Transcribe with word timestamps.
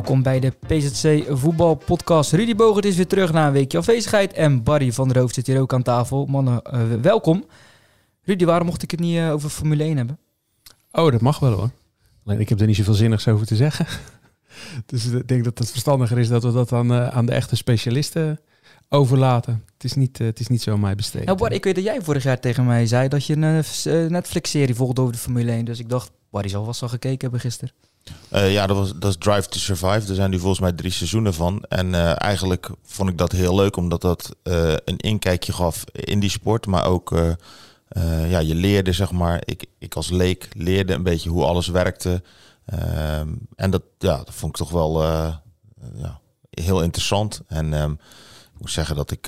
Welkom 0.00 0.22
bij 0.22 0.40
de 0.40 0.52
PZC 0.66 1.24
voetbalpodcast. 1.28 2.32
Rudy 2.32 2.54
Bogert 2.54 2.84
is 2.84 2.96
weer 2.96 3.06
terug 3.06 3.32
na 3.32 3.46
een 3.46 3.52
weekje 3.52 3.78
afwezigheid. 3.78 4.32
En 4.32 4.62
Barry 4.62 4.92
van 4.92 5.08
der 5.08 5.18
Hoofd 5.18 5.34
zit 5.34 5.46
hier 5.46 5.60
ook 5.60 5.72
aan 5.72 5.82
tafel. 5.82 6.26
Mannen, 6.26 6.62
eh, 6.62 6.80
welkom. 7.02 7.44
Rudy, 8.22 8.44
waarom 8.44 8.66
mocht 8.66 8.82
ik 8.82 8.90
het 8.90 9.00
niet 9.00 9.16
eh, 9.16 9.32
over 9.32 9.50
Formule 9.50 9.84
1 9.84 9.96
hebben? 9.96 10.18
Oh, 10.92 11.12
dat 11.12 11.20
mag 11.20 11.38
wel 11.38 11.52
hoor. 11.52 11.70
Alleen 12.24 12.40
ik 12.40 12.48
heb 12.48 12.60
er 12.60 12.66
niet 12.66 12.76
zoveel 12.76 12.94
zinnigs 12.94 13.28
over 13.28 13.46
te 13.46 13.56
zeggen. 13.56 13.86
dus 14.86 15.06
ik 15.06 15.28
denk 15.28 15.44
dat 15.44 15.58
het 15.58 15.70
verstandiger 15.70 16.18
is 16.18 16.28
dat 16.28 16.42
we 16.42 16.52
dat 16.52 16.68
dan 16.68 16.92
eh, 16.92 17.08
aan 17.08 17.26
de 17.26 17.32
echte 17.32 17.56
specialisten 17.56 18.40
overlaten. 18.88 19.64
Het 19.72 19.84
is 19.84 19.94
niet, 19.94 20.18
het 20.18 20.40
is 20.40 20.48
niet 20.48 20.62
zo 20.62 20.72
aan 20.72 20.80
mij 20.80 20.94
besteed. 20.94 21.24
Nou, 21.24 21.38
Barry, 21.38 21.54
ik 21.54 21.64
weet 21.64 21.74
dat 21.74 21.84
jij 21.84 22.02
vorig 22.02 22.22
jaar 22.22 22.40
tegen 22.40 22.66
mij 22.66 22.86
zei 22.86 23.08
dat 23.08 23.26
je 23.26 23.36
een 23.36 24.12
Netflix-serie 24.12 24.74
volgde 24.74 25.00
over 25.00 25.12
de 25.12 25.20
Formule 25.20 25.50
1. 25.50 25.64
Dus 25.64 25.78
ik 25.78 25.88
dacht, 25.88 26.10
Barry 26.30 26.48
zal 26.48 26.64
vast 26.64 26.82
al 26.82 26.88
gekeken 26.88 27.20
hebben 27.20 27.40
gisteren. 27.40 27.74
Uh, 28.32 28.52
ja, 28.52 28.66
dat, 28.66 28.76
was, 28.76 28.92
dat 28.96 29.10
is 29.10 29.16
Drive 29.16 29.48
to 29.48 29.58
Survive. 29.58 30.08
Er 30.08 30.14
zijn 30.14 30.30
nu 30.30 30.38
volgens 30.38 30.60
mij 30.60 30.72
drie 30.72 30.90
seizoenen 30.90 31.34
van. 31.34 31.64
En 31.68 31.86
uh, 31.86 32.22
eigenlijk 32.22 32.70
vond 32.82 33.08
ik 33.08 33.18
dat 33.18 33.32
heel 33.32 33.54
leuk, 33.54 33.76
omdat 33.76 34.00
dat 34.00 34.36
uh, 34.42 34.72
een 34.84 34.96
inkijkje 34.96 35.52
gaf 35.52 35.84
in 35.92 36.20
die 36.20 36.30
sport. 36.30 36.66
Maar 36.66 36.86
ook, 36.86 37.14
ja, 38.28 38.38
je 38.38 38.54
leerde, 38.54 38.92
zeg 38.92 39.12
maar, 39.12 39.42
ik, 39.44 39.66
ik 39.78 39.94
als 39.94 40.10
leek 40.10 40.48
leerde 40.52 40.92
een 40.92 41.02
beetje 41.02 41.30
hoe 41.30 41.44
alles 41.44 41.68
werkte. 41.68 42.22
Ehm, 42.64 43.28
en 43.56 43.70
dat, 43.70 43.82
ja, 43.98 44.16
dat 44.16 44.34
vond 44.34 44.52
ik 44.52 44.58
toch 44.58 44.70
wel 44.70 45.02
ja, 45.94 46.20
heel 46.50 46.82
interessant. 46.82 47.42
En 47.46 47.72
um, 47.72 47.92
ik 48.54 48.60
moet 48.60 48.70
zeggen 48.70 48.96
dat 48.96 49.10
ik 49.10 49.26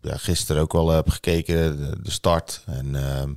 ja, 0.00 0.16
gisteren 0.16 0.62
ook 0.62 0.72
wel 0.72 0.90
heb 0.90 1.08
gekeken, 1.10 1.76
de, 1.76 2.02
de 2.02 2.10
start. 2.10 2.62
En... 2.66 2.94
Ehm, 2.94 3.32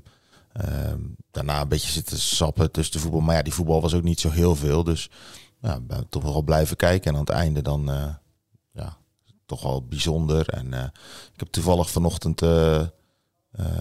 daarna 1.32 1.62
een 1.62 1.68
beetje 1.68 1.92
zitten 1.92 2.18
sappen 2.18 2.72
tussen 2.72 2.94
de 2.94 3.00
voetbal. 3.00 3.22
Maar 3.22 3.36
ja, 3.36 3.42
die 3.42 3.54
voetbal 3.54 3.82
was 3.82 3.94
ook 3.94 4.04
niet 4.04 4.20
zo 4.20 4.30
heel 4.30 4.56
veel. 4.56 4.84
Dus 4.84 5.10
ja, 5.62 5.80
ben 5.80 6.10
toch 6.10 6.24
wel 6.24 6.42
blijven 6.42 6.76
kijken. 6.76 7.10
En 7.10 7.14
aan 7.14 7.26
het 7.26 7.30
einde 7.30 7.62
dan 7.62 7.92
uh, 7.92 8.06
ja, 8.72 8.98
toch 9.46 9.62
wel 9.62 9.86
bijzonder. 9.86 10.50
En 10.50 10.68
uh, 10.74 10.84
ik 11.34 11.40
heb 11.40 11.48
toevallig 11.48 11.90
vanochtend 11.90 12.42
uh, 12.42 12.82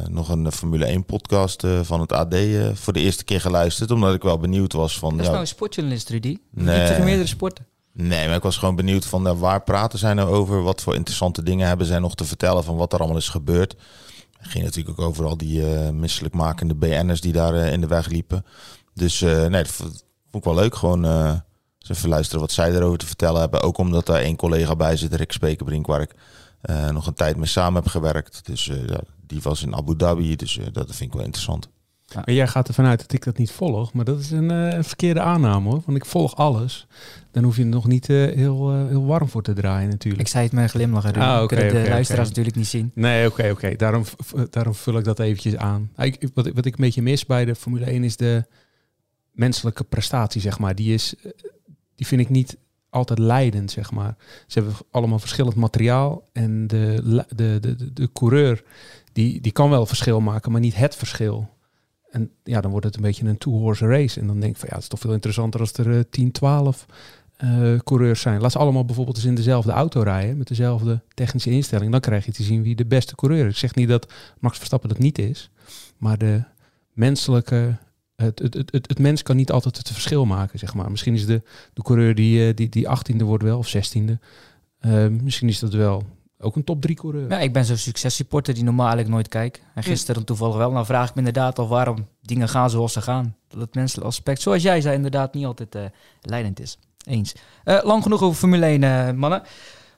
nog 0.09 0.29
een 0.29 0.53
Formule 0.53 0.85
1 0.85 1.05
podcast 1.05 1.67
van 1.83 2.01
het 2.01 2.13
AD 2.13 2.35
voor 2.75 2.93
de 2.93 3.01
eerste 3.01 3.25
keer 3.25 3.41
geluisterd. 3.41 3.91
Omdat 3.91 4.15
ik 4.15 4.23
wel 4.23 4.39
benieuwd 4.39 4.73
was 4.73 4.99
van... 4.99 5.11
Dat 5.11 5.21
is 5.21 5.27
nou 5.27 5.41
een 5.41 5.47
sportjournalist, 5.47 6.09
Rudy. 6.09 6.39
Nee. 6.51 7.01
Meerdere 7.03 7.27
sporten. 7.27 7.67
Nee, 7.93 8.27
maar 8.27 8.37
ik 8.37 8.43
was 8.43 8.57
gewoon 8.57 8.77
benieuwd 8.77 9.07
van 9.07 9.39
waar 9.39 9.63
praten 9.63 9.99
zij 9.99 10.15
nou 10.15 10.29
over? 10.31 10.63
Wat 10.63 10.83
voor 10.83 10.95
interessante 10.95 11.43
dingen 11.43 11.69
hebben 11.69 11.87
zij 11.87 11.99
nog 11.99 12.15
te 12.15 12.25
vertellen 12.25 12.65
van 12.65 12.77
wat 12.77 12.93
er 12.93 12.99
allemaal 12.99 13.17
is 13.17 13.29
gebeurd? 13.29 13.77
Ging 14.47 14.65
natuurlijk 14.65 15.01
ook 15.01 15.07
over 15.07 15.25
al 15.25 15.37
die 15.37 15.61
uh, 15.61 15.91
misselijkmakende 15.91 16.75
BN'ers 16.75 17.21
die 17.21 17.33
daar 17.33 17.55
uh, 17.55 17.73
in 17.73 17.81
de 17.81 17.87
weg 17.87 18.09
liepen. 18.09 18.45
Dus 18.95 19.21
uh, 19.21 19.47
nee, 19.47 19.63
dat 19.63 19.71
vond 19.71 20.05
ik 20.31 20.45
wel 20.45 20.55
leuk. 20.55 20.75
Gewoon 20.75 21.05
eens 21.05 21.89
even 21.89 22.09
luisteren 22.09 22.41
wat 22.41 22.53
zij 22.53 22.73
erover 22.73 22.99
te 22.99 23.07
vertellen 23.07 23.41
hebben. 23.41 23.63
Ook 23.63 23.79
omdat 23.79 24.07
daar 24.07 24.21
één 24.21 24.37
collega 24.37 24.77
bij 24.77 24.97
zit, 24.97 25.15
Rick 25.15 25.33
Spekerbrink, 25.33 25.87
waar 25.87 26.01
ik 26.01 26.15
nog 26.93 27.06
een 27.06 27.15
tijd 27.15 27.37
mee 27.37 27.47
samen 27.47 27.83
heb 27.83 27.91
gewerkt. 27.91 28.41
Dus 28.47 28.71
die 29.27 29.43
was 29.43 29.62
in 29.62 29.75
Abu 29.75 29.97
Dhabi, 29.97 30.37
dus 30.37 30.59
dat 30.73 30.87
vind 30.87 31.01
ik 31.01 31.12
wel 31.12 31.25
interessant. 31.25 31.69
Jij 32.25 32.49
gaat 32.49 32.69
ervan 32.69 32.85
uit 32.85 33.01
dat 33.01 33.12
ik 33.12 33.25
dat 33.25 33.39
niet 33.39 33.51
volg, 33.51 33.93
maar 33.93 34.05
dat 34.05 34.21
is 34.21 34.31
een, 34.31 34.53
uh, 34.53 34.83
verkeerde 34.83 35.21
aanname 35.21 35.69
hoor. 35.69 35.83
Want 35.87 35.99
ik 35.99 36.05
volg 36.05 36.37
alles. 36.37 36.87
Dan 37.37 37.45
hoef 37.45 37.57
je 37.57 37.63
er 37.63 37.69
nog 37.69 37.87
niet 37.87 38.09
uh, 38.09 38.35
heel, 38.35 38.73
uh, 38.75 38.89
heel 38.89 39.05
warm 39.05 39.29
voor 39.29 39.43
te 39.43 39.53
draaien 39.53 39.89
natuurlijk. 39.89 40.23
Ik 40.23 40.29
zei 40.29 40.45
het 40.45 40.53
met 40.53 40.71
glimlachen. 40.71 41.15
Ah, 41.15 41.43
okay, 41.43 41.47
kunnen 41.47 41.83
de 41.83 41.89
luisteraars 41.89 42.11
okay. 42.11 42.25
natuurlijk 42.29 42.57
niet 42.57 42.67
zien. 42.67 42.91
Nee, 42.95 43.27
oké, 43.27 43.51
oké. 43.51 43.77
Daarom, 43.77 44.05
daarom 44.51 44.75
vul 44.75 44.99
ik 44.99 45.05
dat 45.05 45.19
eventjes 45.19 45.57
aan. 45.57 45.91
Ik, 45.97 46.29
wat, 46.35 46.49
wat 46.55 46.65
ik 46.65 46.73
een 46.73 46.85
beetje 46.85 47.03
mis 47.03 47.27
bij 47.27 47.45
de 47.45 47.55
Formule 47.55 47.85
1 47.85 48.05
is 48.05 48.17
de 48.17 48.45
menselijke 49.31 49.85
prestatie, 49.85 50.41
zeg 50.41 50.59
maar. 50.59 50.75
Die, 50.75 50.95
is, 50.95 51.15
die 51.95 52.07
vind 52.07 52.21
ik 52.21 52.29
niet 52.29 52.57
altijd 52.91 53.19
leidend, 53.19 53.71
zeg 53.71 53.91
maar. 53.91 54.17
Ze 54.47 54.59
hebben 54.59 54.77
allemaal 54.91 55.19
verschillend 55.19 55.55
materiaal. 55.55 56.29
En 56.33 56.67
de, 56.67 57.03
de, 57.05 57.59
de, 57.61 57.77
de, 57.77 57.93
de 57.93 58.13
coureur, 58.13 58.65
die, 59.13 59.41
die 59.41 59.53
kan 59.53 59.71
wel 59.71 59.87
verschil 59.87 60.21
maken, 60.21 60.53
maar 60.53 60.61
niet 60.61 60.77
het 60.77 60.97
verschil. 60.97 61.49
En 62.11 62.31
ja, 62.45 62.61
dan 62.61 62.71
wordt 62.71 62.87
het 62.87 62.97
een 62.97 63.03
beetje 63.03 63.27
een 63.27 63.39
two-horse 63.39 63.87
race. 63.87 64.21
En 64.21 64.27
dan 64.27 64.41
denk 64.41 64.53
ik 64.53 64.59
van 64.59 64.69
ja, 64.69 64.75
het 64.75 64.83
is 64.83 64.89
toch 64.89 65.01
veel 65.01 65.13
interessanter 65.13 65.61
als 65.61 65.73
er 65.73 65.87
uh, 65.87 66.01
10, 66.11 66.33
12 66.33 66.87
uh, 67.45 67.79
coureurs 67.79 68.21
zijn. 68.21 68.41
Laat 68.41 68.53
ze 68.53 68.59
allemaal 68.59 68.85
bijvoorbeeld 68.85 69.17
eens 69.17 69.27
in 69.27 69.35
dezelfde 69.35 69.73
auto 69.73 70.01
rijden, 70.03 70.37
met 70.37 70.49
dezelfde 70.49 71.01
technische 71.15 71.51
instelling. 71.51 71.91
Dan 71.91 72.01
krijg 72.01 72.25
je 72.25 72.33
te 72.33 72.43
zien 72.43 72.63
wie 72.63 72.77
de 72.77 72.87
beste 72.87 73.15
coureur 73.15 73.47
is. 73.47 73.53
Ik 73.53 73.59
zeg 73.59 73.75
niet 73.75 73.89
dat 73.89 74.13
Max 74.39 74.57
Verstappen 74.57 74.89
dat 74.89 74.99
niet 74.99 75.19
is, 75.19 75.51
maar 75.97 76.19
de 76.19 76.43
menselijke. 76.93 77.77
Het, 78.17 78.39
het, 78.39 78.55
het, 78.55 78.73
het, 78.73 78.89
het 78.89 78.99
mens 78.99 79.23
kan 79.23 79.37
niet 79.37 79.51
altijd 79.51 79.77
het 79.77 79.91
verschil 79.91 80.25
maken, 80.25 80.59
zeg 80.59 80.75
maar. 80.75 80.91
Misschien 80.91 81.15
is 81.15 81.27
de, 81.27 81.43
de 81.73 81.83
coureur 81.83 82.15
die, 82.15 82.55
die, 82.55 82.69
die 82.69 82.87
18e 82.87 83.17
wordt 83.17 83.45
wel, 83.45 83.59
of 83.59 83.77
16e. 83.77 84.13
Uh, 84.81 85.07
misschien 85.07 85.49
is 85.49 85.59
dat 85.59 85.73
wel 85.73 86.03
ook 86.39 86.57
een 86.57 86.65
top 86.65 86.83
3 86.83 86.97
coureur. 86.97 87.31
Ja, 87.31 87.39
ik 87.39 87.53
ben 87.53 87.65
zo'n 87.65 87.77
successupporter 87.77 88.55
die 88.55 88.65
normaal 88.65 88.87
eigenlijk 88.87 89.15
nooit 89.15 89.29
kijkt. 89.29 89.61
En 89.75 89.83
gisteren 89.83 90.25
toevallig 90.25 90.57
wel. 90.57 90.71
Nou 90.71 90.87
vraag 90.87 91.09
ik 91.09 91.15
me 91.15 91.19
inderdaad 91.19 91.59
al 91.59 91.69
waarom 91.69 92.07
dingen 92.23 92.49
gaan 92.49 92.71
zoals 92.71 92.93
ze 92.93 93.01
gaan. 93.01 93.37
Dat 93.49 93.61
het 93.61 93.75
menselijk 93.75 94.07
aspect, 94.07 94.43
zoals 94.43 94.63
jij 94.63 94.81
zei, 94.81 94.95
inderdaad 94.95 95.35
niet 95.35 95.45
altijd 95.45 95.75
uh, 95.75 95.83
leidend 96.21 96.61
is. 96.61 96.79
Eens. 97.06 97.34
Uh, 97.65 97.78
lang 97.83 98.03
genoeg 98.03 98.22
over 98.22 98.39
Formule 98.39 98.67
1, 98.67 98.83
uh, 98.83 99.11
mannen. 99.12 99.43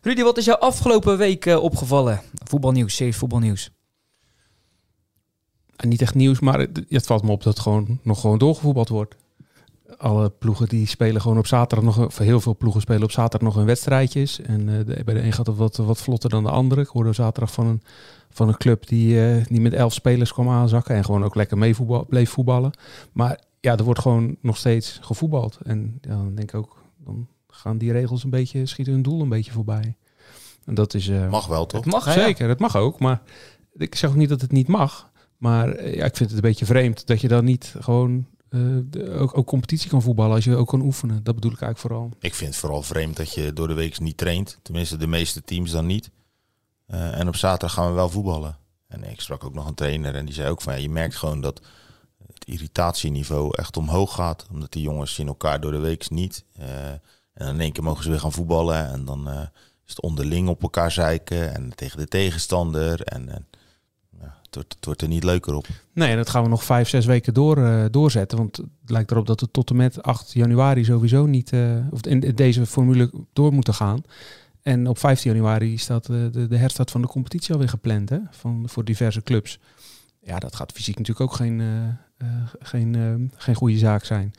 Rudy, 0.01 0.23
wat 0.23 0.37
is 0.39 0.45
jou 0.45 0.61
afgelopen 0.61 1.19
week 1.19 1.47
opgevallen? 1.47 2.21
Voetbalnieuws, 2.45 2.97
series 2.97 3.17
voetbalnieuws. 3.17 3.71
Niet 5.77 6.03
echt 6.03 6.15
nieuws, 6.15 6.41
maar 6.41 6.59
het, 6.59 6.85
het 6.89 7.07
valt 7.07 7.23
me 7.23 7.31
op 7.31 7.43
dat 7.43 7.59
gewoon 7.59 8.01
nog 8.03 8.21
gewoon 8.21 8.39
doorgevoetbald 8.39 8.89
wordt 8.89 9.15
alle 9.97 10.31
ploegen 10.31 10.69
die 10.69 10.87
spelen 10.87 11.21
gewoon 11.21 11.39
op 11.39 11.47
zaterdag 11.47 11.85
nog, 11.85 12.07
of 12.07 12.19
heel 12.19 12.41
veel 12.41 12.57
ploegen 12.57 12.81
spelen 12.81 13.03
op 13.03 13.11
zaterdag 13.11 13.49
nog 13.49 13.57
een 13.57 13.67
wedstrijdjes. 13.67 14.41
En 14.41 14.69
uh, 14.69 14.77
de, 14.87 15.05
bij 15.05 15.15
de 15.15 15.23
een 15.23 15.33
gaat 15.33 15.47
het 15.47 15.57
wat, 15.57 15.77
wat 15.77 16.01
vlotter 16.01 16.31
dan 16.31 16.43
de 16.43 16.51
andere. 16.51 16.81
Ik 16.81 16.87
hoorde 16.87 17.13
zaterdag 17.13 17.53
van 17.53 17.67
een, 17.67 17.83
van 18.31 18.49
een 18.49 18.57
club 18.57 18.87
die, 18.87 19.15
uh, 19.15 19.45
die 19.47 19.61
met 19.61 19.73
elf 19.73 19.93
spelers 19.93 20.33
kwam 20.33 20.49
aanzakken 20.49 20.95
en 20.95 21.05
gewoon 21.05 21.25
ook 21.25 21.35
lekker 21.35 21.59
mee 21.59 21.75
voetbal, 21.75 22.05
bleef 22.09 22.31
voetballen. 22.31 22.73
Maar 23.13 23.41
ja, 23.61 23.77
er 23.77 23.85
wordt 23.85 24.01
gewoon 24.01 24.37
nog 24.41 24.57
steeds 24.57 24.99
gevoetbald. 25.01 25.59
En 25.65 25.99
dan 26.01 26.35
denk 26.35 26.53
ik 26.53 26.55
ook, 26.55 26.78
dan 26.99 27.29
gaan 27.49 27.79
die 27.79 27.93
regels 27.93 28.25
een 28.25 28.31
beetje, 28.31 28.67
schieten 28.67 28.93
hun 28.93 29.03
doel 29.03 29.21
een 29.21 29.29
beetje 29.29 29.53
voorbij. 29.53 29.97
En 30.65 30.75
dat 30.75 30.95
is... 30.95 31.09
Uh, 31.09 31.31
mag 31.31 31.47
wel, 31.47 31.67
toch? 31.67 31.85
Het 31.85 31.93
mag, 31.93 32.13
zeker. 32.13 32.45
Ja. 32.45 32.51
Het 32.51 32.59
mag 32.59 32.77
ook, 32.77 32.99
maar 32.99 33.23
ik 33.73 33.95
zeg 33.95 34.11
ook 34.11 34.17
niet 34.17 34.29
dat 34.29 34.41
het 34.41 34.53
niet 34.53 34.69
mag. 34.69 35.11
Maar 35.37 35.69
ja, 35.85 36.05
ik 36.05 36.17
vind 36.17 36.31
het 36.31 36.33
een 36.33 36.49
beetje 36.49 36.67
vreemd 36.67 37.07
dat 37.07 37.21
je 37.21 37.29
dan 37.29 37.45
niet 37.45 37.75
gewoon 37.81 38.27
uh, 38.51 38.79
de, 38.85 39.11
ook, 39.11 39.39
ook, 39.39 39.47
competitie 39.47 39.91
kan 39.91 40.03
voetballen 40.03 40.35
als 40.35 40.45
je 40.45 40.57
ook 40.57 40.69
kan 40.69 40.81
oefenen. 40.81 41.25
Dat 41.25 41.35
bedoel 41.35 41.53
ik 41.53 41.61
eigenlijk 41.61 41.95
vooral. 41.95 42.11
Ik 42.21 42.35
vind 42.35 42.51
het 42.51 42.59
vooral 42.59 42.83
vreemd 42.83 43.17
dat 43.17 43.35
je 43.35 43.53
door 43.53 43.69
de 43.69 43.75
week 43.75 44.01
niet 44.01 44.17
traint. 44.17 44.59
Tenminste, 44.63 44.97
de 44.97 45.07
meeste 45.07 45.43
teams 45.43 45.71
dan 45.71 45.87
niet. 45.87 46.11
Uh, 46.89 47.19
en 47.19 47.29
op 47.29 47.37
zaterdag 47.37 47.73
gaan 47.73 47.89
we 47.89 47.95
wel 47.95 48.09
voetballen. 48.09 48.59
En 48.89 49.11
ik 49.11 49.21
sprak 49.21 49.45
ook 49.45 49.55
nog 49.55 49.67
een 49.67 49.75
trainer 49.75 50.15
en 50.15 50.25
die 50.25 50.35
zei 50.35 50.49
ook 50.49 50.61
van 50.61 50.73
ja, 50.73 50.79
je 50.79 50.91
merkt 50.91 51.17
gewoon 51.17 51.41
dat 51.41 51.61
irritatieniveau 52.45 53.51
echt 53.57 53.77
omhoog 53.77 54.15
gaat. 54.15 54.47
Omdat 54.51 54.73
die 54.73 54.83
jongens 54.83 55.15
zien 55.15 55.27
elkaar 55.27 55.61
door 55.61 55.73
de 55.73 55.79
week 55.79 56.11
niet. 56.11 56.45
Uh, 56.61 56.91
en 57.35 57.49
in 57.49 57.61
één 57.61 57.73
keer 57.73 57.85
mogen 57.85 58.03
ze 58.03 58.11
weer 58.11 58.21
gaan 58.21 58.33
voetballen. 58.33 58.91
En 58.91 59.05
dan 59.05 59.29
is 59.87 59.95
het 59.95 60.01
onderling 60.01 60.49
op 60.49 60.63
elkaar 60.63 60.91
zeiken 60.91 61.55
en 61.55 61.75
tegen 61.75 61.99
de 61.99 62.07
tegenstander. 62.07 63.03
En, 63.03 63.29
en 63.29 63.47
het 64.21 64.55
wordt, 64.55 64.75
het 64.75 64.85
wordt 64.85 65.03
er 65.03 65.09
niet 65.09 65.25
leuker 65.25 65.55
op. 65.55 65.67
Nee, 65.93 66.17
dat 66.17 66.29
gaan 66.29 66.43
we 66.43 66.49
nog 66.49 66.65
vijf, 66.65 66.89
zes 66.89 67.07
weken 67.07 67.35
door, 67.35 67.59
uh, 67.59 67.85
doorzetten. 67.91 68.39
Want 68.39 68.57
het 68.57 68.67
lijkt 68.87 69.11
erop 69.11 69.27
dat 69.27 69.41
we 69.41 69.51
tot 69.51 69.71
en 69.71 69.77
met 69.77 70.03
8 70.03 70.33
januari 70.33 70.85
sowieso 70.85 71.27
niet, 71.27 71.53
of 71.91 72.01
in 72.01 72.35
deze 72.35 72.67
formule 72.67 73.11
door 73.33 73.53
moeten 73.53 73.75
gaan. 73.75 74.03
En 74.63 74.87
op 74.87 74.99
15 74.99 75.33
januari 75.33 75.79
staat 75.79 76.07
de, 76.07 76.47
de 76.49 76.57
herstart 76.57 76.91
van 76.91 77.01
de 77.03 77.09
competitie 77.09 77.53
alweer 77.53 77.69
gepland 77.69 78.09
hè, 78.09 78.19
van, 78.31 78.63
voor 78.67 78.85
diverse 78.85 79.23
clubs. 79.23 79.59
Ja, 80.21 80.39
dat 80.39 80.57
gaat 80.57 80.73
fysiek 80.73 80.99
natuurlijk 80.99 81.31
ook 81.31 81.37
geen, 81.37 81.61
geen, 82.61 83.31
geen 83.37 83.55
goede 83.55 83.79
zaak 83.79 84.05
zijn. 84.05 84.33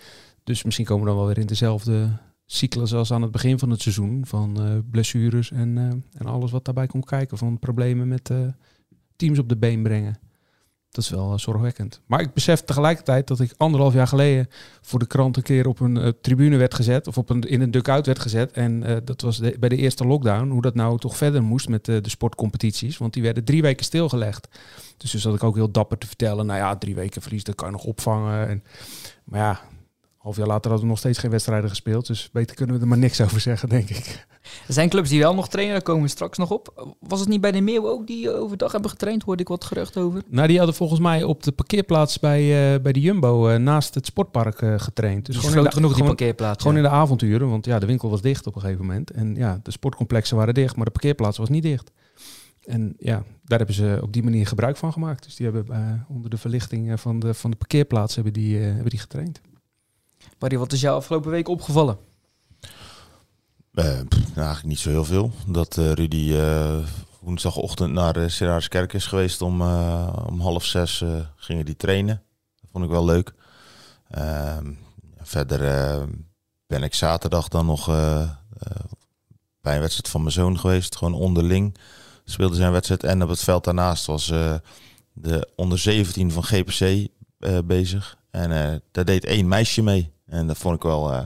Dus 0.44 0.64
misschien 0.64 0.86
komen 0.86 1.04
we 1.04 1.10
dan 1.10 1.18
wel 1.18 1.28
weer 1.28 1.38
in 1.38 1.48
dezelfde 1.48 2.18
cyclus 2.46 2.94
als 2.94 3.12
aan 3.12 3.22
het 3.22 3.32
begin 3.32 3.60
van 3.60 3.70
het 3.70 3.82
seizoen. 3.82 4.26
Van 4.26 4.84
blessures 4.92 5.52
en, 5.52 5.78
en 6.18 6.26
alles 6.26 6.52
wat 6.52 6.66
daarbij 6.66 6.88
komt 6.88 7.06
kijken. 7.06 7.38
Van 7.38 7.60
problemen 7.60 8.08
met 8.08 8.32
teams 9.16 9.40
op 9.40 9.50
de 9.50 9.58
been 9.58 9.84
brengen. 9.84 10.29
Dat 10.92 11.04
is 11.04 11.10
wel 11.10 11.32
eh, 11.32 11.38
zorgwekkend. 11.38 12.02
Maar 12.06 12.22
ik 12.22 12.34
besef 12.34 12.62
tegelijkertijd 12.62 13.28
dat 13.28 13.40
ik 13.40 13.54
anderhalf 13.58 13.94
jaar 13.94 14.08
geleden 14.08 14.48
voor 14.82 15.00
de 15.00 15.08
krant 15.08 15.38
een 15.38 15.44
keer 15.44 15.68
op 15.68 15.80
een 15.80 15.98
eh, 15.98 16.10
tribune 16.22 16.58
werd 16.58 16.74
gezet. 16.74 17.08
Of 17.08 17.18
op 17.18 17.30
een, 17.30 17.42
in 17.42 17.62
een 17.62 17.72
dugout 17.72 18.06
werd 18.06 18.20
gezet. 18.20 18.52
En 18.52 18.84
eh, 18.84 18.98
dat 19.04 19.22
was 19.22 19.40
bij 19.60 19.70
de 19.70 19.76
eerste 19.76 20.08
lockdown. 20.08 20.50
Hoe 20.50 20.62
dat 20.62 20.76
nou 20.76 21.00
toch 21.00 21.18
verder 21.18 21.44
moest 21.44 21.70
met 21.70 21.86
de, 21.86 22.02
sportcompetities. 22.04 22.98
Want 22.98 23.14
die 23.14 23.24
werden 23.24 23.44
drie 23.44 23.62
weken 23.62 23.86
stilgelegd. 23.86 24.48
Dus 24.98 25.12
dus 25.12 25.22
zat 25.22 25.36
ik 25.36 25.44
ook 25.44 25.56
heel 25.56 25.72
dapper 25.72 25.98
te 25.98 26.08
vertellen. 26.08 26.46
Nou 26.46 26.60
ja, 26.60 26.76
drie 26.76 26.96
weken 26.96 27.22
verlies, 27.22 27.44
dat 27.44 27.56
kan 27.56 27.68
je 27.68 27.74
nog 27.74 27.84
opvangen. 27.84 28.48
En, 28.48 28.64
maar 29.24 29.40
ja, 29.40 29.62
half 30.30 30.42
jaar 30.42 30.48
later 30.48 30.70
hadden 30.70 30.88
we 30.88 30.94
nog 30.94 30.98
steeds 30.98 31.20
geen 31.20 31.32
wedstrijden 31.32 31.70
gespeeld. 31.70 32.08
Dus 32.08 32.30
beter 32.32 32.56
kunnen 32.56 32.76
we 32.76 32.82
er 32.82 32.88
maar 32.88 32.98
niks 32.98 33.22
over 33.22 33.40
zeggen, 33.40 33.70
denk 33.70 33.90
ik. 33.90 34.28
Er 34.68 34.74
zijn 34.74 34.90
clubs 34.90 35.10
die 35.10 35.20
wel 35.20 35.36
nog 35.36 35.50
trainen, 35.50 35.74
daar 35.74 35.84
komen 35.84 36.04
we 36.04 36.10
straks 36.10 36.38
nog 36.38 36.52
op. 36.52 36.96
Was 37.00 37.20
het 37.20 37.30
niet 37.30 37.42
bij 37.42 37.52
de 37.52 37.62
Meeuw 37.62 37.88
ook 37.88 38.08
die 38.08 38.32
eh, 38.32 38.42
overdag 38.42 38.72
hebben 38.72 38.90
getraind? 38.90 39.24
Hoorde 39.24 39.42
ik 39.42 39.48
wat 39.48 39.64
gerucht 39.64 39.98
over. 39.98 40.22
Nou, 40.28 40.48
die 40.48 40.58
hadden 40.58 40.76
volgens 40.76 41.00
mij 41.00 41.24
op 41.24 41.44
de 41.44 41.52
parkeerplaats 41.52 42.20
bij, 42.20 42.74
eh, 42.74 42.82
bij 42.82 42.92
de 42.92 43.00
Jumbo 43.00 43.48
eh, 43.48 43.60
naast 43.60 43.94
het 43.94 44.06
sportpark 44.06 44.58
getraind. 44.58 45.26
Dus 45.26 45.36
Dus 45.36 45.44
is 45.44 45.50
gewoon, 45.50 45.52
groot 45.52 45.66
in 45.66 45.70
de, 45.70 45.76
genoeg 45.76 45.96
die 45.96 46.04
parkeerplaats. 46.04 46.62
gewoon 46.62 46.78
ja. 46.78 46.84
in 46.84 46.90
de 46.90 46.96
avonturen, 46.96 47.50
want 47.50 47.66
ja, 47.66 47.80
de 47.80 47.86
winkel 47.86 48.10
was 48.10 48.22
dicht 48.22 48.48
op 48.48 48.56
een 48.56 48.62
gegeven 48.62 48.86
moment. 48.86 49.12
En 49.12 49.36
ja, 49.36 49.60
de 49.64 49.72
sportcomplexen 49.72 50.38
waren 50.38 50.54
dicht, 50.54 50.76
maar 50.76 50.86
de 50.86 50.92
parkeerplaats 50.92 51.38
was 51.38 51.50
niet 51.50 51.64
dicht. 51.64 51.92
En 52.70 52.94
ja, 52.98 53.24
daar 53.44 53.58
hebben 53.58 53.76
ze 53.76 54.00
op 54.02 54.14
die 54.14 54.24
manier 54.24 54.48
gebruik 54.48 54.78
van 54.78 54.94
gemaakt. 54.94 55.24
Dus 55.24 55.36
die 55.36 55.46
hebben 55.46 55.76
eh, 55.76 55.94
onder 56.08 56.30
de 56.30 56.38
verlichting 56.38 57.00
van, 57.00 57.20
de, 57.20 57.34
van 57.34 57.52
de 57.52 57.58
parkeerplaats 57.58 58.16
hebben 58.16 58.34
die, 58.34 58.58
eh, 58.58 58.64
hebben 58.64 58.90
die 58.90 59.00
getraind. 59.00 59.42
Barry, 60.40 60.58
wat 60.58 60.74
is 60.74 60.82
jou 60.82 60.96
afgelopen 60.96 61.32
week 61.32 61.48
opgevallen? 61.48 61.98
Eh, 63.74 63.86
nou, 63.86 64.08
eigenlijk 64.36 64.64
niet 64.64 64.80
zo 64.80 64.90
heel 64.90 65.06
veel. 65.06 65.32
Dat 65.48 65.78
eh, 65.78 65.92
Rudy 65.92 66.34
eh, 66.34 66.78
woensdagochtend 67.20 67.92
naar 67.92 68.14
de 68.14 68.30
Serariskerk 68.30 68.94
is 68.94 69.06
geweest 69.06 69.42
om, 69.42 69.62
om 70.28 70.40
half 70.40 70.66
zes 70.66 71.04
gingen 71.36 71.66
die 71.66 71.76
trainen. 71.76 72.24
Dat 72.62 72.70
vond 72.72 72.84
ik 72.84 72.90
wel 72.90 73.06
leuk. 73.06 73.34
Ehm, 74.10 74.72
verder 75.22 75.60
ben 76.68 76.84
ik 76.84 76.94
zaterdag 76.94 77.48
dan 77.48 77.66
nog 77.66 77.86
bij 79.62 79.76
een 79.76 79.80
wedstrijd 79.80 80.10
van 80.10 80.22
mijn 80.22 80.34
zoon 80.34 80.60
geweest. 80.60 80.96
Gewoon 80.96 81.14
onderling 81.14 81.78
speelde 82.24 82.56
zijn 82.56 82.72
wedstrijd. 82.72 83.04
En 83.04 83.24
op 83.24 83.30
het 83.30 83.44
veld 83.44 83.64
daarnaast 83.64 84.06
was 84.06 84.26
de 85.14 85.50
onder 85.56 85.80
17 85.80 86.32
van 86.32 86.44
GPC 86.44 87.08
bezig. 87.66 88.18
En 88.32 88.82
daar 88.92 89.06
deed 89.06 89.26
één 89.26 89.48
meisje 89.48 89.82
mee. 89.82 90.12
En 90.30 90.48
dat 90.48 90.58
vond 90.58 90.76
ik 90.76 90.82
wel... 90.82 91.14
eh, 91.14 91.22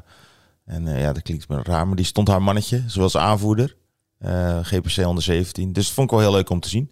en 0.65 0.87
eh, 0.87 1.01
ja, 1.01 1.13
dat 1.13 1.23
klinkt 1.23 1.47
me 1.47 1.63
raar, 1.63 1.87
maar 1.87 1.95
die 1.95 2.05
stond 2.05 2.27
haar 2.27 2.41
mannetje, 2.41 2.83
zoals 2.87 3.17
aanvoerder. 3.17 3.75
eh, 4.17 4.59
GPC 4.61 5.05
onder 5.05 5.23
17. 5.23 5.73
Dus 5.73 5.85
dat 5.85 5.93
vond 5.93 6.11
ik 6.11 6.17
wel 6.17 6.25
heel 6.25 6.35
leuk 6.35 6.49
om 6.49 6.59
te 6.59 6.69
zien. 6.69 6.91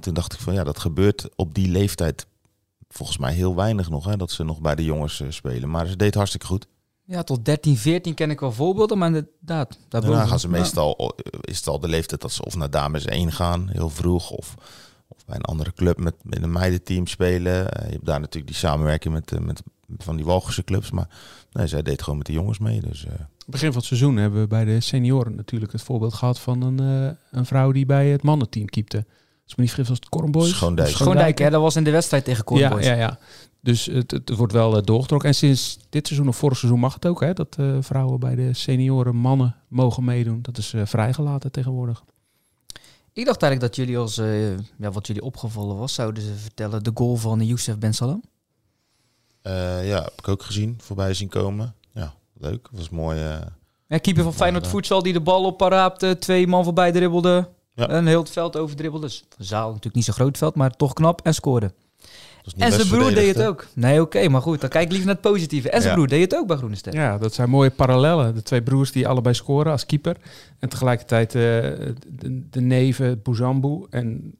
Toen 0.00 0.14
dacht 0.14 0.32
ik 0.32 0.40
van 0.40 0.54
ja, 0.54 0.64
dat 0.64 0.78
gebeurt 0.78 1.28
op 1.36 1.54
die 1.54 1.68
leeftijd 1.68 2.26
volgens 2.88 3.18
mij 3.18 3.32
heel 3.34 3.54
weinig 3.54 3.90
nog. 3.90 4.04
Hè, 4.04 4.16
dat 4.16 4.30
ze 4.30 4.44
nog 4.44 4.60
bij 4.60 4.74
de 4.74 4.84
jongens 4.84 5.22
spelen. 5.28 5.70
Maar 5.70 5.86
ze 5.86 5.96
deed 5.96 6.14
hartstikke 6.14 6.46
goed. 6.46 6.66
Ja, 7.04 7.22
tot 7.22 7.44
13, 7.44 7.76
14 7.76 8.14
ken 8.14 8.30
ik 8.30 8.40
wel 8.40 8.52
voorbeelden, 8.52 8.98
maar 8.98 9.08
inderdaad. 9.08 9.78
Daarna 9.88 10.26
gaan 10.26 10.40
ze 10.40 10.46
Ja. 10.46 10.52
meestal, 10.52 11.14
is 11.40 11.56
het 11.56 11.66
al 11.68 11.80
de 11.80 11.88
leeftijd 11.88 12.20
dat 12.20 12.32
ze 12.32 12.44
of 12.44 12.56
naar 12.56 12.70
dames 12.70 13.04
1 13.04 13.32
gaan, 13.32 13.68
heel 13.68 13.90
vroeg. 13.90 14.30
Of, 14.30 14.54
of 15.08 15.24
bij 15.24 15.36
een 15.36 15.42
andere 15.42 15.72
club 15.72 15.98
met, 15.98 16.14
met 16.22 16.42
een 16.42 16.52
meidenteam 16.52 17.06
spelen. 17.06 17.52
Je 17.54 17.90
hebt 17.90 18.04
daar 18.06 18.20
natuurlijk 18.20 18.46
die 18.52 18.60
samenwerking 18.60 19.14
met, 19.14 19.40
met 19.40 19.62
van 19.98 20.16
die 20.16 20.24
Walgelse 20.24 20.64
clubs. 20.64 20.90
Maar 20.90 21.08
nee, 21.52 21.66
zij 21.66 21.82
deed 21.82 22.02
gewoon 22.02 22.18
met 22.18 22.26
de 22.26 22.32
jongens 22.32 22.58
mee. 22.58 22.80
Dus 22.80 23.06
eh, 23.06 23.12
Begin 23.46 23.68
van 23.68 23.76
het 23.76 23.86
seizoen 23.86 24.16
hebben 24.16 24.40
we 24.40 24.46
bij 24.46 24.64
de 24.64 24.80
senioren 24.80 25.34
natuurlijk 25.34 25.72
het 25.72 25.82
voorbeeld 25.82 26.14
gehad 26.14 26.38
van 26.38 26.62
een, 26.62 26.80
eh, 26.80 27.16
een 27.38 27.46
vrouw 27.46 27.72
die 27.72 27.86
bij 27.86 28.08
het 28.08 28.22
mannenteam 28.22 28.66
keepte. 28.66 29.06
Als 29.44 29.54
me 29.54 29.62
niet 29.62 29.72
vergis 29.72 29.88
was 29.88 29.98
het 29.98 30.08
Kornboys. 30.08 30.48
Schoondijk. 30.48 30.88
Schoondijk, 30.88 31.38
hè, 31.38 31.50
dat 31.50 31.60
was 31.60 31.76
in 31.76 31.84
de 31.84 31.90
wedstrijd 31.90 32.24
tegen 32.24 32.44
Corn 32.44 32.60
Ja, 32.60 32.80
ja, 32.80 32.94
ja. 32.94 33.18
Dus 33.60 33.86
het, 33.86 34.10
het 34.10 34.36
wordt 34.36 34.52
wel 34.52 34.76
eh, 34.76 34.82
doorgetrokken. 34.82 35.28
En 35.28 35.34
sinds 35.34 35.78
dit 35.88 36.06
seizoen 36.06 36.28
of 36.28 36.36
vorig 36.36 36.58
seizoen 36.58 36.80
mag 36.80 36.94
het 36.94 37.06
ook, 37.06 37.20
hè, 37.20 37.32
dat 37.32 37.56
eh, 37.58 37.76
vrouwen 37.80 38.20
bij 38.20 38.34
de 38.34 38.54
senioren 38.54 39.16
mannen 39.16 39.56
mogen 39.68 40.04
meedoen. 40.04 40.38
Dat 40.42 40.58
is 40.58 40.72
eh, 40.72 40.82
vrijgelaten 40.84 41.52
tegenwoordig. 41.52 42.02
Ik 43.12 43.24
dacht 43.24 43.42
eigenlijk 43.42 43.74
dat 43.74 43.84
jullie 43.84 44.00
als, 44.00 44.18
eh, 44.18 44.50
ja, 44.56 44.90
wat 44.92 45.06
jullie 45.06 45.22
opgevallen 45.22 45.76
was, 45.76 45.94
zouden 45.94 46.22
ze 46.22 46.34
vertellen, 46.34 46.82
de 46.82 46.90
goal 46.94 47.16
van 47.16 47.46
Youssef 47.46 47.78
Ben 47.78 47.94
Salam. 47.94 48.22
Eh, 49.42 49.88
ja, 49.88 50.02
heb 50.02 50.12
ik 50.16 50.28
ook 50.28 50.42
gezien, 50.42 50.78
voorbij 50.82 51.14
zien 51.14 51.28
komen. 51.28 51.74
Ja, 51.92 52.14
leuk. 52.38 52.68
Was 52.72 52.88
mooi. 52.90 53.18
eh, 53.20 53.36
Ja, 53.86 53.98
keeper 53.98 54.22
van 54.22 54.34
Feyenoord 54.34 54.66
voedsel 54.66 55.02
die 55.02 55.12
de 55.12 55.20
bal 55.20 55.44
op 55.44 55.56
paraapte, 55.56 56.16
twee 56.18 56.46
man 56.46 56.64
voorbij 56.64 56.92
dribbelde, 56.92 57.48
Ja. 57.74 57.90
een 57.90 58.06
heel 58.06 58.20
het 58.20 58.30
veld 58.30 58.56
overdribbelde. 58.56 59.06
Dus 59.06 59.24
een 59.38 59.44
zaal 59.44 59.66
natuurlijk 59.68 59.94
niet 59.94 60.04
zo 60.04 60.12
groot 60.12 60.38
veld, 60.38 60.54
maar 60.54 60.70
toch 60.76 60.92
knap 60.92 61.20
en 61.24 61.34
scoorde. 61.34 61.72
En 62.56 62.72
zijn 62.72 62.88
broer 62.88 63.14
deed 63.14 63.34
het 63.36 63.46
ook. 63.46 63.66
Nee, 63.74 64.00
oké, 64.00 64.28
maar 64.28 64.42
goed, 64.42 64.60
dan 64.60 64.70
kijk 64.70 64.84
ik 64.84 64.90
liever 64.90 65.06
naar 65.06 65.16
het 65.22 65.30
positieve. 65.32 65.70
En 65.70 65.78
zijn 65.80 65.88
Ja. 65.92 65.94
broer 65.98 66.08
deed 66.08 66.20
het 66.30 66.34
ook 66.40 66.46
bij 66.46 66.56
Groene 66.56 66.76
Ster. 66.76 66.94
Ja, 66.94 67.18
dat 67.18 67.34
zijn 67.34 67.50
mooie 67.50 67.70
parallellen. 67.70 68.34
De 68.34 68.42
twee 68.42 68.62
broers 68.62 68.92
die 68.92 69.08
allebei 69.08 69.34
scoren 69.34 69.72
als 69.72 69.86
keeper. 69.86 70.16
En 70.58 70.68
tegelijkertijd 70.68 71.34
eh, 71.34 71.40
de, 71.42 72.48
de 72.50 72.60
neven 72.60 73.22
Bouzambou 73.22 73.86
en 73.90 74.34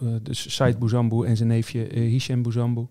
eh, 0.00 0.08
dus 0.22 0.54
Said 0.54 0.78
Bouzambou 0.78 1.26
en 1.26 1.36
zijn 1.36 1.48
neefje 1.48 1.86
eh, 1.86 2.00
Hichem 2.00 2.42
Bouzambou. 2.42 2.86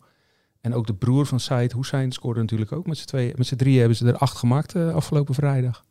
En 0.61 0.73
ook 0.73 0.87
de 0.87 0.93
broer 0.93 1.25
van 1.25 1.39
Said 1.39 1.73
Hussein 1.73 2.11
scoorde 2.11 2.39
natuurlijk 2.39 2.71
ook. 2.71 2.87
Met 2.87 2.97
z'n 2.97 3.05
tweeën, 3.05 3.33
met 3.37 3.47
z'n 3.47 3.55
drieën 3.55 3.79
hebben 3.79 3.97
ze 3.97 4.07
er 4.07 4.17
acht 4.17 4.37
gemaakt 4.37 4.75
eh, 4.75 4.93
afgelopen 4.93 5.33
vrijdag. 5.33 5.83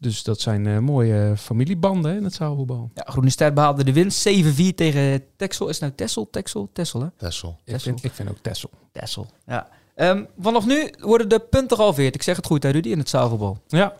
Dus 0.00 0.22
dat 0.22 0.40
zijn 0.40 0.66
eh, 0.66 0.78
mooie 0.78 1.34
familiebanden 1.36 2.10
hè, 2.10 2.16
in 2.16 2.24
het 2.24 2.34
zaalvoetbal. 2.34 2.90
Ja, 2.94 3.02
Groene 3.06 3.30
Ster 3.30 3.52
behaalde 3.52 3.84
de 3.84 3.92
winst. 3.92 4.28
7-4 4.28 4.74
tegen 4.74 5.24
Texel. 5.36 5.68
Is 5.68 5.72
het 5.72 5.80
nou 5.80 5.92
Texel? 5.94 6.30
Texel? 6.30 6.68
Texel, 6.72 7.00
hè? 7.00 7.06
Tessel. 7.16 7.58
Ik 7.64 7.80
vind, 7.80 8.04
ik 8.04 8.12
vind 8.12 8.30
ook 8.30 8.38
Tessel. 8.42 8.70
Texel. 8.92 9.26
Ja. 9.46 9.68
Ehm, 9.94 10.24
vanaf 10.38 10.66
nu 10.66 10.90
worden 10.98 11.28
de 11.28 11.38
punten 11.38 11.76
gehalveerd. 11.76 12.14
Ik 12.14 12.22
zeg 12.22 12.36
het 12.36 12.46
goed, 12.46 12.62
hè, 12.62 12.70
Rudy, 12.70 12.88
in 12.88 12.98
het 12.98 13.08
zaalvoetbal. 13.08 13.58
Ja. 13.66 13.96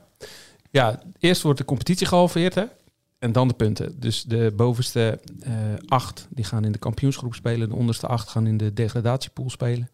ja, 0.70 1.02
eerst 1.18 1.42
wordt 1.42 1.58
de 1.58 1.64
competitie 1.64 2.06
gehalveerd 2.06 2.54
hè? 2.54 2.64
En 3.19 3.32
dan 3.32 3.49
de 3.49 3.55
punten. 3.55 4.00
Dus 4.00 4.23
de 4.23 4.53
bovenste 4.56 5.20
eh, 5.41 5.53
acht 5.87 6.26
die 6.31 6.44
gaan 6.44 6.65
in 6.65 6.73
de 6.73 6.79
kampioensgroep 6.79 7.35
spelen. 7.35 7.69
De 7.69 7.75
onderste 7.75 8.06
acht 8.06 8.29
gaan 8.29 8.47
in 8.47 8.56
de 8.56 8.73
degradatiepool 8.73 9.50
spelen. 9.50 9.91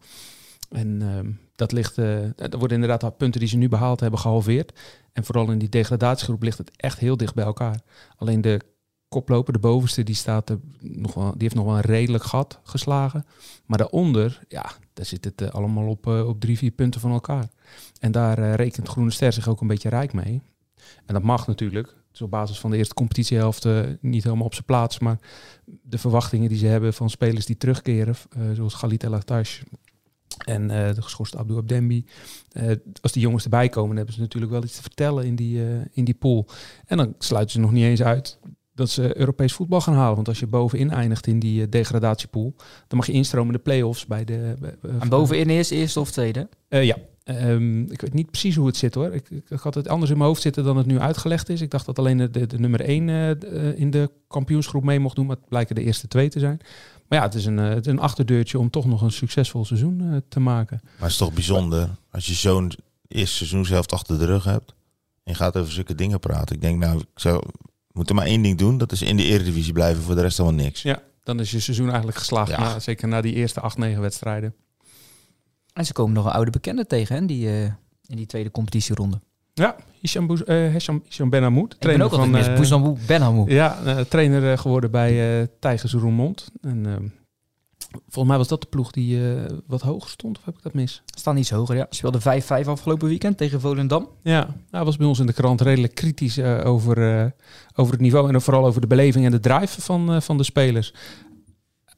En 0.69 1.01
ehm, 1.01 1.31
dat 1.55 1.71
ligt, 1.71 1.97
eh 1.97 2.19
dat 2.35 2.53
worden 2.53 2.81
inderdaad 2.81 3.01
de 3.01 3.11
punten 3.11 3.39
die 3.39 3.49
ze 3.49 3.57
nu 3.57 3.69
behaald 3.69 3.99
hebben 3.99 4.19
gehalveerd. 4.19 4.79
En 5.13 5.25
vooral 5.25 5.51
in 5.51 5.57
die 5.57 5.69
degradatiegroep 5.69 6.43
ligt 6.43 6.57
het 6.57 6.71
echt 6.75 6.99
heel 6.99 7.17
dicht 7.17 7.33
bij 7.33 7.45
elkaar. 7.45 7.81
Alleen 8.17 8.41
de 8.41 8.61
koploper, 9.07 9.53
de 9.53 9.59
bovenste, 9.59 10.03
die, 10.03 10.15
staat 10.15 10.49
er 10.49 10.59
nog 10.79 11.13
wel, 11.13 11.31
die 11.31 11.41
heeft 11.41 11.55
nog 11.55 11.65
wel 11.65 11.75
een 11.75 11.81
redelijk 11.81 12.23
gat 12.23 12.59
geslagen. 12.63 13.25
Maar 13.65 13.77
daaronder, 13.77 14.39
ja, 14.47 14.71
daar 14.93 15.05
zit 15.05 15.25
het 15.25 15.41
eh, 15.41 15.49
allemaal 15.49 15.87
op, 15.87 16.07
op 16.07 16.39
drie, 16.39 16.57
vier 16.57 16.71
punten 16.71 17.01
van 17.01 17.11
elkaar. 17.11 17.49
En 17.99 18.11
daar 18.11 18.55
rekent 18.55 18.87
Groene 18.87 19.11
Ster 19.11 19.33
zich 19.33 19.47
ook 19.47 19.61
een 19.61 19.67
beetje 19.67 19.89
rijk 19.89 20.13
mee. 20.13 20.41
En 21.05 21.13
dat 21.13 21.23
mag 21.23 21.47
natuurlijk. 21.47 21.95
Is 22.15 22.21
op 22.21 22.29
basis 22.29 22.59
van 22.59 22.71
de 22.71 22.77
eerste 22.77 22.93
competitiehelft 22.93 23.65
eh, 23.65 23.81
niet 24.01 24.23
helemaal 24.23 24.45
op 24.45 24.53
zijn 24.53 24.65
plaats. 24.65 24.99
Maar 24.99 25.19
de 25.81 25.97
verwachtingen 25.97 26.49
die 26.49 26.57
ze 26.57 26.65
hebben 26.65 26.93
van 26.93 27.09
spelers 27.09 27.45
die 27.45 27.57
terugkeren, 27.57 28.15
eh, 28.29 28.41
zoals 28.53 28.73
Galit 28.73 29.03
El 29.03 29.13
Attash 29.15 29.61
en 30.45 30.71
eh, 30.71 30.95
de 30.95 31.01
geschorste 31.01 31.37
Abdou 31.37 31.59
Abdembi. 31.59 32.05
eh, 32.51 32.71
als 33.01 33.11
die 33.11 33.21
jongens 33.21 33.43
erbij 33.43 33.69
komen, 33.69 33.87
dan 33.87 33.97
hebben 33.97 34.15
ze 34.15 34.21
natuurlijk 34.21 34.51
wel 34.51 34.63
iets 34.63 34.75
te 34.75 34.81
vertellen 34.81 35.25
in 35.25 35.35
die, 35.35 35.61
in 35.91 36.03
die 36.03 36.13
pool. 36.13 36.47
En 36.85 36.97
dan 36.97 37.15
sluiten 37.19 37.53
ze 37.53 37.59
nog 37.59 37.71
niet 37.71 37.83
eens 37.83 38.01
uit 38.01 38.39
dat 38.73 38.89
ze 38.89 39.17
Europees 39.17 39.53
voetbal 39.53 39.81
gaan 39.81 39.93
halen. 39.93 40.15
Want 40.15 40.27
als 40.27 40.39
je 40.39 40.47
bovenin 40.47 40.91
eindigt 40.91 41.27
in 41.27 41.39
die 41.39 41.69
degradatiepool, 41.69 42.53
dan 42.87 42.97
mag 42.97 43.05
je 43.05 43.13
instromen 43.13 43.47
in 43.47 43.57
de 43.57 43.63
play-offs 43.63 44.05
bij 44.05 44.23
de... 44.23 44.55
En 44.99 45.09
bovenin 45.09 45.49
eerst, 45.49 45.71
eerste 45.71 45.99
of 45.99 46.11
tweede? 46.11 46.49
ja, 46.69 46.97
Ehm, 47.25 47.81
ik 47.81 48.01
weet 48.01 48.13
niet 48.13 48.31
precies 48.31 48.55
hoe 48.55 48.67
het 48.67 48.77
zit 48.77 48.95
hoor. 48.95 49.13
Ik, 49.13 49.29
ik, 49.29 49.59
had 49.59 49.73
het 49.73 49.87
anders 49.87 50.11
in 50.11 50.17
mijn 50.17 50.29
hoofd 50.29 50.41
zitten 50.41 50.63
dan 50.63 50.77
het 50.77 50.85
nu 50.85 50.99
uitgelegd 50.99 51.49
is. 51.49 51.61
Ik 51.61 51.71
dacht 51.71 51.85
dat 51.85 51.99
alleen 51.99 52.17
de, 52.17 52.47
de, 52.47 52.59
nummer 52.59 52.81
1 52.81 53.09
in 53.77 53.91
de 53.91 54.11
kampioensgroep 54.27 54.83
mee 54.83 54.99
mocht 54.99 55.15
doen, 55.15 55.25
maar 55.25 55.35
het 55.35 55.49
blijken 55.49 55.75
de 55.75 55.83
eerste 55.83 56.07
twee 56.07 56.29
te 56.29 56.39
zijn. 56.39 56.61
Maar 57.07 57.19
ja, 57.19 57.25
het 57.25 57.33
is 57.33 57.45
een, 57.45 57.59
eh, 57.59 57.69
het 57.69 57.85
is 57.85 57.91
een 57.91 57.99
achterdeurtje 57.99 58.59
om 58.59 58.69
toch 58.69 58.85
nog 58.85 59.01
een 59.01 59.11
succesvol 59.11 59.65
seizoen 59.65 60.01
eh, 60.01 60.17
te 60.29 60.39
maken. 60.39 60.79
Maar 60.83 60.93
het 60.97 61.11
is 61.11 61.17
toch 61.17 61.33
bijzonder 61.33 61.89
als 62.11 62.25
je 62.25 62.33
zo'n 62.33 62.71
eerste 63.07 63.35
seizoen 63.35 63.65
zelf 63.65 63.91
achter 63.91 64.19
de 64.19 64.25
rug 64.25 64.43
hebt. 64.43 64.73
En 65.23 65.31
je 65.31 65.33
gaat 65.33 65.57
over 65.57 65.73
zulke 65.73 65.95
dingen 65.95 66.19
praten. 66.19 66.55
Ik 66.55 66.61
denk 66.61 66.79
nou, 66.79 66.99
ik 66.99 67.19
zou 67.19 67.43
moeten 67.91 68.15
maar 68.15 68.25
één 68.25 68.41
ding 68.41 68.57
doen. 68.57 68.77
Dat 68.77 68.91
is 68.91 69.01
in 69.01 69.17
de 69.17 69.23
eredivisie 69.23 69.73
blijven. 69.73 70.03
Voor 70.03 70.15
de 70.15 70.21
rest 70.21 70.37
helemaal 70.37 70.63
niks. 70.63 70.81
Ja, 70.81 71.01
dan 71.23 71.39
is 71.39 71.51
je 71.51 71.59
seizoen 71.59 71.87
eigenlijk 71.87 72.17
geslaagd. 72.17 72.49
Ja. 72.49 72.59
na- 72.59 72.79
zeker 72.79 73.07
na 73.07 73.21
die 73.21 73.33
eerste 73.33 73.59
acht, 73.59 73.77
negen 73.77 74.01
wedstrijden. 74.01 74.55
En 75.75 75.85
ze 75.85 75.93
komen 75.93 76.13
nog 76.13 76.25
een 76.25 76.31
oude 76.31 76.51
bekende 76.51 76.85
tegen, 76.87 77.15
hè, 77.15 77.25
die, 77.25 77.47
eh, 77.49 77.63
in 78.05 78.15
die 78.15 78.25
tweede 78.25 78.51
competitieronde. 78.51 79.19
Ja, 79.53 79.75
Hisham, 79.99 80.27
Bouz- 80.27 80.41
eh, 80.41 80.71
Hisham, 80.71 81.01
Hisham 81.05 81.29
Ben 81.29 81.43
Hamoud, 81.43 81.63
Ik 81.63 81.69
ben 81.69 81.79
trainer 81.79 82.05
ook 82.05 82.13
van... 82.13 82.29
mis. 82.29 82.47
eh, 82.47 82.55
Bouzambou 82.55 82.97
Benhamou. 83.07 83.51
Ja, 83.51 84.03
trainer 84.09 84.57
geworden 84.57 84.91
bij 84.91 85.39
eh 85.41 85.47
Tijgers 85.59 85.93
Roermond. 85.93 86.51
En 86.61 86.85
ehm, 86.85 87.07
volgens 87.91 88.27
mij 88.27 88.37
was 88.37 88.47
dat 88.47 88.61
de 88.61 88.67
ploeg 88.67 88.91
die 88.91 89.19
wat 89.67 89.81
hoger 89.81 90.09
stond, 90.09 90.37
of 90.37 90.45
heb 90.45 90.55
ik 90.57 90.63
dat 90.63 90.73
mis? 90.73 91.01
Staan 91.05 91.37
iets 91.37 91.49
hoger, 91.49 91.75
ja. 91.75 91.85
Speelde 91.89 92.19
5-5 92.21 92.67
afgelopen 92.67 93.07
weekend 93.07 93.37
tegen 93.37 93.59
Volendam. 93.61 94.09
Ja, 94.21 94.55
hij 94.69 94.83
was 94.83 94.97
bij 94.97 95.07
ons 95.07 95.19
in 95.19 95.25
de 95.25 95.33
krant 95.33 95.61
redelijk 95.61 95.95
kritisch 95.95 96.39
over, 96.41 97.31
over 97.75 97.91
het 97.93 98.01
niveau 98.01 98.33
en 98.33 98.41
vooral 98.41 98.65
over 98.65 98.81
de 98.81 98.87
beleving 98.87 99.25
en 99.25 99.31
de 99.31 99.39
drive 99.39 99.81
van, 99.81 100.21
van 100.21 100.37
de 100.37 100.43
spelers. 100.43 100.93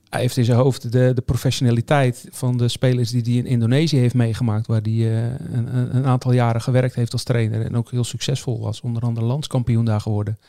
Hij 0.10 0.22
heeft 0.22 0.38
in 0.38 0.46
zijn 0.46 0.58
hoofd 0.58 0.92
de, 0.92 1.12
de 1.14 1.22
professionaliteit 1.22 2.28
van 2.32 2.58
de 2.58 2.68
spelers 2.68 3.12
die 3.12 3.22
hij 3.22 3.34
in 3.34 3.46
Indonesië 3.46 3.98
heeft 3.98 4.14
meegemaakt, 4.14 4.68
waar 4.68 4.82
hij 4.82 4.92
uh, 4.92 5.24
een, 5.24 5.96
een, 5.96 6.06
aantal 6.06 6.32
jaren 6.32 6.62
gewerkt 6.62 6.96
heeft 6.96 7.14
als 7.14 7.24
trainer 7.24 7.62
en 7.62 7.76
ook 7.76 7.92
heel 7.92 8.04
succesvol 8.04 8.60
was, 8.60 8.82
onder 8.82 9.02
andere 9.02 9.26
landskampioen 9.26 9.86
daar 9.86 10.02
geworden. 10.02 10.40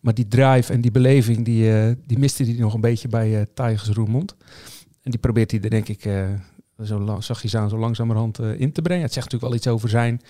Maar 0.00 0.14
die 0.14 0.28
drive 0.28 0.72
en 0.72 0.80
die 0.80 0.90
beleving, 0.90 1.44
die, 1.44 1.70
uh, 1.70 1.92
die 2.06 2.18
miste 2.18 2.44
hij 2.44 2.52
nog 2.52 2.74
een 2.74 2.80
beetje 2.80 3.08
bij 3.08 3.30
uh, 3.30 3.42
Tigers 3.54 3.88
Roermond. 3.88 4.36
En 5.02 5.10
die 5.10 5.20
probeert 5.20 5.50
hij 5.50 5.60
er 5.60 5.70
denk 5.70 5.88
ik, 5.88 6.08
zo 6.84 7.16
zag 7.20 7.42
je 7.42 7.58
aan, 7.58 7.68
zo 7.68 7.78
langzamerhand 7.78 8.38
in 8.38 8.72
te 8.72 8.82
brengen. 8.82 9.02
Het 9.02 9.12
zegt 9.12 9.30
natuurlijk 9.32 9.52
wel 9.52 9.54
iets 9.54 9.66
over 9.66 9.88
zijn 9.88 10.20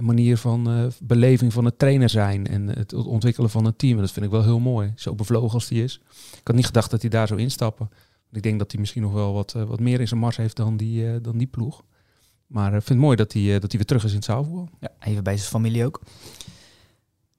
manier 0.00 0.36
van 0.36 0.92
beleving 1.02 1.52
van 1.52 1.64
het 1.64 1.78
trainer 1.78 2.08
zijn 2.08 2.46
en 2.46 2.68
het 2.68 2.92
ontwikkelen 2.92 3.50
van 3.50 3.64
een 3.64 3.76
team. 3.76 3.94
En 3.94 4.00
dat 4.00 4.12
vind 4.12 4.24
ik 4.24 4.30
wel 4.30 4.42
heel 4.42 4.58
mooi, 4.58 4.92
zo 4.96 5.14
bevlogen 5.14 5.54
als 5.54 5.68
hij 5.68 5.78
is. 5.78 6.00
Ik 6.32 6.46
had 6.46 6.56
niet 6.56 6.66
gedacht 6.66 6.90
dat 6.90 7.00
hij 7.00 7.10
daar 7.10 7.26
zou 7.26 7.40
instappen. 7.40 7.90
Ik 8.32 8.42
denk 8.42 8.58
dat 8.58 8.70
hij 8.70 8.80
misschien 8.80 9.02
nog 9.02 9.12
wel 9.12 9.32
wat, 9.32 9.52
wat 9.52 9.80
meer 9.80 10.00
in 10.00 10.08
zijn 10.08 10.20
mars 10.20 10.36
heeft 10.36 10.56
dan 10.56 10.76
die, 10.76 11.20
dan 11.20 11.38
die 11.38 11.46
ploeg. 11.46 11.84
Maar 12.46 12.66
ik 12.66 12.72
vind 12.72 12.88
het 12.88 12.98
mooi 12.98 13.16
dat 13.16 13.32
hij, 13.32 13.52
dat 13.52 13.62
hij 13.62 13.70
weer 13.70 13.84
terug 13.84 14.04
is 14.04 14.10
in 14.10 14.16
het 14.16 14.24
zaalvoetbal. 14.24 14.68
Ja, 14.80 14.90
even 15.00 15.24
bij 15.24 15.36
zijn 15.36 15.50
familie 15.50 15.84
ook. 15.84 16.00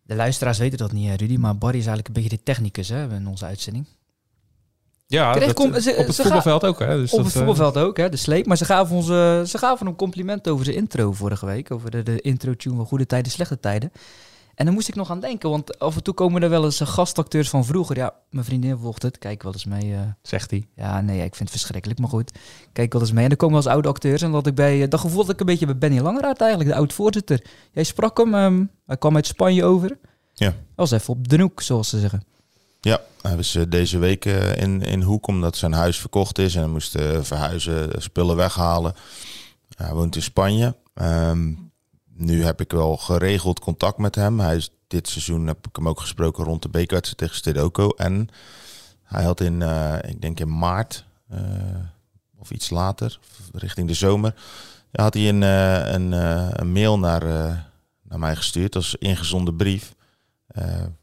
De 0.03 0.15
luisteraars 0.15 0.57
weten 0.57 0.77
dat 0.77 0.91
niet, 0.91 1.19
Rudy, 1.19 1.37
maar 1.37 1.57
Barry 1.57 1.77
is 1.77 1.85
eigenlijk 1.85 2.07
een 2.07 2.21
beetje 2.23 2.37
de 2.37 2.43
technicus 2.43 2.89
hè, 2.89 3.15
in 3.15 3.27
onze 3.27 3.45
uitzending. 3.45 3.85
Ja, 5.07 5.33
dat, 5.33 5.53
kom, 5.53 5.79
ze, 5.79 5.95
op 5.97 6.07
het 6.07 6.15
voetbalveld 6.15 6.65
ook. 6.65 6.79
Hè? 6.79 6.97
Dus 6.97 7.13
op 7.13 7.23
het 7.23 7.33
voetbalveld 7.33 7.77
ook, 7.77 7.97
hè, 7.97 8.09
de 8.09 8.17
sleep. 8.17 8.45
Maar 8.45 8.57
ze 8.57 8.65
gaven, 8.65 8.95
ons, 8.95 9.05
ze 9.51 9.57
gaven 9.57 9.87
een 9.87 9.95
compliment 9.95 10.47
over 10.47 10.65
zijn 10.65 10.77
intro 10.77 11.11
vorige 11.11 11.45
week. 11.45 11.71
Over 11.71 11.91
de, 11.91 12.03
de 12.03 12.21
intro-tune 12.21 12.75
van 12.75 12.85
Goede 12.85 13.05
Tijden, 13.05 13.31
Slechte 13.31 13.59
Tijden. 13.59 13.91
En 14.57 14.65
dan 14.65 14.73
moest 14.73 14.87
ik 14.87 14.95
nog 14.95 15.11
aan 15.11 15.19
denken, 15.19 15.49
want 15.49 15.79
af 15.79 15.95
en 15.95 16.03
toe 16.03 16.13
komen 16.13 16.43
er 16.43 16.49
wel 16.49 16.63
eens 16.63 16.79
gastacteurs 16.79 17.49
van 17.49 17.65
vroeger. 17.65 17.95
Ja, 17.95 18.13
mijn 18.29 18.45
vriendin 18.45 18.77
volgt 18.77 19.01
het, 19.01 19.17
kijk 19.17 19.43
wel 19.43 19.53
eens 19.53 19.65
mee. 19.65 19.85
Uh, 19.85 19.99
Zegt 20.21 20.51
hij. 20.51 20.67
Ja, 20.75 21.01
nee, 21.01 21.15
ik 21.15 21.35
vind 21.35 21.39
het 21.39 21.49
verschrikkelijk, 21.49 21.99
maar 21.99 22.09
goed. 22.09 22.31
Kijk 22.73 22.93
wel 22.93 23.01
eens 23.01 23.11
mee. 23.11 23.23
En 23.23 23.29
dan 23.29 23.37
komen 23.37 23.55
wel 23.55 23.63
eens 23.63 23.73
oude 23.73 23.89
acteurs. 23.89 24.21
En 24.21 24.31
dat 24.31 24.47
ik 24.47 24.55
bij, 24.55 24.87
dat 24.87 24.99
gevoel 24.99 25.21
dat 25.21 25.33
ik 25.33 25.39
een 25.39 25.45
beetje 25.45 25.65
bij 25.65 25.77
Benny 25.77 25.99
Langeraad 25.99 26.39
eigenlijk, 26.39 26.69
de 26.69 26.75
oud-voorzitter. 26.75 27.45
Jij 27.71 27.83
sprak 27.83 28.17
hem, 28.17 28.33
um, 28.33 28.71
hij 28.85 28.97
kwam 28.97 29.15
uit 29.15 29.27
Spanje 29.27 29.63
over. 29.63 29.97
Ja. 30.33 30.53
was 30.75 30.91
even 30.91 31.13
op 31.13 31.27
de 31.27 31.41
hoek, 31.41 31.61
zoals 31.61 31.89
ze 31.89 31.99
zeggen. 31.99 32.23
Ja, 32.87 33.01
hij 33.21 33.35
was 33.35 33.55
eh, 33.55 33.63
deze 33.69 33.97
week 33.97 34.25
uh, 34.25 34.55
in, 34.55 34.81
in 34.81 35.01
Hoek 35.01 35.27
omdat 35.27 35.57
zijn 35.57 35.73
huis 35.73 35.99
verkocht 35.99 36.37
is 36.37 36.55
en 36.55 36.61
hij 36.61 36.69
moest 36.69 36.95
uh, 36.95 37.21
verhuizen, 37.21 38.01
spullen 38.01 38.35
weghalen. 38.35 38.93
Hij 39.75 39.93
woont 39.93 40.15
in 40.15 40.21
Spanje. 40.21 40.75
Um, 40.93 41.71
nu 42.13 42.43
heb 42.43 42.61
ik 42.61 42.71
wel 42.71 42.97
geregeld 42.97 43.59
contact 43.59 43.97
met 43.97 44.15
hem. 44.15 44.39
Hij 44.39 44.55
is, 44.55 44.69
dit 44.87 45.07
seizoen 45.07 45.47
heb 45.47 45.67
ik 45.67 45.75
hem 45.75 45.87
ook 45.87 45.99
gesproken 45.99 46.43
rond 46.43 46.61
de 46.61 46.69
bekerwedstrijd 46.69 47.17
tegen 47.17 47.35
Stedoko. 47.35 47.89
En 47.89 48.29
hij 49.03 49.23
had 49.23 49.41
in, 49.41 49.61
ik 50.07 50.21
denk 50.21 50.39
in 50.39 50.57
maart 50.57 51.05
of 52.37 52.51
iets 52.51 52.69
later, 52.69 53.19
richting 53.53 53.87
de 53.87 53.93
zomer, 53.93 54.33
had 54.91 55.13
hij 55.13 55.29
een, 55.29 55.41
een, 55.41 56.11
een 56.61 56.71
mail 56.71 56.99
naar, 56.99 57.23
naar 58.03 58.19
mij 58.19 58.35
gestuurd 58.35 58.75
als 58.75 58.95
ingezonden 58.95 59.55
brief. 59.55 59.95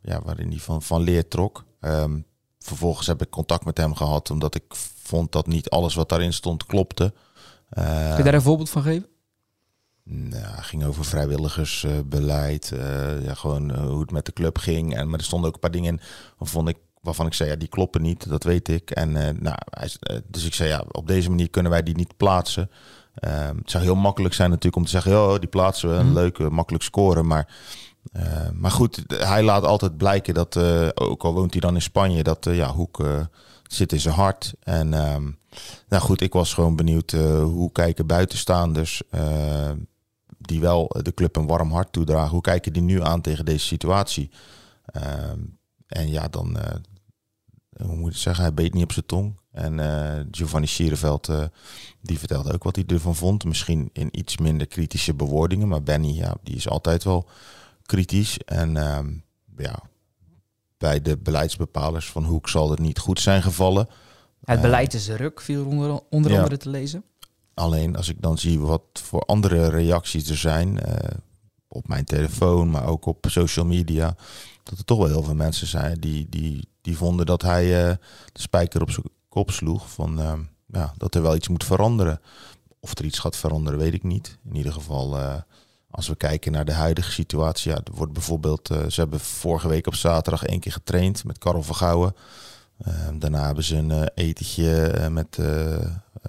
Ja, 0.02 0.22
waarin 0.22 0.48
hij 0.48 0.58
van, 0.58 0.82
van 0.82 1.02
leer 1.02 1.28
trok. 1.28 1.64
Um, 1.84 2.26
vervolgens 2.58 3.06
heb 3.06 3.22
ik 3.22 3.30
contact 3.30 3.64
met 3.64 3.78
hem 3.78 3.94
gehad, 3.94 4.30
omdat 4.30 4.54
ik 4.54 4.64
vond 5.02 5.32
dat 5.32 5.46
niet 5.46 5.70
alles 5.70 5.94
wat 5.94 6.08
daarin 6.08 6.32
stond 6.32 6.66
klopte. 6.66 7.12
Kun 7.74 8.16
je 8.16 8.22
daar 8.22 8.34
een 8.34 8.42
voorbeeld 8.42 8.70
van 8.70 8.82
geven? 8.82 9.08
Nou, 10.02 10.44
het 10.44 10.64
ging 10.64 10.84
over 10.84 11.04
vrijwilligersbeleid, 11.04 12.70
uh, 12.74 13.24
ja, 13.24 13.34
gewoon 13.34 13.76
hoe 13.76 14.00
het 14.00 14.10
met 14.10 14.26
de 14.26 14.32
club 14.32 14.58
ging. 14.58 14.96
En, 14.96 15.08
maar 15.08 15.18
er 15.18 15.24
stonden 15.24 15.48
ook 15.48 15.54
een 15.54 15.60
paar 15.60 15.70
dingen 15.70 15.92
in 15.92 16.00
waarvan 16.38 16.68
ik, 16.68 16.76
waarvan 17.00 17.26
ik 17.26 17.34
zei, 17.34 17.50
ja, 17.50 17.56
die 17.56 17.68
kloppen 17.68 18.02
niet, 18.02 18.28
dat 18.28 18.42
weet 18.42 18.68
ik. 18.68 18.90
En, 18.90 19.12
nou, 19.42 19.56
hij, 19.70 19.90
dus 20.26 20.44
ik 20.44 20.54
zei, 20.54 20.68
ja, 20.68 20.84
op 20.90 21.06
deze 21.06 21.30
manier 21.30 21.50
kunnen 21.50 21.72
wij 21.72 21.82
die 21.82 21.96
niet 21.96 22.16
plaatsen. 22.16 22.70
Um, 23.20 23.58
het 23.58 23.70
zou 23.70 23.84
heel 23.84 23.94
makkelijk 23.94 24.34
zijn 24.34 24.48
natuurlijk 24.48 24.76
om 24.76 24.84
te 24.84 24.90
zeggen, 24.90 25.12
oh, 25.12 25.38
die 25.38 25.48
plaatsen 25.48 25.90
we, 25.90 25.94
een 25.94 26.06
mm. 26.06 26.14
leuke, 26.14 26.50
makkelijk 26.50 26.84
scoren. 26.84 27.26
Maar 27.26 27.54
uh, 28.12 28.50
maar 28.52 28.70
goed, 28.70 29.02
hij 29.06 29.42
laat 29.42 29.64
altijd 29.64 29.96
blijken 29.96 30.34
dat, 30.34 30.56
uh, 30.56 30.88
ook 30.94 31.24
al 31.24 31.34
woont 31.34 31.52
hij 31.52 31.60
dan 31.60 31.74
in 31.74 31.82
Spanje, 31.82 32.22
dat 32.22 32.46
uh, 32.46 32.56
ja, 32.56 32.72
Hoek 32.72 33.04
zit 33.62 33.92
in 33.92 34.00
zijn 34.00 34.14
hart. 34.14 34.54
En 34.62 34.92
uh, 34.92 35.16
nou 35.88 36.02
goed, 36.02 36.20
ik 36.20 36.32
was 36.32 36.54
gewoon 36.54 36.76
benieuwd 36.76 37.10
hoe 37.42 37.72
kijken 37.72 38.06
buitenstaanders, 38.06 39.02
die 40.38 40.60
wel 40.60 40.96
de 41.02 41.14
club 41.14 41.36
een 41.36 41.46
warm 41.46 41.72
hart 41.72 41.92
toedragen, 41.92 42.30
hoe 42.30 42.40
kijken 42.40 42.72
die 42.72 42.82
nu 42.82 43.02
aan 43.02 43.20
tegen 43.20 43.44
deze 43.44 43.66
situatie? 43.66 44.30
Ehm, 44.84 45.38
en 45.86 46.08
ja, 46.08 46.28
dan, 46.28 46.56
hoe 47.86 47.96
moet 47.96 48.12
ik 48.12 48.18
zeggen, 48.18 48.44
hij 48.44 48.54
beet 48.54 48.74
niet 48.74 48.84
op 48.84 48.92
zijn 48.92 49.06
tong. 49.06 49.40
En 49.50 49.80
Giovanni 50.30 50.66
Schiereveld, 50.66 51.30
die 52.00 52.18
vertelde 52.18 52.52
ook 52.52 52.64
wat 52.64 52.76
hij 52.76 52.84
ervan 52.86 53.14
vond. 53.14 53.44
Misschien 53.44 53.90
in 53.92 54.18
iets 54.18 54.38
minder 54.38 54.66
kritische 54.66 55.14
bewoordingen, 55.14 55.68
maar 55.68 55.82
Benny, 55.82 56.12
ja, 56.12 56.34
die 56.42 56.56
is 56.56 56.68
altijd 56.68 57.04
wel 57.04 57.28
kritisch. 57.86 58.38
En 58.38 58.76
uh, 58.76 58.98
ja, 59.56 59.82
bij 60.76 61.02
de 61.02 61.16
beleidsbepalers 61.16 62.10
van 62.10 62.24
Hoek 62.24 62.48
zal 62.48 62.70
het 62.70 62.78
niet 62.78 62.98
goed 62.98 63.20
zijn 63.20 63.42
gevallen. 63.42 63.88
Het 64.44 64.60
beleid 64.60 64.94
is 64.94 65.08
ruk, 65.08 65.40
viel 65.40 65.66
onder, 65.66 66.00
onder 66.10 66.30
ja. 66.30 66.36
andere 66.36 66.56
te 66.56 66.68
lezen. 66.68 67.04
Alleen 67.54 67.96
als 67.96 68.08
ik 68.08 68.22
dan 68.22 68.38
zie 68.38 68.60
wat 68.60 68.82
voor 68.92 69.20
andere 69.20 69.68
reacties 69.68 70.28
er 70.28 70.36
zijn, 70.36 70.68
uh, 70.88 70.94
op 71.68 71.88
mijn 71.88 72.04
telefoon, 72.04 72.70
maar 72.70 72.86
ook 72.86 73.06
op 73.06 73.26
social 73.28 73.66
media, 73.66 74.16
dat 74.62 74.78
er 74.78 74.84
toch 74.84 74.98
wel 74.98 75.06
heel 75.06 75.22
veel 75.22 75.34
mensen 75.34 75.66
zijn 75.66 76.00
die, 76.00 76.26
die, 76.28 76.68
die 76.80 76.96
vonden 76.96 77.26
dat 77.26 77.42
hij 77.42 77.64
uh, 77.64 77.96
de 78.32 78.40
spijker 78.40 78.82
op 78.82 78.90
zijn 78.90 79.06
kop 79.28 79.50
sloeg. 79.50 79.90
Van, 79.90 80.20
uh, 80.20 80.32
ja, 80.66 80.94
dat 80.96 81.14
er 81.14 81.22
wel 81.22 81.36
iets 81.36 81.48
moet 81.48 81.64
veranderen. 81.64 82.20
Of 82.80 82.98
er 82.98 83.04
iets 83.04 83.18
gaat 83.18 83.36
veranderen, 83.36 83.78
weet 83.78 83.94
ik 83.94 84.02
niet. 84.02 84.38
In 84.44 84.56
ieder 84.56 84.72
geval 84.72 85.16
als 85.94 86.08
we 86.08 86.16
kijken 86.16 86.52
naar 86.52 86.64
de 86.64 86.72
huidige 86.72 87.12
situatie, 87.12 87.70
ja, 87.70 87.76
er 87.76 87.92
wordt 87.94 88.12
bijvoorbeeld, 88.12 88.70
uh, 88.70 88.78
ze 88.88 89.00
hebben 89.00 89.20
vorige 89.20 89.68
week 89.68 89.86
op 89.86 89.94
zaterdag 89.94 90.44
één 90.44 90.60
keer 90.60 90.72
getraind 90.72 91.24
met 91.24 91.38
Karel 91.38 91.62
Vergouwen. 91.62 92.14
Uh, 92.86 92.94
daarna 93.18 93.46
hebben 93.46 93.64
ze 93.64 93.76
een 93.76 93.90
uh, 93.90 94.02
etentje 94.14 94.94
uh, 94.98 95.08
met 95.08 95.38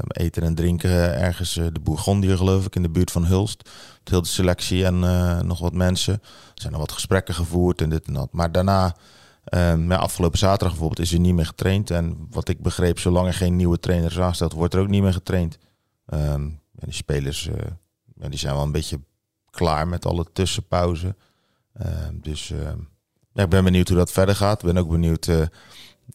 eten 0.07 0.43
en 0.43 0.55
drinken 0.55 1.19
ergens 1.19 1.53
de 1.53 1.79
Bourgondier 1.81 2.37
geloof 2.37 2.65
ik 2.65 2.75
in 2.75 2.81
de 2.81 2.89
buurt 2.89 3.11
van 3.11 3.25
Hulst. 3.25 3.69
Met 3.99 4.09
heel 4.09 4.21
de 4.21 4.27
selectie 4.27 4.85
en 4.85 4.99
nog 5.47 5.59
wat 5.59 5.73
mensen. 5.73 6.13
Er 6.13 6.61
zijn 6.61 6.73
er 6.73 6.79
wat 6.79 6.91
gesprekken 6.91 7.33
gevoerd 7.33 7.81
en 7.81 7.89
dit 7.89 8.07
en 8.07 8.13
dat. 8.13 8.31
Maar 8.31 8.51
daarna, 8.51 8.95
ehm, 9.45 9.91
ja, 9.91 9.97
afgelopen 9.97 10.37
zaterdag 10.37 10.69
bijvoorbeeld, 10.69 11.07
is 11.07 11.13
er 11.13 11.19
niet 11.19 11.33
meer 11.33 11.45
getraind. 11.45 11.91
En 11.91 12.27
wat 12.29 12.49
ik 12.49 12.61
begreep, 12.61 12.99
zolang 12.99 13.27
er 13.27 13.33
geen 13.33 13.55
nieuwe 13.55 13.79
trainer 13.79 14.29
is 14.31 14.39
wordt 14.53 14.73
er 14.73 14.79
ook 14.79 14.87
niet 14.87 15.01
meer 15.01 15.13
getraind. 15.13 15.57
Um, 16.13 16.59
die 16.73 16.93
spelers 16.93 17.49
ja, 18.15 18.29
die 18.29 18.39
zijn 18.39 18.53
wel 18.53 18.63
een 18.63 18.71
beetje 18.71 18.99
klaar 19.55 19.87
met 19.87 20.05
alle 20.05 20.25
tussenpauzen. 20.33 21.17
Uh, 21.81 21.87
dus 22.13 22.49
uh, 22.49 22.71
ja, 23.31 23.43
ik 23.43 23.49
ben 23.49 23.63
benieuwd 23.63 23.87
hoe 23.87 23.97
dat 23.97 24.11
verder 24.11 24.35
gaat. 24.35 24.59
Ik 24.59 24.73
ben 24.73 24.77
ook 24.77 24.89
benieuwd 24.89 25.27
uh, 25.27 25.45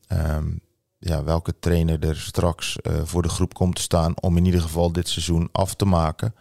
um, 0.08 0.60
ja, 1.00 1.24
welke 1.24 1.58
trainer 1.58 2.04
er 2.04 2.16
straks 2.16 2.80
eh, 2.80 3.00
voor 3.04 3.22
de 3.22 3.28
groep 3.28 3.54
komt 3.54 3.74
te 3.76 3.82
staan 3.82 4.20
om 4.20 4.36
in 4.36 4.44
ieder 4.44 4.60
geval 4.60 4.92
dit 4.92 5.08
seizoen 5.08 5.48
af 5.52 5.74
te 5.74 5.84
maken. 5.84 6.34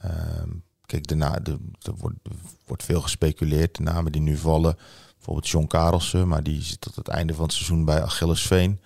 Ehm, 0.00 0.48
kijk, 0.86 1.06
daarna 1.06 1.38
de, 1.38 1.58
er 1.80 1.94
wordt, 1.96 2.18
wordt 2.66 2.82
veel 2.82 3.00
gespeculeerd. 3.00 3.76
De 3.76 3.82
namen 3.82 4.12
die 4.12 4.20
nu 4.20 4.36
vallen, 4.36 4.76
bijvoorbeeld 5.14 5.48
John 5.48 5.66
Karelsen, 5.66 6.28
maar 6.28 6.42
die 6.42 6.62
zit 6.62 6.80
tot 6.80 6.96
het 6.96 7.08
einde 7.08 7.34
van 7.34 7.44
het 7.44 7.52
seizoen 7.52 7.84
bij 7.84 8.02
Achillesveen. 8.02 8.80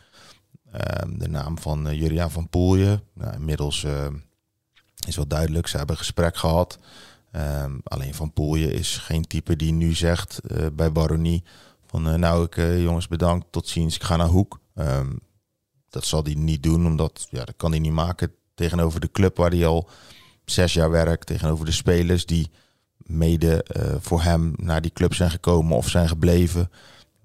Um, 1.02 1.18
de 1.18 1.28
naam 1.28 1.58
van 1.58 1.86
uh, 1.86 2.00
Juriaan 2.00 2.30
van 2.30 2.48
Poelje. 2.48 3.02
Nou, 3.14 3.34
inmiddels 3.34 3.86
is 5.06 5.16
wel 5.16 5.26
duidelijk, 5.26 5.66
ze 5.66 5.76
hebben 5.76 5.94
een 5.94 6.02
gesprek 6.02 6.36
gehad. 6.36 6.78
Um, 7.36 7.80
alleen 7.84 8.14
Van 8.14 8.32
Poelje 8.32 8.72
is 8.72 8.96
geen 8.96 9.22
type 9.22 9.56
die 9.56 9.72
nu 9.72 9.94
zegt 9.94 10.40
uh, 10.44 10.66
bij 10.72 10.92
Baronie 10.92 11.44
van 11.86 12.08
uh, 12.08 12.14
nou 12.14 12.44
ik 12.44 12.56
uh, 12.56 12.82
jongens 12.82 13.08
bedankt, 13.08 13.46
tot 13.50 13.68
ziens, 13.68 13.94
ik 13.94 14.02
ga 14.02 14.16
naar 14.16 14.26
Hoek. 14.26 14.60
Um, 14.74 15.18
dat 15.88 16.04
zal 16.04 16.22
hij 16.22 16.34
niet 16.34 16.62
doen, 16.62 16.86
omdat 16.86 17.26
ja, 17.30 17.44
dat 17.44 17.56
kan 17.56 17.70
hij 17.70 17.80
niet 17.80 17.92
maken 17.92 18.32
tegenover 18.54 19.00
de 19.00 19.10
club 19.10 19.36
waar 19.36 19.50
hij 19.50 19.66
al 19.66 19.88
zes 20.44 20.72
jaar 20.74 20.90
werkt, 20.90 21.26
tegenover 21.26 21.64
de 21.64 21.72
spelers 21.72 22.26
die 22.26 22.50
mede 22.96 23.64
voor 24.00 24.22
hem 24.22 24.52
naar 24.56 24.80
die 24.80 24.92
club 24.92 25.14
zijn 25.14 25.30
gekomen 25.30 25.76
of 25.76 25.88
zijn 25.88 26.08
gebleven. 26.08 26.70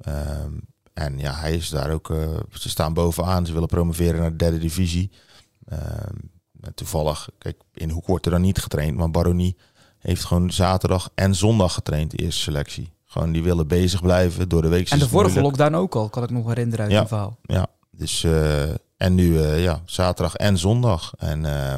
Um, 0.08 0.62
en 0.94 1.18
ja, 1.18 1.34
hij 1.34 1.56
is 1.56 1.70
daar 1.70 1.92
ook, 1.92 2.08
ze 2.52 2.70
staan 2.70 2.94
bovenaan, 2.94 3.46
ze 3.46 3.54
willen 3.54 3.68
promoveren 3.68 4.20
naar 4.20 4.32
de 4.32 4.36
derde 4.36 4.58
divisie. 4.58 5.12
toevallig, 6.74 7.30
kijk, 7.38 7.62
in 7.74 7.90
Hoek 7.90 8.08
wordt 8.08 8.26
er 8.26 8.32
dan 8.32 8.42
niet 8.42 8.60
getraind, 8.60 8.98
maar 8.98 9.12
Baronie 9.12 9.58
heeft 10.02 10.24
gewoon 10.24 10.52
zaterdag 10.52 11.10
en 11.16 11.36
zondag 11.36 11.74
getraind, 11.74 12.12
de 12.12 12.18
eerste 12.18 12.42
selectie. 12.42 12.92
Gewoon 13.06 13.32
die 13.32 13.44
willen 13.44 13.68
bezig 13.68 14.02
blijven 14.02 14.50
door 14.50 14.62
de 14.62 14.68
week. 14.68 14.90
En 14.90 15.00
de 15.00 15.08
vorige 15.08 15.42
lockdown 15.42 15.76
ook 15.76 15.96
al, 15.96 16.10
kan 16.10 16.24
ik 16.24 16.30
nog 16.30 16.48
herinneren 16.48 16.86
uit 16.86 16.94
ja, 16.94 17.08
verhaal. 17.08 17.38
Ja, 17.44 17.68
dus 17.92 18.24
uh, 18.24 18.70
en 18.98 19.16
nu 19.16 19.28
uh, 19.34 19.64
ja, 19.64 19.82
zaterdag 19.86 20.36
en 20.36 20.58
zondag. 20.58 21.14
En 21.18 21.44
uh, 21.44 21.76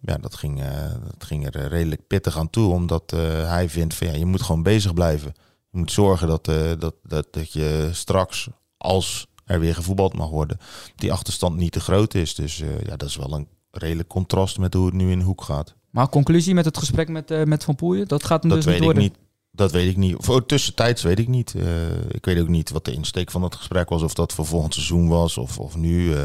ja, 0.00 0.16
dat 0.16 0.34
ging, 0.34 0.62
dat 1.04 1.24
ging 1.24 1.46
er 1.46 1.68
redelijk 1.68 2.06
pittig 2.06 2.38
aan 2.38 2.50
toe, 2.50 2.72
omdat 2.72 3.10
hij 3.46 3.68
vindt 3.68 3.94
van 3.94 4.06
ja, 4.06 4.12
je 4.12 4.26
moet 4.26 4.42
gewoon 4.42 4.62
bezig 4.62 4.94
blijven. 4.94 5.32
Je 5.70 5.78
moet 5.78 5.92
zorgen 5.92 6.28
dat, 6.28 6.44
dat, 6.78 6.94
dat, 7.02 7.26
dat 7.30 7.52
je 7.52 7.88
straks, 7.92 8.48
als 8.76 9.26
er 9.44 9.60
weer 9.60 9.74
gevoetbald 9.74 10.16
mag 10.16 10.28
worden, 10.28 10.58
die 10.96 11.12
achterstand 11.12 11.56
niet 11.56 11.72
te 11.72 11.80
groot 11.80 12.14
is. 12.14 12.34
Dus 12.34 12.60
eh, 12.60 12.80
ja, 12.80 12.96
dat 12.96 13.08
is 13.08 13.16
wel 13.16 13.32
een 13.32 13.48
redelijk 13.70 14.08
contrast 14.08 14.58
met 14.58 14.74
hoe 14.74 14.86
het 14.86 14.94
nu 14.94 15.10
in 15.10 15.18
de 15.18 15.24
hoek 15.24 15.42
gaat. 15.42 15.74
Maar 15.94 16.08
conclusie 16.08 16.54
met 16.54 16.64
het 16.64 16.78
gesprek 16.78 17.08
met, 17.08 17.30
eh, 17.30 17.42
met 17.42 17.64
Van 17.64 17.74
Poelje, 17.74 18.04
dat 18.04 18.24
gaat 18.24 18.42
hem 18.42 18.50
Dat 18.50 18.62
dus 18.62 18.72
weet 18.72 18.80
niet 18.80 18.90
ik 18.90 18.96
niet. 18.96 19.14
Dat 19.50 19.72
weet 19.72 19.90
ik 19.90 19.96
niet. 19.96 20.16
Voor 20.18 20.46
tussentijds 20.46 21.02
weet 21.02 21.18
ik 21.18 21.28
niet. 21.28 21.54
Eh, 21.54 21.64
ik 22.08 22.24
weet 22.24 22.40
ook 22.40 22.48
niet 22.48 22.70
wat 22.70 22.84
de 22.84 22.92
insteek 22.92 23.30
van 23.30 23.40
dat 23.40 23.54
gesprek 23.54 23.88
was. 23.88 24.02
Of 24.02 24.14
dat 24.14 24.32
voor 24.32 24.46
volgend 24.46 24.74
seizoen 24.74 25.08
was 25.08 25.38
of, 25.38 25.58
of 25.58 25.76
nu. 25.76 26.14
eh. 26.14 26.24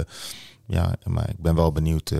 ja, 0.66 0.96
maar 1.04 1.30
ik 1.30 1.40
ben 1.40 1.56
wel 1.56 1.72
benieuwd 1.72 2.14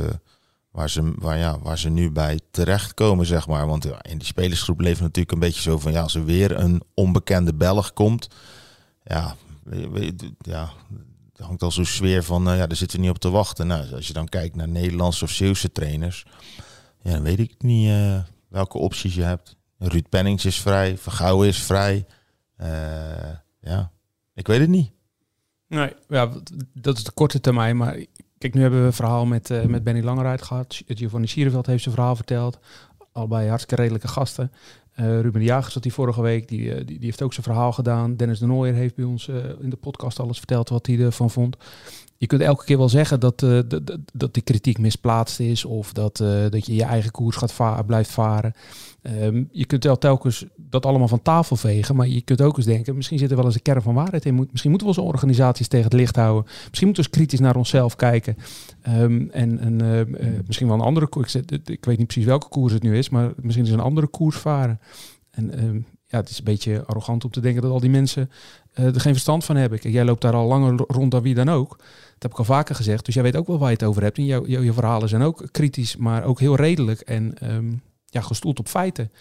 waar, 0.72 0.90
ze, 0.90 1.14
waar, 1.16 1.38
ja, 1.38 1.60
waar 1.60 1.78
ze 1.78 1.90
nu 1.90 2.12
bij 2.12 2.40
terechtkomen, 2.52 3.26
zeg 3.26 3.48
maar. 3.48 3.68
Want 3.68 3.86
in 3.86 4.18
die 4.18 4.28
spelersgroep 4.28 4.80
leeft 4.80 5.02
natuurlijk 5.02 5.32
een 5.32 5.40
beetje 5.40 5.62
zo 5.62 5.80
van... 5.80 5.92
Ja, 5.92 6.02
als 6.02 6.16
er 6.16 6.26
weer 6.26 6.60
een 6.60 6.82
onbekende 6.94 7.54
Belg 7.54 7.94
komt... 7.94 8.28
Ja, 9.04 9.36
ja 10.42 10.70
er 11.36 11.46
hangt 11.46 11.64
al 11.64 11.72
zo'n 11.72 11.86
sfeer 11.86 12.24
van... 12.24 12.44
ja, 12.44 12.68
daar 12.68 12.76
zitten 12.76 12.98
we 12.98 13.06
niet 13.06 13.16
op 13.16 13.22
te 13.22 13.30
wachten. 13.30 13.68
Nou, 13.68 13.94
als 13.94 14.08
je 14.08 14.14
dan 14.14 14.28
kijkt 14.28 14.56
naar 14.56 14.70
Nederlandse 14.70 15.24
of 15.24 15.32
Zeeuwse 15.32 15.72
trainers... 15.72 16.26
Ja, 17.02 17.22
weet 17.22 17.40
ik 17.40 17.56
niet 17.58 17.90
eh, 17.90 18.20
welke 18.48 18.78
opties 18.78 19.16
je 19.16 19.22
hebt. 19.22 19.58
Ruud 19.78 20.10
Pennings 20.10 20.46
is 20.46 20.62
vrij, 20.62 20.98
Vergouwen 20.98 21.48
is 21.48 21.64
vrij. 21.64 22.06
Eh, 22.56 22.70
ja, 23.62 23.92
ik 24.34 24.48
weet 24.48 24.60
het 24.60 24.70
niet. 24.70 24.92
Nee, 25.68 25.94
ja, 26.08 26.30
dat 26.74 26.98
is 26.98 27.04
de 27.04 27.12
korte 27.12 27.40
termijn. 27.40 27.78
Maar 27.78 28.06
kijk, 28.38 28.54
nu 28.54 28.62
hebben 28.62 28.80
we 28.80 28.86
een 28.86 28.94
verhaal 28.94 29.26
met, 29.26 29.50
eh, 29.50 29.64
met 29.66 29.84
Benny 29.84 30.02
Langeruit 30.02 30.42
gehad. 30.42 30.82
Giovanni 30.88 31.28
Sierenveld 31.28 31.66
heeft 31.66 31.84
zijn 31.84 31.96
verhaal 31.96 32.16
verteld. 32.16 32.60
Allebei 33.12 33.48
hartstikke 33.48 33.82
redelijke 33.82 34.08
gasten. 34.08 34.52
Ruben 34.94 35.40
de 35.40 35.44
Jager 35.44 35.72
zat 35.72 35.84
die 35.84 35.94
vorige 35.94 36.22
week. 36.22 36.48
Die, 36.48 36.86
die, 36.86 36.98
heeft 37.00 37.22
ook 37.22 37.34
zijn 37.34 37.46
verhaal 37.46 37.72
gedaan. 37.72 38.16
Dennis 38.16 38.40
de 38.40 38.46
Nooijer 38.46 38.76
heeft 38.76 38.96
bij 38.96 39.06
ons 39.06 39.28
in 39.60 39.70
de 39.70 39.76
podcast 39.76 40.20
alles 40.20 40.38
verteld 40.38 40.70
wat 40.70 40.88
hij 40.88 41.00
ervan 41.00 41.30
vond. 41.30 41.58
Je 42.20 42.28
kunt 42.28 42.42
elke 42.42 42.66
keer 42.66 42.78
wel 42.78 42.90
zeggen 42.90 43.20
dat, 43.20 43.44
eh, 43.44 43.60
dat, 44.14 44.34
die 44.34 44.44
kritiek 44.44 44.78
misplaatst 44.78 45.40
is. 45.40 45.66
Of 45.66 45.94
dat, 45.94 46.20
eh, 46.20 46.50
dat 46.50 46.66
je 46.66 46.76
je 46.76 46.84
eigen 46.84 47.12
koers 47.12 47.36
gaat 47.36 47.52
va 47.52 47.82
blijft 47.82 48.12
varen. 48.12 48.54
Ehm, 49.02 49.44
je 49.52 49.66
kunt 49.66 49.84
wel 49.84 49.98
telkens 49.98 50.46
dat 50.56 50.86
allemaal 50.86 51.08
van 51.08 51.22
tafel 51.22 51.56
vegen. 51.56 51.96
Maar 51.96 52.08
je 52.08 52.22
kunt 52.22 52.42
ook 52.42 52.58
eens 52.58 52.66
denken, 52.66 52.96
misschien 52.96 53.18
zit 53.18 53.30
er 53.30 53.36
wel 53.36 53.46
eens 53.46 53.56
een 53.56 53.62
kern 53.62 53.82
van 53.82 53.94
waarheid 53.94 54.26
in. 54.26 54.36
Misschien 54.36 54.70
moeten 54.70 54.88
we 54.88 54.94
onze 54.94 55.12
organisaties 55.12 55.68
tegen 55.68 55.86
het 55.86 56.00
licht 56.00 56.16
houden. 56.16 56.44
Misschien 56.44 56.88
moeten 56.88 57.04
we 57.04 57.10
eens 57.10 57.18
kritisch 57.18 57.40
naar 57.40 57.56
onszelf 57.56 57.96
kijken. 57.96 58.38
Ehm, 58.82 59.28
en 59.32 59.82
eh, 59.82 60.28
misschien 60.46 60.68
wel 60.68 60.76
een 60.76 60.84
andere 60.84 61.08
koers. 61.08 61.36
Ik, 61.36 61.52
ik 61.52 61.86
weet 61.86 61.98
niet 61.98 62.08
precies 62.08 62.26
welke 62.26 62.48
koers 62.48 62.74
het 62.74 62.84
nu 62.84 62.98
is. 62.98 63.10
Maar 63.10 63.32
misschien 63.42 63.66
is 63.66 63.72
een 63.72 63.80
andere 63.80 64.08
koers 64.08 64.38
varen. 64.38 64.80
En 65.32 65.52
ehm, 65.58 65.80
ja, 66.06 66.18
het 66.18 66.30
is 66.30 66.38
een 66.38 66.44
beetje 66.44 66.86
arrogant 66.86 67.24
om 67.24 67.32
te 67.32 67.40
denken 67.40 67.62
dat 67.62 67.72
al 67.72 67.80
die 67.80 67.90
mensen 67.90 68.30
er 68.86 69.02
geen 69.02 69.14
verstand 69.14 69.46
van 69.46 69.56
hebben. 69.56 69.80
Kijk, 69.80 69.94
jij 69.94 70.06
loopt 70.06 70.22
daar 70.22 70.34
al 70.34 70.48
langer 70.48 70.84
rond 70.88 71.12
dan 71.12 71.22
wie 71.22 71.36
dan 71.36 71.50
ook. 71.50 71.70
Dat 71.78 72.32
heb 72.32 72.32
ik 72.32 72.38
al 72.38 72.44
vaker 72.44 72.76
gezegd. 72.76 73.06
Dus 73.06 73.14
jij 73.14 73.24
weet 73.24 73.36
ook 73.36 73.48
wel 73.48 73.58
waar 73.58 73.70
je 73.70 73.76
het 73.76 73.84
over 73.84 74.02
hebt. 74.04 74.18
En 74.18 74.26
jouw 74.26 74.74
verhalen 74.74 75.10
zijn 75.10 75.22
ook 75.22 75.44
kritisch, 75.52 75.96
maar 75.96 76.24
ook 76.24 76.40
heel 76.40 76.56
redelijk. 76.56 77.00
En 77.00 77.38
ehm, 77.38 77.72
ja, 78.06 78.22
gestoeld 78.22 78.60
op 78.60 78.68
feiten. 78.68 79.12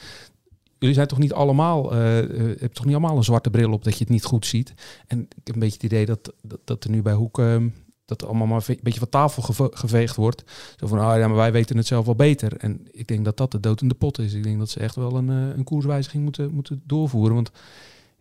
Jullie 0.79 0.95
zijn 0.95 1.07
toch 1.07 1.19
niet 1.19 1.33
allemaal, 1.33 1.93
eh 1.93 2.19
eh, 2.19 2.25
hebben 2.37 2.73
toch 2.73 2.85
niet 2.85 2.95
allemaal 2.95 3.17
een 3.17 3.25
zwarte 3.25 3.51
bril 3.51 3.73
op 3.73 3.85
dat 3.85 3.93
je 3.93 3.99
het 3.99 4.09
niet 4.09 4.25
goed 4.25 4.47
ziet. 4.47 4.75
En 5.07 5.21
ik 5.21 5.47
heb 5.47 5.55
een 5.55 5.61
beetje 5.61 5.77
het 5.81 5.93
idee 5.93 6.07
dat, 6.07 6.33
dat, 6.65 6.85
er 6.85 6.91
nu 6.91 7.03
bij 7.03 7.13
Hoek 7.13 7.39
ehm, 7.39 7.69
dat 8.05 8.25
allemaal 8.25 8.47
maar 8.47 8.65
een 8.67 8.79
beetje 8.83 8.99
van 8.99 9.09
tafel 9.09 9.43
geve- 9.43 9.71
geveegd 9.73 10.17
wordt. 10.17 10.45
Zo 10.77 10.87
van, 10.87 10.99
ah 10.99 11.19
ja, 11.19 11.27
maar 11.27 11.37
wij 11.37 11.53
weten 11.53 11.77
het 11.77 11.87
zelf 11.87 12.05
wel 12.05 12.15
beter. 12.15 12.57
En 12.57 12.87
ik 12.91 13.07
denk 13.07 13.25
dat 13.25 13.37
dat 13.37 13.51
de 13.51 13.61
dood 13.61 13.81
in 13.81 13.89
de 13.89 13.95
pot 13.95 14.19
is. 14.19 14.33
Ik 14.33 14.43
denk 14.43 14.59
dat 14.59 14.71
ze 14.71 14.81
echt 14.81 14.95
wel 14.95 15.17
een, 15.17 15.31
eh, 15.31 15.57
een 15.57 15.65
koerswijziging 15.65 16.23
moeten, 16.23 16.51
moeten 16.51 16.83
doorvoeren. 16.87 17.35
Want 17.35 17.51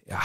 ja, 0.05 0.21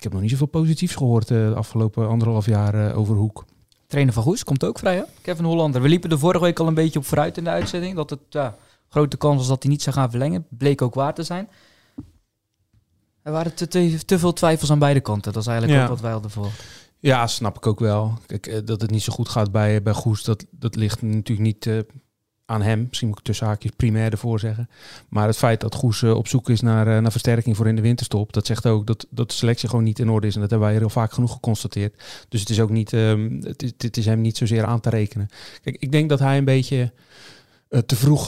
ik 0.00 0.06
heb 0.06 0.12
nog 0.12 0.22
niet 0.22 0.30
zoveel 0.30 0.60
positiefs 0.60 0.94
gehoord 0.94 1.30
eh, 1.30 1.36
de 1.48 1.54
afgelopen 1.54 2.08
anderhalf 2.08 2.46
jaar 2.46 2.74
eh, 2.88 2.98
over 2.98 3.16
Hoek. 3.16 3.44
Trainer 3.86 4.14
van 4.14 4.22
Goes 4.22 4.44
komt 4.44 4.64
ook 4.64 4.78
vrij, 4.78 4.96
hè? 4.96 5.02
Kevin 5.22 5.44
Hollander. 5.44 5.82
We 5.82 5.88
liepen 5.88 6.10
er 6.10 6.18
vorige 6.18 6.44
week 6.44 6.58
al 6.58 6.66
een 6.66 6.74
beetje 6.74 6.98
op 6.98 7.04
vooruit 7.04 7.36
in 7.36 7.44
de 7.44 7.50
uitzending. 7.50 7.96
Dat 7.96 8.10
het 8.10 8.20
ja, 8.28 8.56
grote 8.88 9.16
kans 9.16 9.36
was 9.36 9.48
dat 9.48 9.62
hij 9.62 9.72
niet 9.72 9.82
zou 9.82 9.96
gaan 9.96 10.10
verlengen. 10.10 10.46
Bleek 10.48 10.82
ook 10.82 10.94
waar 10.94 11.14
te 11.14 11.22
zijn. 11.22 11.48
Er 13.22 13.32
waren 13.32 13.54
te, 13.54 13.68
te, 13.68 14.04
te 14.04 14.18
veel 14.18 14.32
twijfels 14.32 14.70
aan 14.70 14.78
beide 14.78 15.00
kanten. 15.00 15.32
Dat 15.32 15.42
is 15.42 15.48
eigenlijk 15.48 15.78
Ja. 15.78 15.84
ook 15.84 15.90
wat 15.90 16.00
wij 16.00 16.12
hadden 16.12 16.30
voor. 16.30 16.50
Ja, 16.98 17.26
snap 17.26 17.56
ik 17.56 17.66
ook 17.66 17.80
wel. 17.80 18.18
Kijk, 18.26 18.46
eh, 18.46 18.58
dat 18.64 18.80
het 18.80 18.90
niet 18.90 19.02
zo 19.02 19.12
goed 19.12 19.28
gaat 19.28 19.52
bij, 19.52 19.82
bij 19.82 19.92
Goes, 19.92 20.24
dat, 20.24 20.46
dat 20.50 20.76
ligt 20.76 21.02
natuurlijk 21.02 21.40
niet 21.40 21.84
aan 22.50 22.62
hem. 22.62 22.86
Misschien 22.88 23.08
moet 23.08 23.18
ik 23.18 23.24
tussen 23.24 23.46
haakjes 23.46 23.70
primair 23.76 24.12
ervoor 24.12 24.40
zeggen. 24.40 24.68
Maar 25.08 25.26
het 25.26 25.36
feit 25.36 25.60
dat 25.60 25.74
Goes 25.74 26.02
eh, 26.02 26.14
op 26.16 26.28
zoek 26.28 26.50
is 26.50 26.60
naar, 26.60 26.86
eh, 26.86 27.02
naar 27.02 27.10
versterking 27.10 27.56
voor 27.56 27.68
in 27.68 27.76
de 27.76 27.82
winterstop, 27.82 28.32
dat 28.32 28.46
zegt 28.46 28.66
ook 28.66 28.86
dat, 28.86 29.06
dat 29.10 29.28
de 29.30 29.34
selectie 29.36 29.68
gewoon 29.68 29.84
niet 29.84 29.98
in 29.98 30.10
orde 30.10 30.26
is. 30.26 30.34
En 30.34 30.40
dat 30.40 30.50
hebben 30.50 30.68
wij 30.68 30.78
heel 30.78 30.88
vaak 30.90 31.12
genoeg 31.12 31.32
geconstateerd. 31.32 32.02
Dus 32.28 32.40
het 32.40 32.50
is 32.50 32.60
ook 32.60 32.70
niet, 32.70 32.92
ehm, 32.92 33.40
het, 33.42 33.62
is, 33.82 33.90
is 33.90 34.06
hem 34.06 34.20
niet 34.20 34.36
zozeer 34.36 34.64
aan 34.64 34.80
te 34.80 34.90
rekenen. 34.90 35.28
Kijk, 35.62 35.76
ik 35.78 35.92
denk 35.92 36.08
dat 36.08 36.18
hij 36.18 36.38
een 36.38 36.44
beetje 36.44 36.92
eh, 37.68 37.78
te 37.80 37.96
vroeg 37.96 38.26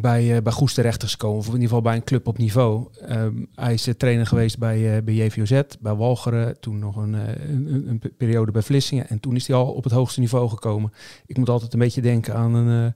bij, 0.00 0.42
bij 0.42 0.52
Goes 0.52 0.74
terecht 0.74 1.02
is 1.02 1.10
gekomen. 1.10 1.38
Of 1.38 1.46
in 1.46 1.52
ieder 1.52 1.68
geval 1.68 1.82
bij 1.82 1.94
een 1.96 2.04
club 2.04 2.26
op 2.26 2.38
niveau. 2.38 2.86
Ehm, 3.00 3.32
hij 3.54 3.72
is 3.74 3.88
trainer 3.96 4.26
geweest 4.26 4.58
bij, 4.58 4.96
eh, 4.96 5.02
bij 5.02 5.14
JVOZ, 5.14 5.60
bij 5.80 5.94
Walcheren. 5.94 6.60
Toen 6.60 6.78
nog 6.78 6.96
een, 6.96 7.12
een- 7.12 7.84
een 7.88 8.02
periode 8.16 8.52
bij 8.52 8.62
Vlissingen. 8.62 9.08
En 9.08 9.20
toen 9.20 9.36
is 9.36 9.46
hij 9.46 9.56
al 9.56 9.66
op 9.72 9.84
het 9.84 9.92
hoogste 9.92 10.20
niveau 10.20 10.48
gekomen. 10.48 10.92
Ik 11.26 11.36
moet 11.36 11.48
altijd 11.48 11.72
een 11.72 11.78
beetje 11.78 12.00
denken 12.02 12.34
aan 12.34 12.54
een... 12.54 12.94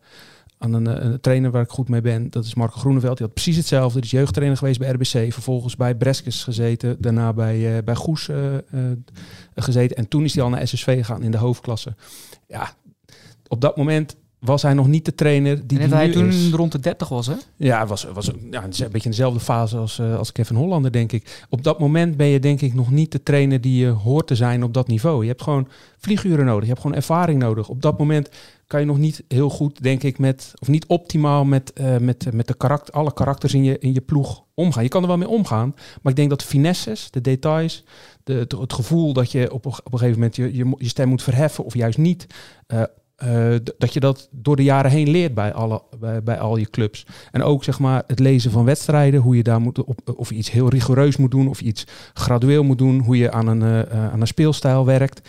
aan 0.62 0.73
een, 0.73 0.87
eh, 0.87 1.05
een 1.05 1.20
trainer 1.20 1.51
waar 1.51 1.62
ik 1.62 1.70
goed 1.70 1.88
mee 1.88 2.01
ben. 2.01 2.31
Dat 2.31 2.44
is 2.44 2.55
Marco 2.55 2.79
Groeneveld. 2.79 3.16
Die 3.16 3.27
had 3.27 3.35
precies 3.35 3.57
hetzelfde. 3.57 4.01
Die 4.01 4.11
is 4.11 4.18
jeugdtrainer 4.18 4.59
geweest 4.59 4.79
bij 4.79 4.90
RBC. 4.90 5.33
Vervolgens 5.33 5.77
bij 5.77 5.94
Breskes 5.94 6.44
gezeten. 6.44 6.96
Daarna 7.01 7.33
bij, 7.33 7.77
eh, 7.77 7.85
bij 7.85 7.94
Goes 7.94 8.29
eh, 8.29 8.38
gezeten. 9.55 9.96
En 9.96 10.09
toen 10.09 10.25
is 10.25 10.35
hij 10.35 10.44
al 10.44 10.51
naar 10.51 10.68
SSV 10.68 10.96
gegaan 10.96 11.23
in 11.23 11.31
de 11.31 11.38
hoofdklasse. 11.38 11.94
Ja, 12.46 12.70
op 13.49 13.61
dat 13.61 13.77
moment 13.77 14.16
was 14.40 14.62
hij 14.62 14.74
nog 14.74 14.87
niet 14.87 15.05
de 15.05 15.14
trainer 15.14 15.66
die 15.66 15.79
en 15.79 15.87
die 15.87 15.94
hij 15.96 16.07
nu 16.07 16.12
toen 16.12 16.29
is. 16.29 16.50
rond 16.50 16.72
de 16.72 16.79
30 16.81 17.09
was, 17.09 17.26
hè? 17.26 17.35
Ja, 17.57 17.87
was, 17.87 18.05
was 18.12 18.31
ja, 18.50 18.62
een 18.64 18.70
beetje 18.70 18.90
in 18.92 19.11
dezelfde 19.11 19.40
fase 19.40 19.76
als, 19.76 19.98
eh, 19.98 20.16
als 20.18 20.33
Kevin 20.33 20.57
Hollander, 20.57 20.92
denk 20.92 21.12
ik. 21.12 21.44
Op 21.48 21.62
dat 21.64 21.79
moment 21.79 22.16
ben 22.16 22.26
je 22.26 22.40
denk 22.40 22.61
ik 22.61 22.74
nog 22.74 22.90
niet 22.90 23.12
de 23.12 23.22
trainer 23.22 23.61
die 23.61 23.79
je 23.81 23.88
hoort 23.88 24.26
te 24.26 24.35
zijn 24.35 24.62
op 24.64 24.74
dat 24.74 24.87
niveau. 24.88 25.22
Je 25.22 25.29
hebt 25.29 25.42
gewoon 25.42 25.68
vlieguren 25.98 26.44
nodig, 26.44 26.62
je 26.62 26.68
hebt 26.68 26.81
gewoon 26.81 26.96
ervaring 26.96 27.38
nodig. 27.38 27.68
Op 27.68 27.83
dat 27.83 27.98
moment 27.98 28.29
kan 28.66 28.81
je 28.81 28.87
nog 28.87 28.98
niet 28.98 29.22
heel 29.29 29.50
goed, 29.50 29.83
denk 29.83 30.03
ik, 30.03 30.18
met, 30.18 30.53
of 30.59 30.68
niet 30.68 30.87
optimaal 30.87 31.44
met, 31.44 31.72
eh, 31.72 31.96
met, 31.96 32.26
met 32.33 32.46
de 32.48 32.55
karakter, 32.55 32.94
alle 32.94 33.12
karakters 33.12 33.55
in 33.55 33.64
je, 33.64 33.79
in 33.79 33.94
je 33.94 34.00
ploeg 34.00 34.42
omgaan. 34.55 34.83
Je 34.83 34.88
kan 34.88 35.03
er 35.03 35.09
wel 35.09 35.16
mee 35.18 35.29
omgaan, 35.29 35.74
maar 36.03 36.12
ik 36.12 36.16
denk 36.16 36.31
dat 36.31 36.40
de 36.40 36.46
finesses, 36.46 37.11
de 37.11 37.20
details, 37.20 37.85
de, 38.24 38.33
het, 38.33 38.53
het 38.53 38.72
gevoel 38.72 39.12
dat 39.12 39.33
je 39.33 39.53
op, 39.53 39.64
een- 39.64 39.72
op 39.85 39.92
een 39.92 39.98
gegeven 39.98 40.18
moment 40.20 40.37
je, 40.37 40.55
je, 40.57 40.74
je 40.76 40.88
stem 40.88 41.09
moet 41.09 41.22
verheffen 41.22 41.64
of 41.64 41.74
juist 41.74 41.98
niet, 41.98 42.26
eh, 42.66 42.83
eh, 43.20 43.54
dat 43.78 43.92
je 43.92 44.00
dat 44.00 44.28
door 44.30 44.56
de 44.56 44.62
jaren 44.62 44.90
heen 44.90 45.11
leert 45.11 45.35
bij, 45.35 45.52
alle, 45.52 45.83
bij, 46.24 46.38
al 46.38 46.56
je 46.56 46.70
clubs. 46.70 47.06
En 47.30 47.42
ook 47.42 47.64
zeg 47.64 47.78
maar 47.78 48.02
het 48.06 48.18
lezen 48.18 48.50
van 48.50 48.64
wedstrijden, 48.64 49.20
hoe 49.20 49.37
je 49.37 49.42
daar 49.42 49.61
moet 49.61 49.85
op, 49.85 50.14
of 50.16 50.28
je 50.28 50.35
iets 50.35 50.50
heel 50.50 50.68
rigoureus 50.68 51.16
moet 51.16 51.30
doen, 51.30 51.48
of 51.48 51.61
iets 51.61 51.87
gradueel 52.14 52.62
moet 52.62 52.78
doen, 52.78 53.00
hoe 53.00 53.16
je 53.16 53.30
aan 53.30 53.46
een, 53.46 53.62
eh, 53.62 53.80
eh, 53.80 54.12
aan 54.12 54.20
een 54.20 54.26
speelstijl 54.26 54.85
werkt. 54.85 55.20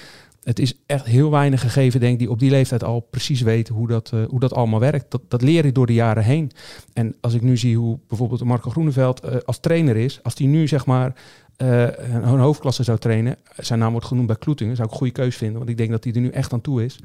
Het 0.44 0.60
is 0.60 0.74
echt 0.86 1.06
heel 1.06 1.32
weinig 1.32 1.62
gegeven, 1.62 2.00
denk 2.00 2.14
ik, 2.14 2.20
die 2.20 2.30
op 2.30 2.40
die 2.40 2.50
leeftijd 2.50 2.84
al 2.84 3.00
precies 3.00 3.42
weten 3.42 3.76
hoe 3.76 3.88
dat, 3.88 4.12
eh, 4.14 4.20
hoe 4.30 4.40
dat 4.40 4.54
allemaal 4.54 4.80
werkt. 4.80 5.12
Dat, 5.12 5.22
dat 5.28 5.42
leer 5.42 5.66
je 5.66 5.72
door 5.72 5.86
de 5.86 5.94
jaren 5.94 6.24
heen. 6.24 6.52
En 6.94 7.16
als 7.20 7.34
ik 7.34 7.42
nu 7.42 7.58
zie 7.58 7.78
hoe 7.78 8.00
bijvoorbeeld 8.08 8.44
Marco 8.44 8.70
Groeneveld 8.70 9.20
eh, 9.20 9.36
als 9.46 9.60
trainer 9.60 9.96
is, 9.96 10.20
als 10.24 10.36
die 10.36 10.48
nu 10.48 10.68
zeg 10.68 10.86
maar 10.86 11.14
eh, 11.62 11.88
een, 12.14 12.40
hoofdklasse 12.40 12.84
zou 12.84 12.98
trainen, 12.98 13.38
zijn 13.58 13.80
naam 13.80 13.92
wordt 13.92 14.08
genoemd 14.08 14.28
bij 14.28 14.36
Kloetingen, 14.36 14.76
zou 14.76 14.88
ik 14.88 14.94
een 14.94 15.00
goede 15.00 15.14
keus 15.14 15.36
vinden, 15.36 15.58
want 15.58 15.70
ik 15.70 15.78
denk 15.78 15.90
dat 15.90 16.04
hij 16.04 16.14
er 16.14 16.22
nu 16.22 16.30
echt 16.30 16.54
aan 16.54 16.62
toe 16.62 16.84
is. 16.84 17.00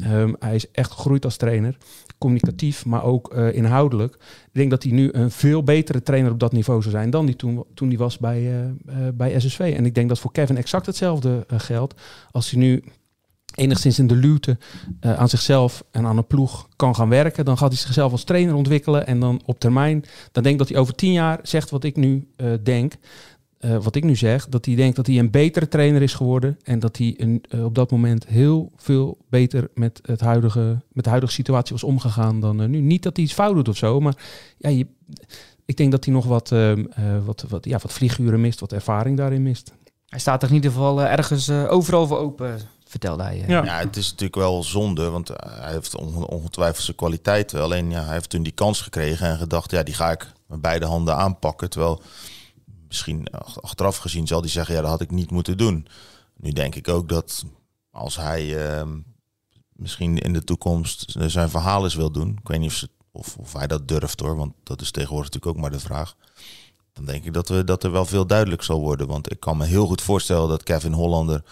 Ehm, 0.00 0.32
hij 0.38 0.54
is 0.54 0.70
echt 0.70 0.90
gegroeid 0.90 1.24
als 1.24 1.36
trainer, 1.36 1.76
communicatief, 2.18 2.84
maar 2.84 3.04
ook 3.04 3.32
eh, 3.32 3.54
inhoudelijk. 3.54 4.14
Ik 4.14 4.52
denk 4.52 4.70
dat 4.70 4.82
hij 4.82 4.92
nu 4.92 5.08
een 5.12 5.30
veel 5.30 5.62
betere 5.62 6.02
trainer 6.02 6.30
op 6.30 6.40
dat 6.40 6.52
niveau 6.52 6.82
zou 6.82 6.94
zijn 6.94 7.10
dan 7.10 7.26
die 7.26 7.36
toen, 7.36 7.64
toen 7.74 7.88
hij 7.88 7.96
was 7.96 8.18
bij, 8.18 8.64
eh, 8.86 8.96
bij 9.14 9.40
SSV. 9.40 9.74
En 9.76 9.86
ik 9.86 9.94
denk 9.94 10.08
dat 10.08 10.18
voor 10.18 10.32
Kevin 10.32 10.56
exact 10.56 10.86
hetzelfde 10.86 11.46
geldt. 11.48 11.94
Als 12.30 12.50
hij 12.50 12.60
nu 12.60 12.84
enigszins 13.54 13.98
in 13.98 14.06
de 14.06 14.16
luwte 14.16 14.58
aan 15.00 15.28
zichzelf 15.28 15.84
en 15.90 16.06
aan 16.06 16.16
een 16.16 16.26
ploeg 16.26 16.68
kan 16.76 16.94
gaan 16.94 17.08
werken, 17.08 17.44
dan 17.44 17.58
gaat 17.58 17.68
hij 17.68 17.78
zichzelf 17.78 18.12
als 18.12 18.24
trainer 18.24 18.54
ontwikkelen 18.54 19.06
en 19.06 19.20
dan 19.20 19.40
op 19.44 19.58
termijn, 19.58 20.04
dan 20.32 20.42
denk 20.42 20.54
ik 20.54 20.58
dat 20.58 20.68
hij 20.68 20.78
over 20.78 20.94
tien 20.94 21.12
jaar 21.12 21.38
zegt 21.42 21.70
wat 21.70 21.84
ik 21.84 21.96
nu 21.96 22.28
denk. 22.62 22.94
Eh, 23.58 23.76
wat 23.82 23.94
ik 23.94 24.04
nu 24.04 24.16
zeg, 24.16 24.48
dat 24.48 24.64
hij 24.64 24.74
denkt 24.74 24.96
dat 24.96 25.06
hij 25.06 25.18
een 25.18 25.30
betere 25.30 25.68
trainer 25.68 26.02
is 26.02 26.14
geworden 26.14 26.58
en 26.62 26.78
dat 26.78 26.96
hij 26.96 27.14
een, 27.16 27.44
eh, 27.50 27.64
op 27.64 27.74
dat 27.74 27.90
moment 27.90 28.26
heel 28.26 28.72
veel 28.76 29.18
beter 29.28 29.68
met, 29.74 30.00
het 30.02 30.20
huidige, 30.20 30.80
met 30.92 31.04
de 31.04 31.10
huidige 31.10 31.32
situatie 31.32 31.72
was 31.72 31.82
omgegaan 31.84 32.40
dan 32.40 32.60
eh, 32.62 32.68
nu. 32.68 32.80
Niet 32.80 33.02
dat 33.02 33.16
hij 33.16 33.24
iets 33.24 33.34
fout 33.34 33.54
doet 33.54 33.68
of 33.68 33.76
zo, 33.76 34.00
maar 34.00 34.14
ja, 34.58 34.68
je, 34.68 34.86
ik 35.64 35.76
denk 35.76 35.90
dat 35.90 36.04
hij 36.04 36.14
nog 36.14 36.24
wat, 36.24 36.52
ehm, 36.52 36.84
eh, 36.90 37.04
wat, 37.24 37.44
wat, 37.48 37.64
ja, 37.64 37.78
wat 37.82 37.92
vlieguren 37.92 38.40
mist, 38.40 38.60
wat 38.60 38.72
ervaring 38.72 39.16
daarin 39.16 39.42
mist. 39.42 39.72
Hij 40.08 40.18
staat 40.18 40.42
er 40.42 40.48
in 40.48 40.54
ieder 40.54 40.70
geval 40.70 41.02
ergens 41.02 41.50
overal 41.50 42.06
voor 42.06 42.18
open, 42.18 42.58
vertelde 42.84 43.22
hij. 43.22 43.44
Ja. 43.46 43.64
Ja, 43.64 43.78
het 43.78 43.96
is 43.96 44.04
natuurlijk 44.10 44.34
wel 44.34 44.62
zonde, 44.62 45.10
want 45.10 45.28
hij 45.28 45.72
heeft 45.72 45.96
onge- 45.96 46.26
ongetwijfeld 46.26 46.84
zijn 46.84 46.96
kwaliteit 46.96 47.52
wel. 47.52 47.62
Alleen 47.62 47.90
ja, 47.90 48.04
hij 48.04 48.12
heeft 48.12 48.30
toen 48.30 48.42
die 48.42 48.52
kans 48.52 48.80
gekregen 48.80 49.26
en 49.28 49.36
gedacht, 49.38 49.70
ja, 49.70 49.82
die 49.82 49.94
ga 49.94 50.10
ik 50.10 50.32
met 50.46 50.60
beide 50.60 50.86
handen 50.86 51.16
aanpakken. 51.16 51.70
Terwijl 51.70 52.00
misschien 52.88 53.30
ach- 53.30 53.62
achteraf 53.62 53.96
gezien 53.96 54.26
zal 54.26 54.40
hij 54.40 54.50
zeggen, 54.50 54.74
ja, 54.74 54.80
dat 54.80 54.90
had 54.90 55.00
ik 55.00 55.10
niet 55.10 55.30
moeten 55.30 55.58
doen. 55.58 55.86
Nu 56.36 56.50
denk 56.52 56.74
ik 56.74 56.88
ook 56.88 57.08
dat 57.08 57.44
als 57.90 58.16
hij 58.16 58.68
ehm, 58.68 58.98
misschien 59.72 60.18
in 60.18 60.32
de 60.32 60.44
toekomst 60.44 61.14
zijn 61.26 61.50
verhaal 61.50 61.84
eens 61.84 61.94
wil 61.94 62.10
doen. 62.10 62.38
Ik 62.40 62.48
weet 62.48 62.60
niet 62.60 62.70
of, 62.70 62.86
of, 63.10 63.36
of 63.36 63.52
hij 63.52 63.66
dat 63.66 63.88
durft 63.88 64.20
hoor, 64.20 64.36
want 64.36 64.54
dat 64.62 64.80
is 64.80 64.90
tegenwoordig 64.90 65.32
natuurlijk 65.32 65.56
ook 65.56 65.62
maar 65.62 65.78
de 65.78 65.86
vraag. 65.86 66.16
Dan 66.92 67.04
denk 67.04 67.24
ik 67.24 67.32
dat, 67.32 67.48
we, 67.48 67.64
dat 67.64 67.84
er 67.84 67.90
wel 67.92 68.04
veel 68.04 68.26
duidelijk 68.26 68.62
zal 68.62 68.80
worden. 68.80 69.06
Want 69.06 69.30
ik 69.30 69.40
kan 69.40 69.56
me 69.56 69.64
heel 69.64 69.86
goed 69.86 70.02
voorstellen 70.02 70.48
dat 70.48 70.62
Kevin 70.62 70.92
Hollander 70.92 71.44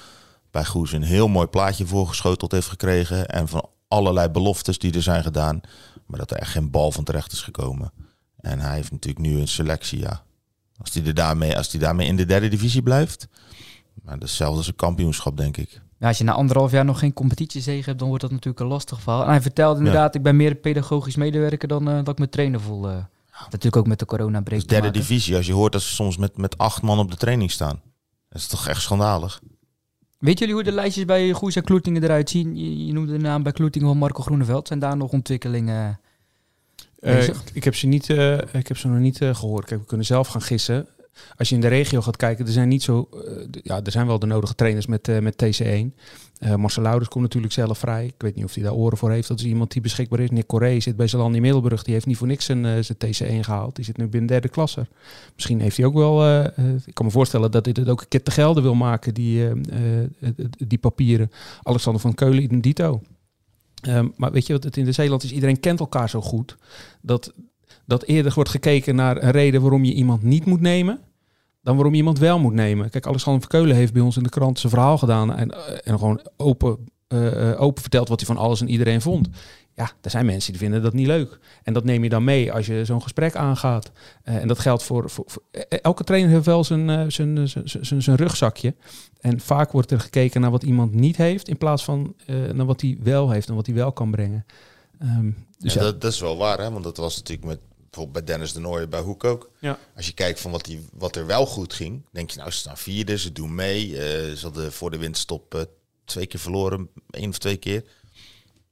bij 0.51 0.65
Goes 0.65 0.93
een 0.93 1.03
heel 1.03 1.29
mooi 1.29 1.47
plaatje 1.47 1.87
voorgeschoteld 1.87 2.53
heeft 2.53 2.69
gekregen. 2.69 3.29
En 3.29 3.49
van 3.49 3.69
allerlei 3.89 4.29
beloftes 4.29 4.79
die 4.79 4.95
er 4.95 5.03
zijn 5.03 5.23
gedaan. 5.23 5.61
Maar 6.07 6.19
dat 6.19 6.31
er 6.31 6.37
echt 6.37 6.51
geen 6.51 6.71
bal 6.71 6.93
van 6.93 7.05
terecht 7.05 7.33
is 7.33 7.41
gekomen. 7.41 7.93
En 8.37 8.59
hij 8.59 8.75
heeft 8.75 8.91
natuurlijk 8.91 9.27
nu 9.27 9.41
een 9.41 9.49
selectie, 9.49 9.99
ja. 9.99 10.25
Als 10.79 10.95
hij, 10.95 11.05
er 11.05 11.15
daarmee, 11.15 11.57
als 11.57 11.71
hij 11.71 11.81
daarmee 11.81 12.07
in 12.07 12.17
de 12.17 12.25
derde 12.25 12.49
divisie 12.49 12.83
blijft. 12.83 13.29
Maar 14.03 14.17
hetzelfde 14.19 14.57
als 14.57 14.67
een 14.67 14.77
kampioenschap, 14.77 15.37
denk 15.37 15.57
ik. 15.57 15.81
Ja, 15.99 16.09
als 16.09 16.19
je 16.19 16.25
na 16.25 16.33
anderhalf 16.33 16.71
jaar 16.71 16.85
nog 16.85 16.99
geen 16.99 17.13
competitiezege 17.13 17.85
hebt, 17.85 17.99
dan 17.99 18.09
wordt 18.09 18.23
dat 18.23 18.33
natuurlijk 18.33 18.61
een 18.61 18.67
lastig 18.67 19.01
verhaal. 19.01 19.23
En 19.23 19.29
hij 19.29 19.41
vertelde 19.41 19.79
inderdaad, 19.79 20.15
ik 20.15 20.23
ben 20.23 20.37
meer 20.37 20.55
pedagogisch 20.55 21.17
medewerker 21.17 21.69
dan 21.69 21.89
uh, 21.89 21.95
dat 21.95 22.09
ik 22.09 22.19
me 22.19 22.29
trainer 22.29 22.61
voel. 22.61 22.91
Uh, 22.91 22.97
natuurlijk 23.45 23.77
ook 23.77 23.87
met 23.87 23.99
de 23.99 24.07
corona 24.07 24.41
break. 24.41 24.61
Dus 24.61 24.69
derde 24.69 24.91
divisie, 24.91 25.37
als 25.37 25.47
je 25.47 25.53
hoort 25.53 25.73
dat 25.73 25.83
ze 25.83 25.95
soms 25.95 26.17
met, 26.17 26.37
met 26.37 26.59
acht 26.59 26.83
man 26.83 26.99
op 26.99 27.11
de 27.11 27.17
training 27.17 27.51
staan. 27.51 27.81
Dat 28.29 28.41
is 28.41 28.47
toch 28.47 28.69
echt 28.69 28.83
schandalig. 28.83 29.41
Weet 30.19 30.39
jullie 30.39 30.55
hoe 30.55 30.63
de 30.63 30.73
lijstjes 30.73 31.05
bij 31.05 31.33
Goes 31.33 31.57
en 31.57 31.65
Kloetingen 31.65 32.03
eruit 32.03 32.31
zien? 32.31 32.57
Je, 32.57 32.87
je, 32.87 32.93
noemde 32.93 33.13
de 33.13 33.19
naam 33.19 33.43
bij 33.43 33.53
Kloetingen 33.53 33.89
van 33.89 33.99
Marco 33.99 34.23
Groeneveld. 34.23 34.67
Zijn 34.67 34.79
daar 34.79 34.97
nog 34.97 35.11
ontwikkelingen 35.11 36.01
uh, 37.07 37.29
ik, 37.53 37.65
heb 37.65 37.75
ze 37.75 37.87
niet, 37.87 38.09
uh, 38.09 38.39
ik 38.39 38.69
heb 38.69 38.77
ze 38.77 38.89
nog 38.89 38.99
niet 38.99 39.21
uh, 39.21 39.35
gehoord. 39.35 39.65
Kijk, 39.65 39.81
we 39.81 39.87
kunnen 39.87 40.07
zelf 40.07 40.29
gaan 40.29 40.43
gissen. 40.43 40.87
Als 41.37 41.49
je 41.49 41.55
in 41.55 41.61
de 41.61 41.69
regio 41.69 42.01
gaat 42.01 42.17
kijken, 42.17 42.47
er 42.47 42.53
zijn 42.53 42.69
niet 42.69 42.83
zo. 42.83 43.09
ja, 43.63 43.81
er 43.85 43.91
zijn 43.91 44.07
wel 44.07 44.19
de 44.19 44.27
nodige 44.27 44.55
trainers 44.55 44.87
met, 44.87 45.21
met 45.21 45.45
TC1. 45.45 45.95
Marcel 46.57 46.83
Louders 46.83 47.09
komt 47.09 47.25
natuurlijk 47.25 47.53
zelf 47.53 47.79
vrij. 47.79 48.07
Ik 48.07 48.15
weet 48.19 48.35
niet 48.35 48.45
of 48.45 48.55
hij 48.55 48.63
daar 48.63 48.73
oren 48.73 48.99
voor 48.99 49.11
heeft. 49.11 49.29
Dat 49.29 49.39
is 49.39 49.45
iemand 49.45 49.73
die 49.73 49.83
beschikbaar 49.83 50.21
is. 50.21 50.31
Nick 50.31 50.47
Corré 50.47 50.81
zit 50.81 50.97
bij 50.97 51.07
Zalandi 51.07 51.41
Middelburg. 51.41 51.83
Die 51.83 51.95
heeft 51.95 52.07
niet 52.07 52.17
voor 52.17 52.27
niks 52.27 52.45
zijn, 52.45 52.85
zijn 52.85 52.99
TC1 53.07 53.45
gehaald. 53.45 53.77
Die 53.77 53.85
zit 53.85 53.97
nu 53.97 54.07
binnen 54.07 54.29
derde 54.29 54.49
klasse. 54.49 54.87
Misschien 55.35 55.61
heeft 55.61 55.77
hij 55.77 55.87
ook 55.87 55.95
wel. 55.95 56.45
ik 56.87 56.95
kan 56.95 57.05
me 57.05 57.11
voorstellen 57.11 57.51
dat 57.51 57.65
hij 57.65 57.75
het 57.79 57.89
ook 57.89 58.01
een 58.01 58.09
keer 58.09 58.23
te 58.23 58.31
gelden 58.31 58.63
wil 58.63 58.75
maken, 58.75 59.15
die, 59.15 59.49
die 60.49 60.79
papieren. 60.79 61.31
Alexander 61.63 62.01
van 62.01 62.15
Keulen, 62.15 62.49
in 62.49 62.61
dito. 62.61 63.01
Um, 63.89 64.13
maar 64.17 64.33
weet 64.33 64.47
je 64.47 64.53
wat 64.53 64.65
het 64.65 64.77
in 64.77 64.85
de 64.85 64.93
Zeeland 64.93 65.23
is? 65.23 65.33
Iedereen 65.33 65.61
kent 65.61 65.81
elkaar 65.81 66.11
zo 66.11 66.21
goed. 66.21 66.57
Dat, 67.03 67.33
dat 67.85 68.05
eerder 68.05 68.33
wordt 68.35 68.51
gekeken 68.51 68.95
naar 68.95 69.23
een 69.23 69.31
reden 69.31 69.61
waarom 69.61 69.85
je 69.85 69.93
iemand 69.93 70.23
niet 70.23 70.45
moet 70.45 70.61
nemen. 70.61 71.01
Dan 71.63 71.75
waarom 71.75 71.93
je 71.93 71.99
iemand 71.99 72.19
wel 72.19 72.39
moet 72.39 72.53
nemen. 72.53 72.91
Kijk, 72.91 73.07
Alexander 73.07 73.41
Verkeulen 73.41 73.77
heeft 73.77 73.93
bij 73.93 74.03
ons 74.03 74.17
in 74.17 74.23
de 74.23 74.29
krant 74.29 74.59
zijn 74.59 74.73
verhaal 74.73 74.99
gedaan. 74.99 75.35
En, 75.35 75.55
en 75.85 75.99
gewoon 75.99 76.21
open, 76.37 76.79
uh, 77.09 77.61
open 77.61 77.83
verteld 77.83 78.09
wat 78.09 78.21
hij 78.21 78.35
van 78.35 78.45
alles 78.45 78.61
en 78.61 78.69
iedereen 78.69 79.01
vond. 79.01 79.29
Ja, 79.77 79.91
er 80.01 80.11
zijn 80.11 80.27
mensen 80.27 80.53
die 80.53 80.61
vinden 80.61 80.83
dat 80.83 80.93
niet 80.93 81.07
leuk. 81.07 81.39
En 81.63 81.73
dat 81.73 81.85
neem 81.85 82.03
je 82.03 82.09
dan 82.09 82.25
mee 82.25 82.53
als 82.53 82.67
je 82.67 82.85
zo'n 82.85 83.03
gesprek 83.03 83.37
aangaat. 83.37 83.91
Uh, 84.25 84.37
en 84.37 84.49
dat 84.49 84.59
geldt 84.59 84.83
voor, 84.83 85.11
voor, 85.11 85.25
voor, 85.27 85.43
Elke 85.69 86.05
trainer 86.05 86.31
heeft 86.31 86.47
wel 86.47 86.65
zijn, 86.65 87.13
zijn, 87.13 87.49
zijn, 87.49 87.69
zijn, 87.87 88.03
zijn 88.03 88.17
rugzakje. 88.17 88.75
En 89.21 89.41
vaak 89.41 89.73
wordt 89.73 89.91
er 89.91 90.01
gekeken 90.01 90.41
naar 90.41 90.51
wat 90.51 90.63
iemand 90.63 90.93
niet 90.93 91.17
heeft, 91.17 91.49
in 91.49 91.59
plaats 91.59 91.85
van 91.85 92.15
uh, 92.27 92.51
naar 92.51 92.67
wat 92.67 92.81
hij 92.81 92.99
wel 93.03 93.31
heeft 93.31 93.49
en 93.49 93.55
wat 93.55 93.67
hij 93.67 93.75
wel 93.75 93.93
kan 93.93 94.11
brengen. 94.11 94.47
Um, 95.03 95.47
dus 95.59 95.73
ja, 95.73 95.81
ja. 95.81 95.87
Dat, 95.87 96.01
dat, 96.01 96.13
is 96.13 96.21
wel 96.21 96.37
waar, 96.37 96.59
hè? 96.59 96.71
want 96.71 96.85
dat 96.85 96.97
was 96.97 97.17
natuurlijk 97.17 97.47
met 97.47 97.61
bijvoorbeeld 97.77 98.27
bij 98.27 98.35
Dennis 98.35 98.53
de 98.53 98.61
Nooijen 98.61 98.91
bij 98.91 99.01
Hoek 99.01 99.25
ook. 99.25 99.51
Ja. 99.59 99.79
Als 99.97 100.07
je 100.07 100.13
kijkt 100.13 100.41
van 100.41 100.51
wat, 100.51 100.65
die, 100.65 100.87
wat 100.93 101.17
er 101.17 101.27
wel 101.27 101.47
goed 101.47 101.73
ging, 101.73 102.03
denk 102.11 102.31
je 102.31 102.39
nou, 102.39 102.51
ze 102.51 102.59
staan 102.59 102.77
vierde, 102.77 103.19
ze 103.19 103.33
doen 103.33 103.55
mee. 103.55 103.89
Uh, 103.89 103.97
ze 103.99 104.39
hadden 104.41 104.73
voor 104.73 104.91
de 104.91 104.99
winterstop 104.99 105.55
uh, 105.55 105.61
twee 106.05 106.27
keer 106.27 106.41
verloren, 106.41 106.89
één 107.11 107.29
of 107.29 107.39
twee 107.39 107.57
keer. 107.57 107.85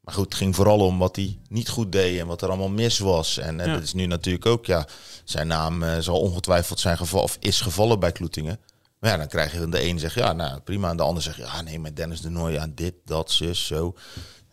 Maar 0.04 0.14
goed, 0.14 0.24
het 0.24 0.34
ging 0.34 0.54
vooral 0.54 0.80
om 0.80 0.98
wat 0.98 1.16
hij 1.16 1.38
niet 1.48 1.68
goed 1.68 1.92
deed 1.92 2.20
en 2.20 2.26
wat 2.26 2.42
er 2.42 2.48
allemaal 2.48 2.68
mis 2.68 2.98
was. 2.98 3.38
En, 3.38 3.60
en 3.60 3.68
ja. 3.68 3.74
dat 3.74 3.82
is 3.82 3.92
nu 3.92 4.06
natuurlijk 4.06 4.46
ook, 4.46 4.66
ja, 4.66 4.86
zijn 5.24 5.46
naam 5.46 5.82
uh, 5.82 5.98
zal 5.98 6.20
ongetwijfeld 6.20 6.80
zijn 6.80 6.96
gevallen, 6.96 7.24
of 7.24 7.36
is 7.40 7.60
gevallen 7.60 8.00
bij 8.00 8.12
Kloetingen. 8.12 8.58
Maar 8.98 9.10
ja, 9.10 9.16
dan 9.16 9.28
krijg 9.28 9.52
je 9.52 9.58
dan 9.58 9.70
de 9.70 9.84
een 9.84 9.98
zegt 9.98 10.14
ja, 10.14 10.32
nou 10.32 10.60
prima. 10.60 10.90
En 10.90 10.96
de 10.96 11.02
ander 11.02 11.22
zegt 11.22 11.36
ja, 11.36 11.62
nee, 11.62 11.80
met 11.80 11.96
Dennis 11.96 12.20
de 12.20 12.30
Nooy 12.30 12.58
aan 12.58 12.72
dit, 12.74 12.94
dat, 13.04 13.30
zus, 13.30 13.66
zo. 13.66 13.94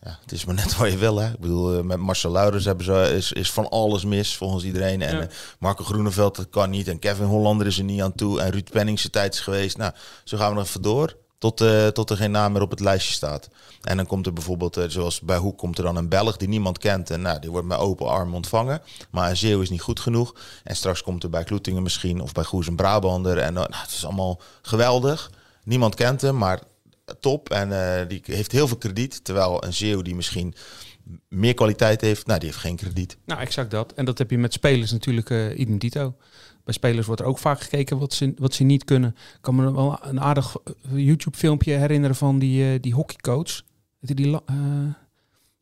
Ja, 0.03 0.17
het 0.21 0.31
is 0.31 0.45
maar 0.45 0.55
net 0.55 0.77
wat 0.77 0.91
je 0.91 0.97
wil, 0.97 1.17
hè. 1.17 1.31
Ik 1.31 1.39
bedoel, 1.39 1.77
eh, 1.77 1.83
met 1.83 1.97
Marcel 1.97 2.31
Luiders 2.31 2.65
hebben 2.65 2.85
ze, 2.85 3.13
is, 3.15 3.31
is 3.31 3.51
van 3.51 3.69
alles 3.69 4.05
mis, 4.05 4.35
volgens 4.35 4.63
iedereen. 4.63 5.01
En 5.01 5.17
ja. 5.17 5.27
Marco 5.59 5.83
Groeneveld, 5.83 6.35
dat 6.35 6.49
kan 6.49 6.69
niet. 6.69 6.87
En 6.87 6.99
Kevin 6.99 7.25
Hollander 7.25 7.67
is 7.67 7.77
er 7.77 7.83
niet 7.83 8.01
aan 8.01 8.15
toe. 8.15 8.41
En 8.41 8.51
Ruud 8.51 8.69
Penning 8.69 8.99
tijd 8.99 9.33
is 9.33 9.39
geweest. 9.39 9.77
Nou, 9.77 9.93
zo 10.23 10.37
gaan 10.37 10.49
we 10.49 10.55
nog 10.55 10.65
even 10.65 10.81
door. 10.81 11.17
Tot, 11.41 11.61
uh, 11.61 11.87
tot 11.87 12.09
er 12.09 12.17
geen 12.17 12.31
naam 12.31 12.51
meer 12.51 12.61
op 12.61 12.69
het 12.69 12.79
lijstje 12.79 13.13
staat. 13.13 13.49
En 13.81 13.97
dan 13.97 14.05
komt 14.05 14.25
er 14.25 14.33
bijvoorbeeld, 14.33 14.77
uh, 14.77 14.83
zoals 14.87 15.21
bij 15.21 15.37
Hoek, 15.37 15.57
komt 15.57 15.77
er 15.77 15.83
dan 15.83 15.95
een 15.95 16.09
Belg 16.09 16.37
die 16.37 16.47
niemand 16.47 16.77
kent. 16.77 17.09
En 17.09 17.21
nou, 17.21 17.39
die 17.39 17.49
wordt 17.51 17.67
met 17.67 17.77
open 17.77 18.07
arm 18.07 18.33
ontvangen. 18.33 18.81
Maar 19.11 19.29
een 19.29 19.37
Zeeuw 19.37 19.61
is 19.61 19.69
niet 19.69 19.81
goed 19.81 19.99
genoeg. 19.99 20.35
En 20.63 20.75
straks 20.75 21.03
komt 21.03 21.23
er 21.23 21.29
bij 21.29 21.43
Kloetingen 21.43 21.83
misschien, 21.83 22.21
of 22.21 22.31
bij 22.31 22.43
Goes 22.43 22.67
een 22.67 22.75
Brabander. 22.75 23.37
En 23.37 23.53
uh, 23.53 23.59
nou, 23.59 23.67
het 23.71 23.91
is 23.91 24.05
allemaal 24.05 24.41
geweldig. 24.61 25.31
Niemand 25.63 25.95
kent 25.95 26.21
hem, 26.21 26.37
maar 26.37 26.59
top. 27.19 27.49
En 27.49 28.07
die 28.07 28.21
heeft 28.25 28.51
heel 28.51 28.67
veel 28.67 28.77
krediet. 28.77 29.23
Terwijl 29.23 29.63
een 29.63 29.73
Zeeuw 29.73 30.01
die 30.01 30.15
misschien 30.15 30.55
meer 31.27 31.53
kwaliteit 31.53 32.01
heeft, 32.01 32.25
nou, 32.25 32.39
die 32.39 32.49
heeft 32.49 32.61
geen 32.61 32.75
krediet. 32.75 33.17
Nou, 33.25 33.41
exact 33.41 33.71
dat. 33.71 33.93
En 33.93 34.05
dat 34.05 34.17
heb 34.17 34.31
je 34.31 34.37
met 34.37 34.53
spelers 34.53 34.91
natuurlijk 34.91 35.29
uh, 35.29 35.79
dito. 35.79 36.15
Bij 36.63 36.73
spelers 36.73 37.05
wordt 37.05 37.21
er 37.21 37.27
ook 37.27 37.37
vaak 37.37 37.61
gekeken 37.61 37.97
wat 37.97 38.13
ze, 38.13 38.33
wat 38.37 38.53
ze 38.53 38.63
niet 38.63 38.83
kunnen. 38.83 39.09
Ik 39.09 39.41
kan 39.41 39.55
me 39.55 39.73
wel 39.73 39.99
een 40.01 40.21
aardig 40.21 40.55
YouTube-filmpje 40.93 41.73
herinneren 41.73 42.15
van 42.15 42.39
die, 42.39 42.73
uh, 42.73 42.79
die 42.81 42.93
hockeycoach. 42.93 43.61
Die, 43.99 44.15
die, 44.15 44.27
uh, 44.27 44.35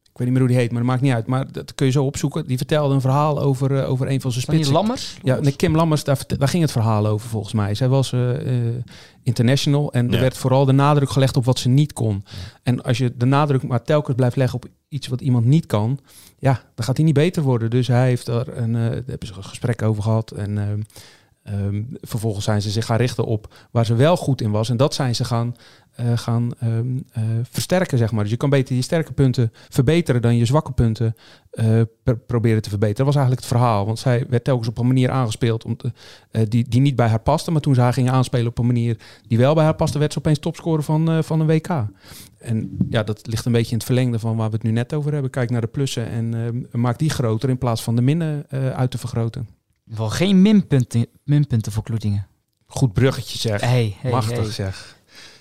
ik 0.03 0.17
weet 0.17 0.27
niet 0.27 0.29
meer 0.29 0.39
hoe 0.39 0.47
die 0.47 0.57
heet, 0.57 0.71
maar 0.71 0.79
dat 0.79 0.89
maakt 0.89 1.01
niet 1.01 1.13
uit. 1.13 1.27
Maar 1.27 1.51
dat 1.51 1.75
kun 1.75 1.85
je 1.85 1.91
zo 1.91 2.05
opzoeken. 2.05 2.47
Die 2.47 2.57
vertelde 2.57 2.93
een 2.93 3.01
verhaal 3.01 3.39
over, 3.41 3.71
uh, 3.71 3.89
over 3.89 4.09
een 4.09 4.21
van 4.21 4.31
zijn 4.31 4.43
spitsen. 4.43 4.73
Lammers? 4.73 5.17
Ja, 5.23 5.39
nee, 5.39 5.55
Kim 5.55 5.75
Lammers, 5.75 6.03
daar, 6.03 6.23
daar 6.27 6.47
ging 6.47 6.63
het 6.63 6.71
verhaal 6.71 7.07
over 7.07 7.29
volgens 7.29 7.53
mij. 7.53 7.75
Zij 7.75 7.87
was 7.87 8.13
international 9.23 9.93
en 9.93 10.07
ja. 10.07 10.13
er 10.13 10.19
werd 10.19 10.37
vooral 10.37 10.65
de 10.65 10.71
nadruk 10.71 11.09
gelegd 11.09 11.37
op 11.37 11.45
wat 11.45 11.59
ze 11.59 11.69
niet 11.69 11.93
kon. 11.93 12.23
Ja. 12.25 12.31
En 12.63 12.83
als 12.83 12.97
je 12.97 13.17
de 13.17 13.25
nadruk 13.25 13.63
maar 13.63 13.83
telkens 13.83 14.15
blijft 14.15 14.35
leggen 14.35 14.55
op 14.55 14.69
iets 14.89 15.07
wat 15.07 15.21
iemand 15.21 15.45
niet 15.45 15.65
kan, 15.65 15.99
ja, 16.39 16.63
dan 16.75 16.85
gaat 16.85 16.95
hij 16.95 17.05
niet 17.05 17.13
beter 17.13 17.43
worden. 17.43 17.69
Dus 17.69 17.87
hij 17.87 18.07
heeft 18.07 18.27
er 18.27 18.57
een, 18.57 18.73
uh, 18.75 18.81
daar 18.81 19.03
hebben 19.05 19.27
ze 19.27 19.33
een 19.33 19.43
gesprek 19.43 19.81
over 19.81 20.03
gehad. 20.03 20.31
En 20.31 20.57
uh, 20.57 20.63
um, 21.43 21.87
vervolgens 22.01 22.45
zijn 22.45 22.61
ze 22.61 22.69
zich 22.69 22.85
gaan 22.85 22.97
richten 22.97 23.25
op 23.25 23.53
waar 23.71 23.85
ze 23.85 23.95
wel 23.95 24.17
goed 24.17 24.41
in 24.41 24.51
was. 24.51 24.69
En 24.69 24.77
dat 24.77 24.93
zijn 24.93 25.15
ze 25.15 25.25
gaan, 25.25 25.55
uh, 25.99 26.17
gaan 26.17 26.51
um, 26.63 27.05
versterken, 27.49 27.97
zeg 27.97 28.11
maar. 28.11 28.23
Dus 28.23 28.31
je 28.31 28.37
kan 28.37 28.49
beter 28.49 28.75
je 28.75 28.81
sterke 28.81 29.13
punten 29.13 29.51
verbeteren 29.69 30.21
dan 30.21 30.37
je 30.37 30.45
zwakke 30.45 30.71
punten 30.71 31.15
pr 32.03 32.11
proberen 32.27 32.61
te 32.61 32.69
verbeteren. 32.69 33.05
Dat 33.05 33.13
was 33.13 33.15
eigenlijk 33.15 33.45
het 33.45 33.57
verhaal. 33.57 33.85
Want 33.85 33.99
zij 33.99 34.25
werd 34.29 34.43
telkens 34.43 34.67
op 34.67 34.77
een 34.77 34.87
manier 34.87 35.09
aangespeeld 35.09 35.65
om 35.65 35.77
die, 36.47 36.69
die 36.69 36.81
niet 36.81 36.95
bij 36.95 37.07
haar 37.07 37.19
paste. 37.19 37.51
Maar 37.51 37.61
toen 37.61 37.75
ze 37.75 37.81
haar 37.81 37.93
gingen 37.93 38.13
aanspelen 38.13 38.47
op 38.47 38.57
een 38.57 38.65
manier 38.65 38.97
die 39.27 39.37
wel 39.37 39.53
bij 39.53 39.63
haar 39.63 39.75
paste, 39.75 39.99
werd 39.99 40.13
ze 40.13 40.19
opeens 40.19 40.39
topscorer 40.39 40.83
van, 40.83 41.23
van 41.23 41.39
een 41.39 41.47
WK. 41.47 41.85
En 42.39 42.77
ja, 42.89 43.03
dat 43.03 43.27
ligt 43.27 43.45
een 43.45 43.51
beetje 43.51 43.71
in 43.71 43.77
het 43.77 43.85
verlengde 43.85 44.19
van 44.19 44.35
waar 44.35 44.49
we 44.49 44.55
het 44.55 44.63
nu 44.63 44.71
net 44.71 44.93
over 44.93 45.11
hebben. 45.13 45.31
Kijk 45.31 45.49
naar 45.49 45.61
de 45.61 45.67
plussen 45.67 46.09
en 46.09 46.33
uh, 46.33 46.81
maak 46.81 46.99
die 46.99 47.09
groter 47.09 47.49
in 47.49 47.57
plaats 47.57 47.83
van 47.83 47.95
de 47.95 48.01
minnen 48.01 48.45
uit 48.49 48.91
te 48.91 48.97
vergroten. 48.97 49.58
Wel 49.95 50.09
geen 50.09 50.41
minpunten, 50.41 51.07
minpunten 51.23 51.71
voor 51.71 51.83
Kloetingen. 51.83 52.27
Goed 52.65 52.93
bruggetje 52.93 53.37
zeg. 53.37 53.61
Hey, 53.61 53.95
hey, 53.99 54.11
Machtig 54.11 54.37
hey. 54.37 54.51
zeg. 54.51 54.97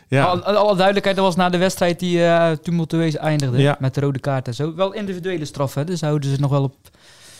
Ja. 0.08 0.24
Alle, 0.24 0.42
alle 0.42 0.76
duidelijkheid, 0.76 1.16
dat 1.16 1.24
was 1.24 1.36
na 1.36 1.48
de 1.48 1.58
wedstrijd 1.58 1.98
die 1.98 2.18
uh, 2.18 2.50
tumultueus 2.50 3.16
eindigde 3.16 3.58
ja. 3.58 3.76
met 3.80 3.94
de 3.94 4.00
rode 4.00 4.18
kaart 4.18 4.46
en 4.46 4.54
zo. 4.54 4.74
Wel 4.74 4.92
individuele 4.92 5.44
straffen, 5.44 5.86
dus 5.86 6.00
houden 6.00 6.30
ze 6.30 6.40
nog 6.40 6.50
wel 6.50 6.62
op 6.62 6.76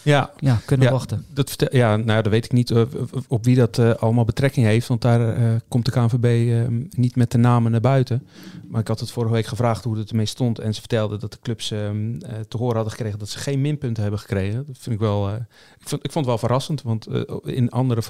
ja, 0.08 0.30
ja 0.38 0.60
kunnen 0.64 0.86
ja, 0.86 0.92
wachten. 0.92 1.24
Dat 1.32 1.66
ja, 1.70 1.96
nou, 1.96 2.22
dat 2.22 2.32
weet 2.32 2.44
ik 2.44 2.52
niet 2.52 2.70
uh, 2.70 2.82
op 3.28 3.44
wie 3.44 3.56
dat 3.56 3.78
uh, 3.78 3.94
allemaal 3.94 4.24
betrekking 4.24 4.66
heeft. 4.66 4.86
Want 4.86 5.00
daar 5.00 5.38
uh, 5.38 5.54
komt 5.68 5.84
de 5.84 5.90
KNVB 5.90 6.24
uh, 6.24 6.86
niet 6.90 7.16
met 7.16 7.30
de 7.30 7.38
namen 7.38 7.70
naar 7.70 7.80
buiten. 7.80 8.26
Maar 8.68 8.80
ik 8.80 8.88
had 8.88 9.00
het 9.00 9.10
vorige 9.10 9.32
week 9.32 9.46
gevraagd 9.46 9.84
hoe 9.84 9.98
het 9.98 10.10
ermee 10.10 10.26
stond. 10.26 10.58
En 10.58 10.74
ze 10.74 10.80
vertelden 10.80 11.20
dat 11.20 11.32
de 11.32 11.38
clubs 11.42 11.70
um, 11.70 12.18
te 12.48 12.56
horen 12.56 12.74
hadden 12.74 12.92
gekregen 12.92 13.18
dat 13.18 13.28
ze 13.28 13.38
geen 13.38 13.60
minpunten 13.60 14.02
hebben 14.02 14.20
gekregen. 14.20 14.64
Dat 14.66 14.78
vind 14.78 14.94
ik 14.94 15.00
wel. 15.00 15.34
ik, 15.78 15.88
vond, 15.88 16.04
ik 16.04 16.12
vond 16.12 16.24
het 16.24 16.34
wel 16.34 16.38
verrassend. 16.38 16.82
Want 16.82 17.06
in 17.44 17.70
andere 17.70 18.02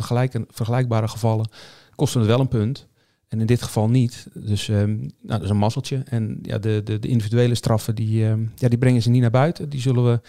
vergelijkbare 0.51 1.09
gevallen 1.09 1.49
kostte 1.95 2.19
het 2.19 2.27
wel 2.27 2.41
een 2.41 2.49
punt. 2.49 2.87
En 3.29 3.41
in 3.41 3.47
dit 3.47 3.63
geval 3.63 3.89
niet. 3.89 4.27
Dus 4.35 4.69
um, 4.69 4.97
nou, 4.99 5.11
dat 5.21 5.43
is 5.43 5.51
een 5.51 5.57
mazzeltje. 5.57 6.03
En 6.05 6.39
ja, 6.43 6.59
de, 6.59 6.81
de, 6.85 6.99
de 6.99 7.09
individuele 7.09 7.55
straffen 7.55 7.95
die, 7.95 8.25
um, 8.25 8.53
ja, 8.55 8.69
die 8.69 8.79
brengen 8.79 9.03
ze 9.03 9.11
niet 9.11 9.21
naar 9.21 9.31
buiten. 9.31 9.69
Die 9.69 9.81
zullen 9.81 10.05
we 10.05 10.21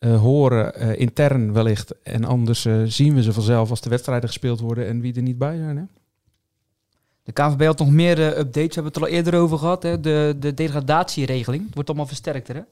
uh, 0.00 0.20
horen 0.20 0.82
uh, 0.82 0.98
intern 1.00 1.52
wellicht. 1.52 2.02
En 2.02 2.24
anders 2.24 2.64
uh, 2.64 2.82
zien 2.84 3.14
we 3.14 3.22
ze 3.22 3.32
vanzelf 3.32 3.70
als 3.70 3.80
de 3.80 3.90
wedstrijden 3.90 4.28
gespeeld 4.28 4.60
worden 4.60 4.86
en 4.86 5.00
wie 5.00 5.14
er 5.14 5.22
niet 5.22 5.38
bij 5.38 5.56
zijn. 5.56 5.76
Hè? 5.76 5.82
De 7.22 7.32
KVB 7.32 7.64
had 7.64 7.78
nog 7.78 7.90
meer 7.90 8.18
updates, 8.18 8.52
we 8.52 8.74
hebben 8.74 8.84
het 8.84 8.96
er 8.96 9.02
al 9.02 9.08
eerder 9.08 9.34
over 9.34 9.58
gehad. 9.58 9.82
Hè? 9.82 10.00
De, 10.00 10.36
de 10.40 10.54
degradatieregeling, 10.54 11.64
het 11.64 11.74
wordt 11.74 11.88
allemaal 11.88 12.06
versterkter 12.06 12.54
hè? 12.54 12.62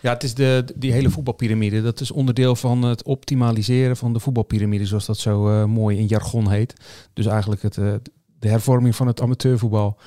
Ja, 0.00 0.12
het 0.12 0.22
is 0.22 0.34
de, 0.34 0.64
die 0.74 0.92
hele 0.92 1.10
voetbalpyramide. 1.10 1.82
Dat 1.82 2.00
is 2.00 2.10
onderdeel 2.10 2.56
van 2.56 2.82
het 2.82 3.02
optimaliseren 3.02 3.96
van 3.96 4.12
de 4.12 4.20
voetbalpyramide, 4.20 4.86
zoals 4.86 5.06
dat 5.06 5.18
zo 5.18 5.68
mooi 5.68 5.98
in 5.98 6.06
jargon 6.06 6.50
heet. 6.50 6.74
Dus 7.12 7.26
eigenlijk 7.26 7.62
het, 7.62 7.74
de 7.74 8.48
hervorming 8.48 8.96
van 8.96 9.06
het 9.06 9.20
amateurvoetbal. 9.20 9.98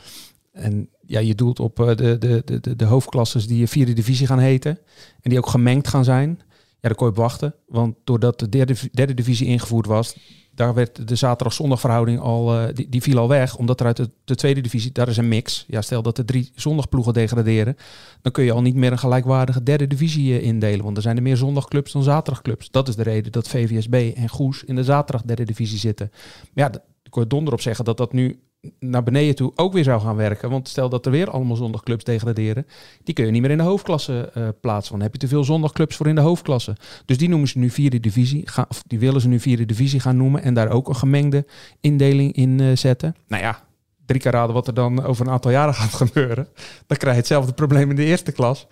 En 0.52 0.90
ja, 1.06 1.20
je 1.20 1.36
doelt 1.36 1.60
op 1.60 1.80
eh, 1.80 1.88
de, 1.88 2.18
de, 2.18 2.42
de, 2.46 2.60
de, 2.60 2.76
de 2.76 2.86
hoofdklasses 2.86 3.48
die 3.48 3.68
vierde 3.68 3.94
divisie 3.94 4.28
gaan 4.28 4.40
heten. 4.40 4.80
En 5.22 5.30
die 5.30 5.38
ook 5.38 5.48
gemengd 5.48 5.88
gaan 5.88 6.04
zijn. 6.04 6.42
Ja, 6.86 6.92
daar 6.92 7.00
kon 7.00 7.08
je 7.08 7.14
op 7.14 7.20
wachten. 7.20 7.56
Want 7.68 7.96
doordat 8.04 8.40
de 8.40 8.50
derde, 8.50 8.76
derde 8.92 9.14
divisie 9.14 9.48
ingevoerd 9.48 9.86
was, 9.86 10.18
daar 10.52 10.74
werd 10.74 11.08
de 11.08 11.16
zaterdag-zondag 11.16 11.80
verhouding 11.80 12.20
al, 12.20 12.58
eh, 12.58 12.74
die, 12.74 12.90
die 12.90 13.02
viel 13.02 13.18
al 13.18 13.28
weg. 13.28 13.58
Omdat 13.58 13.80
er 13.80 13.86
uit 13.86 13.98
de, 13.98 14.10
de 14.24 14.36
tweede 14.36 14.62
divisie, 14.62 14.92
daar 14.92 15.08
is 15.08 15.18
een 15.18 15.28
mix. 15.28 15.66
Ja, 15.68 15.82
stel 15.82 16.02
dat 16.02 16.16
de 16.16 16.26
drie 16.26 16.52
zondagploegen 16.56 17.14
degraderen, 17.14 17.78
dan 18.22 18.32
kun 18.32 18.44
je 18.44 18.52
al 18.52 18.62
niet 18.62 18.76
meer 18.76 18.92
een 18.92 19.00
gelijkwaardige 19.00 19.64
derde 19.64 19.88
divisie 19.88 20.40
eh, 20.40 20.46
indelen. 20.46 20.84
Want 20.84 20.98
er 20.98 21.04
zijn 21.04 21.16
er 21.18 21.24
meer 21.24 21.38
zondagclubs 21.38 21.92
dan 21.92 22.04
zaterdagclubs. 22.04 22.72
Dat 22.72 22.88
is 22.88 22.96
de 22.96 23.04
reden 23.04 23.32
dat 23.32 23.48
VVSB 23.48 24.12
en 24.16 24.30
Goes 24.30 24.64
in 24.64 24.76
de 24.76 24.84
zaterdag 24.84 25.26
derde 25.26 25.46
divisie 25.46 25.80
zitten. 25.80 26.12
Maar 26.54 26.72
ja, 26.72 26.82
ik 27.04 27.16
je 27.16 27.28
donder 27.28 27.54
op 27.54 27.62
zeggen 27.62 27.86
dat 27.86 27.98
dat 27.98 28.14
nu 28.14 28.40
naar 28.80 29.04
beneden 29.04 29.36
toe 29.36 29.52
ook 29.56 29.74
weer 29.74 29.84
zou 29.84 30.02
gaan 30.02 30.16
werken. 30.16 30.50
Want 30.50 30.68
stel 30.70 30.90
dat 30.90 31.06
er 31.06 31.12
weer 31.12 31.30
allemaal 31.30 31.56
zondagclubs 31.56 32.04
degraderen, 32.04 32.68
die 33.04 33.14
kun 33.14 33.26
je 33.26 33.32
niet 33.32 33.42
meer 33.42 33.52
in 33.52 33.58
de 33.58 33.64
hoofdklasse 33.64 34.32
uh, 34.38 34.48
plaatsen. 34.62 34.90
Want 34.90 34.90
dan 34.90 35.02
heb 35.02 35.14
je 35.14 35.18
te 35.18 35.28
veel 35.28 35.44
zondagclubs 35.44 35.96
voor 35.96 36.08
in 36.08 36.16
de 36.16 36.22
hoofdklasse. 36.22 36.76
Dus 37.06 37.18
die 37.18 37.30
noemen 37.30 37.48
ze 37.48 37.58
nu 37.58 37.70
vierde 37.70 38.00
divisie, 38.00 38.48
of 38.70 38.84
die 38.88 39.00
willen 39.00 39.22
ze 39.22 39.28
nu 39.28 39.40
vierde 39.40 39.66
divisie 39.66 40.00
gaan 40.00 40.18
noemen 40.18 40.42
en 40.42 40.54
daar 40.54 40.70
ook 40.70 40.88
een 40.88 40.96
gemengde 40.96 41.46
indeling 41.82 42.34
in 42.34 42.60
uh, 42.62 42.76
zetten. 42.76 43.16
Nou 43.28 43.44
ja, 43.44 43.64
drie 44.06 44.20
keer 44.20 44.32
raden 44.32 44.54
wat 44.54 44.68
er 44.68 44.74
dan 44.74 45.04
over 45.04 45.26
een 45.26 45.32
aantal 45.32 45.52
jaren 45.52 45.74
gaat 45.84 45.94
gebeuren. 45.94 46.48
Dan 46.88 46.98
krijg 46.98 47.14
je 47.14 47.20
hetzelfde 47.20 47.54
probleem 47.54 47.90
in 47.90 47.96
de 47.96 48.06
eerste 48.06 48.32
klas. 48.32 48.68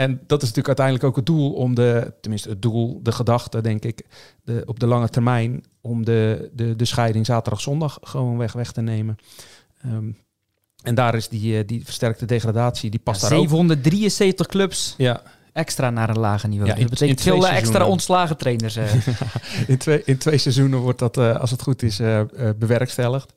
En 0.00 0.20
dat 0.26 0.42
is 0.42 0.48
natuurlijk 0.48 0.78
uiteindelijk 0.78 1.06
ook 1.06 1.16
het 1.16 1.26
doel 1.26 1.52
om 1.52 1.74
de, 1.74 2.12
tenminste 2.20 2.48
het 2.48 2.62
doel, 2.62 3.00
de 3.02 3.12
gedachte, 3.12 3.60
denk 3.60 3.84
ik, 3.84 4.06
de, 4.44 4.62
op 4.66 4.80
de 4.80 4.86
lange 4.86 5.08
termijn, 5.08 5.64
om 5.80 6.04
de, 6.04 6.50
de, 6.52 6.76
de 6.76 6.84
scheiding 6.84 7.26
zaterdag-zondag 7.26 7.98
gewoon 8.02 8.38
weg, 8.38 8.52
weg 8.52 8.72
te 8.72 8.80
nemen. 8.80 9.16
Um, 9.86 10.18
en 10.82 10.94
daar 10.94 11.14
is 11.14 11.28
die, 11.28 11.58
eh, 11.58 11.66
die 11.66 11.84
versterkte 11.84 12.24
degradatie, 12.24 12.90
die 12.90 13.00
past 13.00 13.22
ja, 13.22 13.28
daar 13.28 13.38
773 13.38 14.46
ook. 14.46 14.52
clubs 14.52 14.94
ja. 14.98 15.22
extra 15.52 15.90
naar 15.90 16.08
een 16.08 16.18
lager 16.18 16.48
niveau. 16.48 16.68
Ja, 16.68 16.74
in, 16.74 16.80
dat 16.80 16.90
betekent 16.90 17.20
veel 17.20 17.34
extra 17.34 17.56
seizoenen. 17.56 17.88
ontslagen 17.88 18.36
trainers. 18.36 18.76
Uh. 18.76 18.94
in, 19.66 19.78
twee, 19.78 20.02
in 20.04 20.18
twee 20.18 20.38
seizoenen 20.38 20.78
wordt 20.78 20.98
dat, 20.98 21.16
uh, 21.16 21.36
als 21.36 21.50
het 21.50 21.62
goed 21.62 21.82
is, 21.82 22.00
uh, 22.00 22.20
bewerkstelligd. 22.58 23.32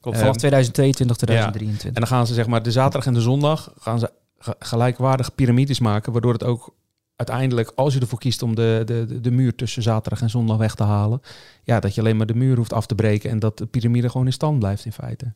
Komt 0.00 0.16
vanaf 0.16 0.32
um, 0.32 0.38
2022, 0.38 1.16
2023. 1.16 1.82
Ja. 1.82 1.88
En 1.88 2.00
dan 2.00 2.06
gaan 2.06 2.26
ze 2.26 2.34
zeg 2.34 2.46
maar 2.46 2.62
de 2.62 2.72
zaterdag 2.72 3.06
en 3.06 3.14
de 3.14 3.20
zondag 3.20 3.72
gaan 3.78 3.98
ze 3.98 4.10
gelijkwaardige 4.38 5.30
piramides 5.30 5.80
maken, 5.80 6.12
waardoor 6.12 6.32
het 6.32 6.44
ook 6.44 6.74
uiteindelijk, 7.16 7.72
als 7.74 7.94
je 7.94 8.00
ervoor 8.00 8.18
kiest 8.18 8.42
om 8.42 8.54
de, 8.54 8.82
de, 8.84 9.20
de 9.20 9.30
muur 9.30 9.54
tussen 9.54 9.82
zaterdag 9.82 10.20
en 10.20 10.30
zondag 10.30 10.56
weg 10.56 10.74
te 10.74 10.82
halen, 10.82 11.20
ja, 11.62 11.80
dat 11.80 11.94
je 11.94 12.00
alleen 12.00 12.16
maar 12.16 12.26
de 12.26 12.34
muur 12.34 12.56
hoeft 12.56 12.72
af 12.72 12.86
te 12.86 12.94
breken 12.94 13.30
en 13.30 13.38
dat 13.38 13.58
de 13.58 13.66
piramide 13.66 14.10
gewoon 14.10 14.26
in 14.26 14.32
stand 14.32 14.58
blijft 14.58 14.84
in 14.84 14.92
feite. 14.92 15.32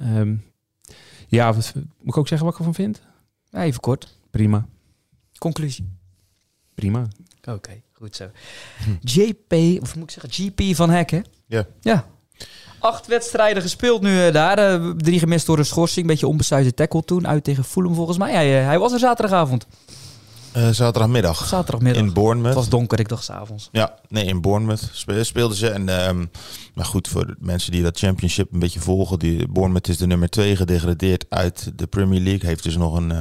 Um, 0.00 0.44
ja, 1.28 1.52
wat, 1.54 1.72
moet 1.74 2.14
ik 2.14 2.16
ook 2.16 2.28
zeggen 2.28 2.46
wat 2.46 2.54
ik 2.54 2.66
ervan 2.66 2.84
vind? 2.84 3.02
Even 3.52 3.80
kort. 3.80 4.18
Prima. 4.30 4.66
Conclusie. 5.38 5.88
Prima. 6.74 7.08
Oké, 7.40 7.50
okay, 7.50 7.82
goed 7.92 8.16
zo. 8.16 8.30
JP, 9.00 9.52
of 9.80 9.96
moet 9.96 10.14
ik 10.14 10.20
zeggen, 10.20 10.30
GP 10.30 10.76
van 10.76 10.90
Hekken. 10.90 11.24
Ja. 11.46 11.66
Ja, 11.80 12.06
Acht 12.78 13.06
wedstrijden 13.06 13.62
gespeeld 13.62 14.02
nu 14.02 14.26
uh, 14.26 14.32
daar. 14.32 14.80
Uh, 14.80 14.90
drie 14.96 15.18
gemist 15.18 15.46
door 15.46 15.58
een 15.58 15.64
schorsing. 15.64 16.06
Beetje 16.06 16.26
onbesuisde 16.26 16.74
tackle 16.74 17.04
toen. 17.04 17.26
Uit 17.26 17.44
tegen 17.44 17.64
Fulham 17.64 17.94
volgens 17.94 18.18
mij. 18.18 18.32
Hij, 18.32 18.60
uh, 18.60 18.66
hij 18.66 18.78
was 18.78 18.92
er 18.92 18.98
zaterdagavond. 18.98 19.66
Uh, 20.56 20.68
zaterdagmiddag. 20.68 21.46
Zaterdagmiddag. 21.46 22.02
In 22.02 22.12
Bournemouth. 22.12 22.54
Het 22.54 22.54
was 22.54 22.68
donker, 22.68 23.00
ik 23.00 23.08
dacht 23.08 23.24
s'avonds. 23.24 23.68
Ja, 23.72 23.94
nee, 24.08 24.24
in 24.24 24.40
Bournemouth 24.40 24.88
spe 24.92 25.24
speelden 25.24 25.56
ze. 25.56 25.68
En, 25.68 26.08
um, 26.08 26.30
maar 26.74 26.84
goed, 26.84 27.08
voor 27.08 27.26
de 27.26 27.36
mensen 27.38 27.72
die 27.72 27.82
dat 27.82 27.98
championship 27.98 28.52
een 28.52 28.58
beetje 28.58 28.80
volgen. 28.80 29.18
Die, 29.18 29.48
Bournemouth 29.48 29.88
is 29.88 29.96
de 29.96 30.06
nummer 30.06 30.28
twee 30.28 30.56
gedegradeerd 30.56 31.24
uit 31.28 31.72
de 31.76 31.86
Premier 31.86 32.20
League. 32.20 32.48
Heeft 32.48 32.62
dus 32.62 32.76
nog 32.76 32.96
een... 32.96 33.10
Uh, 33.10 33.20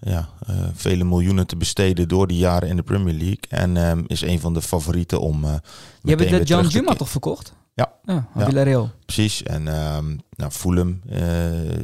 ja, 0.00 0.28
uh, 0.50 0.56
vele 0.74 1.04
miljoenen 1.04 1.46
te 1.46 1.56
besteden 1.56 2.08
door 2.08 2.26
die 2.26 2.38
jaren 2.38 2.68
in 2.68 2.76
de 2.76 2.82
Premier 2.82 3.14
League. 3.14 3.40
En 3.48 3.76
um, 3.76 4.04
is 4.06 4.20
een 4.20 4.40
van 4.40 4.54
de 4.54 4.62
favorieten 4.62 5.20
om. 5.20 5.44
Uh, 5.44 5.50
Je 6.02 6.14
hebt 6.14 6.30
de 6.30 6.42
John 6.42 6.66
Juma 6.66 6.94
toch 6.94 7.08
verkocht? 7.08 7.52
Ja, 7.78 7.92
ja, 8.04 8.28
Villarreal. 8.44 8.90
Precies. 9.04 9.42
En 9.42 9.66
um, 9.66 10.20
nou, 10.30 10.52
Fulham 10.52 11.00
uh, 11.10 11.20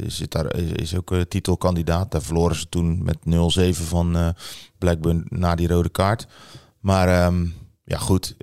zit 0.07 0.31
daar, 0.31 0.55
is, 0.55 0.71
is 0.71 0.95
ook 0.95 1.11
uh, 1.11 1.21
titelkandidaat. 1.21 2.11
Daar 2.11 2.21
verloren 2.21 2.55
ze 2.55 2.69
toen 2.69 3.03
met 3.03 3.17
0-7 3.75 3.87
van 3.87 4.17
uh, 4.17 4.29
Blackburn 4.77 5.25
na 5.29 5.55
die 5.55 5.67
rode 5.67 5.89
kaart. 5.89 6.27
Maar 6.79 7.25
um, 7.25 7.53
ja, 7.83 7.97
goed. 7.97 8.35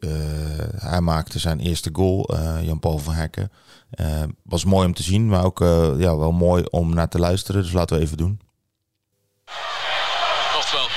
hij 0.77 1.01
maakte 1.01 1.39
zijn 1.39 1.61
eerste 1.61 1.91
goal, 1.93 2.37
Jan-Paul 2.61 2.99
van 2.99 3.15
Hekken. 3.15 3.51
was 4.43 4.65
mooi 4.65 4.87
om 4.87 4.95
te 4.95 5.03
zien, 5.03 5.27
maar 5.27 5.45
ook 5.45 5.59
ja, 5.99 6.17
wel 6.17 6.33
mooi 6.33 6.65
om 6.71 6.95
naar 6.95 7.09
te 7.09 7.19
luisteren. 7.19 7.63
Dus 7.63 7.73
laten 7.73 7.97
we 7.97 8.03
even 8.03 8.17
doen. 8.17 8.41
Rothwell 10.55 10.89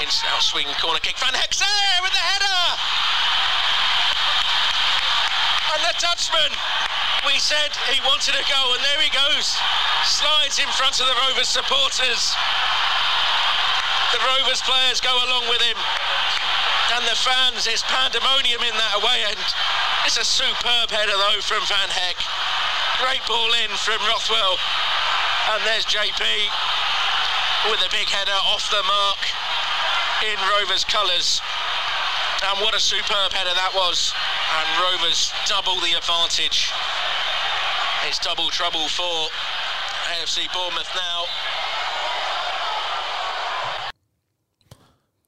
in 0.00 0.10
swing 0.38 0.80
corner 0.80 1.00
kick. 1.00 1.16
Van 1.16 1.34
Heksen 1.40 1.71
we 7.26 7.38
said 7.38 7.70
he 7.92 8.00
wanted 8.02 8.34
to 8.34 8.44
go, 8.50 8.62
and 8.74 8.80
there 8.82 9.00
he 9.00 9.10
goes. 9.10 9.54
Slides 10.04 10.58
in 10.58 10.68
front 10.74 10.98
of 10.98 11.06
the 11.06 11.16
Rovers 11.26 11.48
supporters. 11.48 12.34
The 14.12 14.20
Rovers 14.26 14.60
players 14.62 15.00
go 15.00 15.12
along 15.12 15.48
with 15.48 15.62
him. 15.62 15.78
And 16.92 17.06
the 17.08 17.16
fans, 17.16 17.64
it's 17.66 17.80
pandemonium 17.88 18.60
in 18.60 18.74
that 18.76 19.00
away 19.00 19.24
end. 19.24 19.46
It's 20.04 20.18
a 20.18 20.26
superb 20.26 20.90
header, 20.90 21.16
though, 21.16 21.40
from 21.40 21.64
Van 21.64 21.88
Heck. 21.88 22.18
Great 23.00 23.24
ball 23.24 23.48
in 23.64 23.70
from 23.80 24.02
Rothwell. 24.04 24.58
And 25.56 25.64
there's 25.64 25.86
JP 25.86 26.20
with 27.70 27.80
a 27.80 27.90
big 27.90 28.10
header 28.10 28.36
off 28.50 28.68
the 28.68 28.82
mark 28.82 29.22
in 30.26 30.36
Rovers 30.52 30.84
colours. 30.84 31.40
And 32.44 32.60
what 32.60 32.74
a 32.74 32.80
superb 32.80 33.32
header 33.32 33.54
that 33.54 33.72
was. 33.74 34.12
And 34.58 34.68
Rovers 34.84 35.32
double 35.48 35.78
the 35.86 35.96
advantage. 35.96 36.58
It's 38.08 38.18
double 38.28 38.50
trouble 38.50 38.86
for 38.88 39.14
AFC 40.12 40.52
Bournemouth 40.52 40.92
now. 40.94 41.20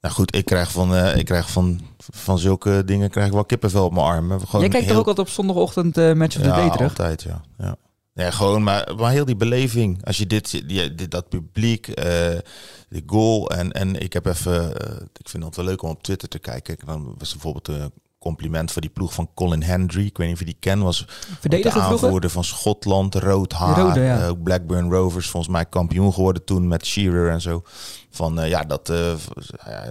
Nou 0.01 0.13
goed, 0.13 0.35
ik 0.35 0.45
krijg 0.45 0.71
van, 0.71 0.95
uh, 0.95 1.15
ik 1.15 1.25
krijg 1.25 1.49
van, 1.49 1.95
van 1.97 2.39
zulke 2.39 2.83
dingen 2.85 3.09
krijg 3.09 3.27
ik 3.27 3.33
wel 3.33 3.45
kippenvel 3.45 3.85
op 3.85 3.93
mijn 3.93 4.05
armen. 4.05 4.39
Gewoon 4.39 4.61
Jij 4.61 4.69
kijkt 4.69 4.85
heel... 4.85 4.93
toch 4.93 5.01
ook 5.01 5.07
altijd 5.07 5.27
op 5.27 5.33
zondagochtend 5.33 5.97
uh, 5.97 6.13
Match 6.13 6.35
of 6.35 6.41
the 6.41 6.47
ja, 6.47 6.55
Day 6.55 6.69
terug? 6.69 6.89
altijd, 6.89 7.23
ja. 7.23 7.41
ja. 7.57 7.75
Ja, 8.13 8.31
gewoon, 8.31 8.63
maar, 8.63 8.95
maar 8.95 9.11
heel 9.11 9.25
die 9.25 9.35
beleving. 9.35 10.05
Als 10.05 10.17
je 10.17 10.27
dit, 10.27 10.67
die, 10.67 10.95
dit 10.95 11.11
dat 11.11 11.29
publiek, 11.29 11.87
uh, 11.87 11.95
de 11.95 13.03
goal 13.05 13.49
en, 13.49 13.71
en 13.71 14.01
ik 14.01 14.13
heb 14.13 14.25
even, 14.25 14.63
uh, 14.63 14.95
ik 15.13 15.29
vind 15.29 15.43
het 15.43 15.55
wel 15.55 15.65
leuk 15.65 15.81
om 15.81 15.89
op 15.89 16.03
Twitter 16.03 16.27
te 16.27 16.39
kijken. 16.39 16.77
Dan 16.85 17.15
was 17.17 17.31
bijvoorbeeld 17.31 17.67
een 17.67 17.91
compliment 18.25 18.71
voor 18.71 18.81
die 18.81 18.89
ploeg 18.89 19.13
van 19.13 19.29
Colin 19.33 19.63
Hendry. 19.63 20.05
Ik 20.05 20.17
weet 20.17 20.27
niet 20.27 20.35
of 20.35 20.39
je 20.39 20.45
die 20.45 20.57
ken, 20.59 20.79
was 20.79 21.05
de 21.41 21.71
aanvoerder 21.71 22.29
van 22.29 22.43
Schotland, 22.43 23.15
rood 23.15 23.53
haar. 23.53 23.79
Rode, 23.79 23.99
ja. 23.99 24.21
uh, 24.21 24.29
ook 24.29 24.43
Blackburn 24.43 24.91
Rovers, 24.91 25.29
volgens 25.29 25.51
mij 25.51 25.65
kampioen 25.65 26.13
geworden 26.13 26.43
toen 26.43 26.67
met 26.67 26.85
Shearer 26.85 27.29
en 27.31 27.41
zo. 27.41 27.63
Van 28.09 28.39
uh, 28.39 28.49
ja, 28.49 28.63
dat 28.63 28.89
uh, 28.89 29.13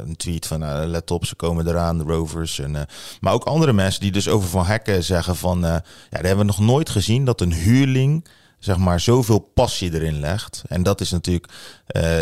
een 0.04 0.16
tweet 0.16 0.46
van 0.46 0.86
let 0.86 1.10
op, 1.10 1.24
ze 1.24 1.34
komen 1.34 1.68
eraan, 1.68 1.98
de 1.98 2.04
Rovers. 2.04 2.58
En, 2.58 2.86
maar 3.20 3.32
ook 3.32 3.44
andere 3.44 3.72
mensen 3.72 4.00
die 4.00 4.12
dus 4.12 4.28
over 4.28 4.48
Van 4.48 4.66
Hekken 4.66 5.04
zeggen 5.04 5.36
van 5.36 5.60
ja, 5.60 5.82
dat 6.10 6.20
hebben 6.20 6.38
we 6.38 6.44
nog 6.44 6.60
nooit 6.60 6.90
gezien 6.90 7.24
dat 7.24 7.40
een 7.40 7.52
huurling 7.52 8.26
zeg 8.58 8.76
maar 8.76 9.00
zoveel 9.00 9.38
passie 9.38 9.94
erin 9.94 10.20
legt. 10.20 10.62
En 10.68 10.82
dat 10.82 11.00
is 11.00 11.10
natuurlijk, 11.10 11.52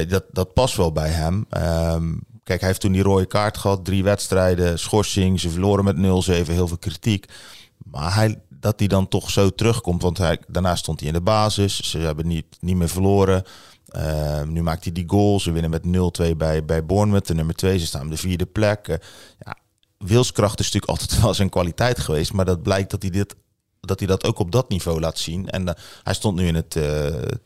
dat, 0.09 0.25
dat 0.33 0.53
past 0.53 0.77
wel 0.77 0.93
bij 0.93 1.11
hem. 1.11 1.47
Um, 1.95 2.23
kijk, 2.45 2.61
hij 2.61 2.69
heeft 2.69 2.81
toen 2.81 2.93
die 2.93 3.03
rode 3.03 3.27
kaart 3.27 3.59
gehad, 3.59 3.85
drie 3.85 4.03
wedstrijden, 4.03 4.79
schorsing, 4.79 5.41
ze 5.41 5.51
verloren 5.51 5.85
met 5.85 5.97
0-7, 5.97 6.01
heel 6.47 6.69
veel 6.69 6.79
kritiek. 6.79 7.27
Maar 7.85 8.15
hij, 8.15 8.41
dat 8.49 8.79
hij 8.79 8.89
dan 8.89 9.09
toch 9.09 9.31
zo 9.31 9.51
terugkomt, 9.51 10.03
want 10.03 10.19
hij, 10.19 10.39
daarna 10.49 10.77
stond 10.77 11.01
hij 11.01 11.09
in 11.09 11.15
de 11.15 11.21
basis, 11.21 11.91
ze 11.91 11.99
hebben 11.99 12.27
niet, 12.27 12.47
niet 12.61 12.77
meer 12.77 12.89
verloren. 12.89 13.45
Uh, 13.97 14.43
nu 14.43 14.63
maakt 14.63 14.85
hij 14.85 14.93
die 14.93 15.05
goal. 15.07 15.41
Ze 15.41 15.53
winnen 15.53 15.71
met 15.71 16.33
0-2 16.33 16.37
bij, 16.37 16.65
bij 16.65 16.87
Bournemouth. 16.87 17.27
De 17.27 17.35
nummer 17.35 17.55
2, 17.55 17.79
ze 17.79 17.87
staan 17.87 18.05
op 18.05 18.11
de 18.11 18.17
vierde 18.17 18.47
plek. 18.47 18.89
Uh, 18.89 18.97
ja, 19.39 19.57
wilskracht 19.99 20.61
is 20.61 20.65
natuurlijk 20.65 20.93
altijd 21.01 21.21
wel 21.21 21.35
zijn 21.35 21.49
kwaliteit 21.49 22.01
geweest. 22.01 22.33
Maar 22.33 22.45
dat 22.45 22.63
blijkt 22.63 22.91
dat 22.91 23.03
hij, 23.03 23.11
dit, 23.11 23.35
dat, 23.87 23.99
hij 23.99 24.09
dat 24.09 24.25
ook 24.25 24.39
op 24.39 24.53
dat 24.53 24.69
niveau 24.69 25.01
laat 25.01 25.19
zien. 25.19 25.51
En 25.51 25.63
uh, 25.63 25.71
hij 26.03 26.15
stond 26.15 26.37
nu 26.37 26.47
in 26.47 26.55
het 26.55 26.79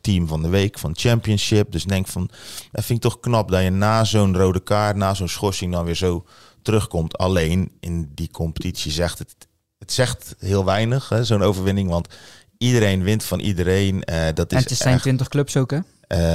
team 0.01 0.27
van 0.27 0.42
de 0.42 0.49
week 0.49 0.79
van 0.79 0.92
Championship. 0.96 1.72
Dus 1.72 1.85
denk 1.85 2.07
van, 2.07 2.31
dat 2.72 2.85
vind 2.85 3.05
ik 3.05 3.11
toch 3.11 3.20
knap 3.20 3.51
dat 3.51 3.62
je 3.62 3.70
na 3.70 4.05
zo'n 4.05 4.37
rode 4.37 4.61
kaart, 4.61 4.96
na 4.96 5.14
zo'n 5.14 5.29
schorsing 5.29 5.72
dan 5.72 5.85
weer 5.85 5.94
zo 5.94 6.25
terugkomt. 6.62 7.18
Alleen 7.18 7.70
in 7.81 8.11
die 8.14 8.31
competitie 8.31 8.92
zegt 8.92 9.18
het, 9.18 9.35
het 9.79 9.92
zegt 9.92 10.35
heel 10.38 10.64
weinig, 10.64 11.12
zo'n 11.22 11.42
overwinning. 11.42 11.90
Want 11.90 12.09
iedereen 12.59 13.03
wint 13.03 13.25
van 13.25 13.40
iedereen. 13.40 14.01
dat 14.35 14.53
is 14.53 14.59
en 14.59 14.64
het 14.64 14.77
zijn 14.77 14.94
echt, 14.94 15.03
20 15.03 15.29
clubs 15.29 15.57
ook, 15.57 15.70
hè? 15.70 15.81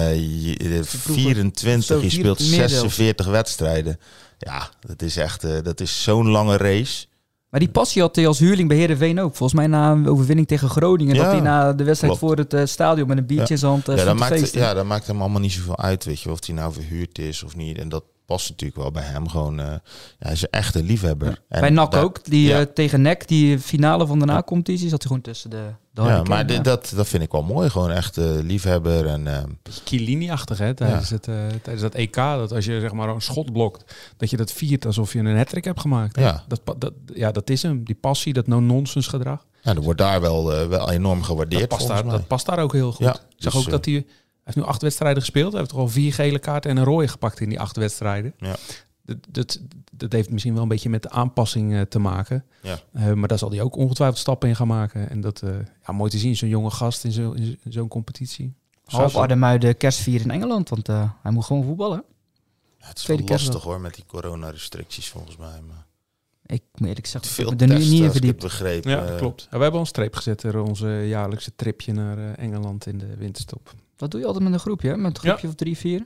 Je, 0.10 0.80
24, 0.84 1.84
Zo, 1.84 2.02
je 2.02 2.10
speelt 2.10 2.42
46 2.42 3.26
wedstrijden. 3.26 4.00
Ja, 4.38 4.70
dat 4.80 5.02
is 5.02 5.18
echt 5.18 5.42
dat 5.42 5.80
is 5.80 6.04
zo'n 6.04 6.28
lange 6.28 6.58
race. 6.58 7.10
Maar 7.52 7.60
die 7.60 7.70
passie 7.70 8.02
had 8.02 8.16
hij 8.16 8.28
als 8.28 8.40
huurling 8.40 8.68
bij 8.68 8.78
Heerenveen 8.78 9.20
ook. 9.20 9.36
Volgens 9.36 9.60
mij 9.60 9.68
na 9.68 9.92
een 9.92 10.08
overwinning 10.08 10.48
tegen 10.48 10.70
Groningen. 10.70 11.16
Ja, 11.16 11.24
dat 11.24 11.32
hij 11.32 11.42
na 11.42 11.74
de 11.74 11.84
wedstrijd 11.84 12.18
klopt. 12.18 12.34
voor 12.34 12.44
het 12.44 12.54
eh, 12.54 12.66
stadion 12.66 13.08
met 13.08 13.18
een 13.18 13.26
biertje 13.26 13.54
in 13.54 13.60
zijn 13.60 13.72
hand 13.72 13.90
uh, 13.90 13.98
ja, 13.98 14.04
dat 14.04 14.18
maakt, 14.18 14.34
feesten. 14.34 14.62
ja, 14.62 14.74
dat 14.74 14.86
maakt 14.86 15.08
hem 15.08 15.20
allemaal 15.22 15.40
niet 15.40 15.52
zoveel 15.52 15.78
uit, 15.78 16.06
weet 16.06 16.22
je, 16.22 16.32
of 16.32 16.46
hij 16.46 16.56
nou 16.56 16.74
verhuurd 16.74 17.20
is 17.20 17.44
of 17.44 17.56
niet. 17.56 17.78
En 17.78 17.90
dat 17.90 18.04
past 18.32 18.50
natuurlijk 18.50 18.80
wel 18.82 18.92
bij 18.92 19.04
hem. 19.04 19.30
Gewoon, 19.30 19.60
eh, 19.60 19.66
ja, 19.66 19.80
hij 20.20 20.32
is 20.32 20.42
een 20.42 20.50
echte 20.50 20.84
liefhebber. 20.84 21.42
En 21.48 21.62
bij 21.62 21.70
NAC 21.70 21.96
ook. 21.96 22.24
Die 22.26 22.48
ja. 22.48 22.60
eh, 22.60 22.66
tegen 22.66 23.02
NEC, 23.02 23.28
die 23.28 23.60
finale 23.60 24.08
van 24.08 24.20
de 24.20 24.26
na-competitie, 24.26 24.90
zat 24.90 25.00
hij 25.00 25.08
gewoon 25.08 25.22
tussen 25.22 25.50
de, 25.50 25.64
de 25.92 26.02
Ja, 26.02 26.24
maar 26.24 26.64
dat, 26.64 26.92
dat 26.96 27.08
vind 27.08 27.24
ik 27.24 27.32
wel 27.32 27.44
mooi. 27.44 27.70
Gewoon 27.70 27.92
echt 27.92 28.18
eh, 28.18 28.26
liefhebber. 28.26 29.08
En, 29.08 29.28
eh, 29.28 29.44
Chiellini-achtig 29.86 30.58
hè, 30.58 30.74
tijdens, 30.74 31.10
het, 31.10 31.28
eh, 31.28 31.36
tijdens 31.48 31.82
dat 31.82 31.94
EK. 31.96 32.16
Dat 32.16 32.52
als 32.52 32.66
je 32.66 32.80
zeg 32.80 32.92
maar 32.92 33.10
een 33.10 33.22
schot 33.22 33.54
blokt, 33.54 33.96
dat 34.18 34.30
je 34.30 34.38
dat 34.38 34.52
viert 34.52 34.86
alsof 34.86 35.14
je 35.14 35.20
een 35.20 35.38
hat 35.38 35.52
hebt 35.52 35.80
gemaakt. 35.80 36.16
hè. 36.16 36.22
Ja. 36.22 36.44
Dat, 36.48 36.62
dat, 36.78 36.94
ja, 37.14 37.32
dat 37.32 37.50
is 37.50 37.62
hem. 37.64 37.84
Die 37.84 37.96
passie, 37.96 38.34
dat 38.34 38.48
no-nonsense 38.48 39.10
gedrag. 39.10 39.46
ja, 39.62 39.74
dat 39.74 39.84
wordt 39.84 40.00
daar 40.00 40.22
wel, 40.22 40.54
eh, 40.54 40.68
wel 40.68 40.92
enorm 40.92 41.24
gewaardeerd 41.24 41.70
Dat 41.70 41.78
past, 41.78 41.88
daar, 41.88 42.06
mij. 42.06 42.16
dat 42.16 42.28
past 42.28 42.46
daar 42.46 42.60
ook 42.60 42.74
heel 42.74 42.92
goed. 42.92 43.06
Ja, 43.06 43.14
ik 43.14 43.20
zag 43.38 43.54
dus, 43.54 43.64
ook 43.66 43.70
dat 43.70 43.86
hij... 43.86 44.06
Hij 44.44 44.54
heeft 44.54 44.58
nu 44.58 44.64
acht 44.74 44.82
wedstrijden 44.82 45.22
gespeeld. 45.22 45.50
Hij 45.52 45.60
heeft 45.60 45.72
toch 45.72 45.80
al 45.82 45.88
vier 45.88 46.14
gele 46.14 46.40
kaarten 46.40 46.72
en 46.72 46.78
een 46.78 46.84
rode 46.84 47.08
gepakt 47.08 47.40
in 47.40 47.50
die 47.50 47.60
acht 47.60 47.76
wedstrijden. 47.78 48.34
Ja. 48.38 48.56
Dat, 49.06 49.18
dat, 49.30 49.62
dat 49.92 50.12
heeft 50.12 50.30
misschien 50.30 50.54
wel 50.54 50.62
een 50.64 50.68
beetje 50.68 50.90
met 50.90 51.04
de 51.04 51.10
aanpassing 51.10 51.74
eh, 51.74 51.82
te 51.82 52.00
maken. 52.00 52.46
Ja. 52.62 52.80
Eh, 52.94 53.14
maar 53.14 53.28
daar 53.28 53.38
zal 53.38 53.50
hij 53.52 53.62
ook 53.62 53.76
ongetwijfeld 53.76 54.20
stappen 54.20 54.50
in 54.50 54.56
gaan 54.56 54.68
maken. 54.68 55.10
En 55.10 55.22
dat, 55.22 55.42
eh, 55.42 55.50
ja, 55.88 55.94
mooi 55.94 56.10
te 56.12 56.18
zien, 56.18 56.36
zo'n 56.36 56.50
jonge 56.50 56.70
gast 56.72 57.04
in 57.04 57.12
zo'n 57.12 57.36
in 57.38 57.46
zo- 57.46 57.56
in 57.64 57.72
zo'n 57.72 57.88
competitie. 57.88 58.54
Half 58.86 59.12
Zo- 59.12 59.20
Ardemuiden 59.20 59.78
kerstvier 59.78 60.22
in 60.22 60.32
Engeland, 60.32 60.70
want 60.70 60.90
eh, 60.90 61.12
hij 61.22 61.32
moet 61.32 61.46
gewoon 61.46 61.64
voetballen. 61.64 62.04
Ja, 62.80 62.88
het 62.88 62.98
is 62.98 63.06
wel 63.06 63.16
Tweede 63.18 63.34
lastig 63.34 63.62
hoor 63.64 63.82
met 63.82 63.94
die 63.96 64.04
coronarestricties 64.08 65.10
volgens 65.10 65.38
mij. 65.38 65.62
Maar 65.68 65.86
Ik 66.46 66.64
moet 66.76 66.88
eerlijk 66.88 67.06
zeggen, 67.06 67.30
ik 67.30 67.36
veel 67.36 67.50
heb 67.50 67.60
me 67.60 67.66
er 67.66 67.80
nu 67.80 67.84
niet 67.86 67.94
in 67.98 68.04
het 68.04 68.12
verdiept. 68.12 68.42
begrepen. 68.42 68.92
Ja, 68.92 69.06
eh, 69.06 69.18
klopt. 69.18 69.42
We 69.44 69.48
hebben 69.50 69.72
al 69.72 69.80
een 69.80 69.86
streep 69.86 70.16
gezet 70.16 70.42
door 70.42 70.54
onze 70.68 70.88
jaarlijkse 70.88 71.56
tripje 71.56 71.94
naar 71.94 72.34
Engeland 72.36 72.86
in 72.86 72.98
de 72.98 73.16
winterstop. 73.18 73.74
Dat 74.02 74.12
doe 74.12 74.20
je 74.20 74.26
altijd 74.26 74.44
met 74.44 74.54
een 74.54 74.60
groepje, 74.60 74.98
met 74.98 75.18
een 75.18 75.24
groepje 75.24 75.48
of 75.48 75.56
drie, 75.56 75.78
vier. 75.78 76.06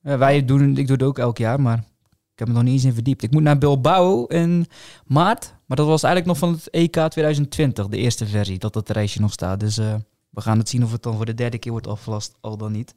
Ja, 0.00 0.18
wij 0.18 0.44
doen, 0.44 0.76
ik 0.76 0.86
doe 0.86 0.96
het 0.96 1.02
ook 1.02 1.18
elk 1.18 1.38
jaar, 1.38 1.60
maar 1.60 1.78
ik 2.08 2.38
heb 2.38 2.48
me 2.48 2.54
nog 2.54 2.62
niet 2.62 2.72
eens 2.72 2.84
in 2.84 2.92
verdiept. 2.92 3.22
Ik 3.22 3.30
moet 3.30 3.42
naar 3.42 3.58
Bilbao 3.58 4.24
in 4.24 4.66
maart, 5.06 5.54
maar 5.66 5.76
dat 5.76 5.86
was 5.86 6.02
eigenlijk 6.02 6.40
nog 6.40 6.50
van 6.50 6.58
het 6.58 6.70
EK 6.70 6.92
2020, 6.92 7.88
de 7.88 7.96
eerste 7.96 8.26
versie, 8.26 8.58
dat 8.58 8.72
dat 8.72 8.90
reisje 8.90 9.20
nog 9.20 9.32
staat. 9.32 9.60
Dus 9.60 9.78
eh, 9.78 9.94
we 10.30 10.40
gaan 10.40 10.58
het 10.58 10.68
zien 10.68 10.84
of 10.84 10.92
het 10.92 11.02
dan 11.02 11.16
voor 11.16 11.26
de 11.26 11.34
derde 11.34 11.58
keer 11.58 11.72
wordt 11.72 11.86
afgelast, 11.86 12.34
al 12.40 12.56
dan 12.56 12.72
niet. 12.72 12.94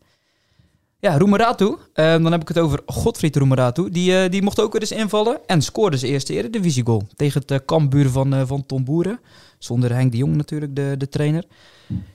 Ja, 1.01 1.17
Roemeratu. 1.17 1.77
Eh, 1.93 2.11
dan 2.11 2.31
heb 2.31 2.41
ik 2.41 2.47
het 2.47 2.59
over 2.59 2.79
Godfried 2.85 3.35
Roemeratu. 3.35 3.89
Die, 3.89 4.17
eh, 4.17 4.29
die 4.29 4.41
mocht 4.41 4.59
ook 4.59 4.71
weer 4.71 4.81
eens 4.81 4.91
invallen 4.91 5.39
en 5.45 5.61
scoorde 5.61 5.97
zijn 5.97 6.11
eerste 6.11 6.33
Eredivisie 6.33 6.85
goal 6.85 7.07
tegen 7.15 7.41
het 7.41 7.51
uh, 7.51 7.57
kampbuur 7.65 8.09
van, 8.09 8.33
eh, 8.33 8.41
van 8.45 8.65
Tom 8.65 8.83
Boeren. 8.83 9.19
Zonder 9.57 9.93
Henk 9.93 10.11
de 10.11 10.17
Jong 10.17 10.35
natuurlijk, 10.35 10.75
de, 10.75 10.95
de 10.97 11.09
trainer. 11.09 11.43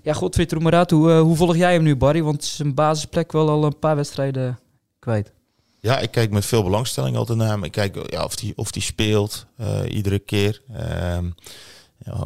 Ja, 0.03 0.13
Godfried 0.13 0.53
Roemeratu, 0.53 0.95
hoe 0.97 1.37
volg 1.37 1.57
jij 1.57 1.73
hem 1.73 1.83
nu, 1.83 1.97
Barry? 1.97 2.23
Want 2.23 2.45
zijn 2.45 2.75
basisplek 2.75 3.33
wel 3.33 3.49
al 3.49 3.65
een 3.65 3.79
paar 3.79 3.97
wedstrijden 3.97 4.59
kwijt. 4.99 5.33
Ja, 5.81 5.99
ik 5.99 6.11
kijk 6.11 6.31
met 6.31 6.45
veel 6.45 6.63
belangstelling 6.63 7.17
altijd 7.17 7.39
naar 7.39 7.49
hem. 7.49 7.65
Ik 7.65 7.73
kijk 7.73 8.11
ja, 8.11 8.25
of 8.25 8.41
hij 8.41 8.53
of 8.57 8.71
die 8.71 8.83
speelt 8.83 9.47
iedere 9.89 10.19
keer. 10.19 10.63
Ehm, 10.73 11.27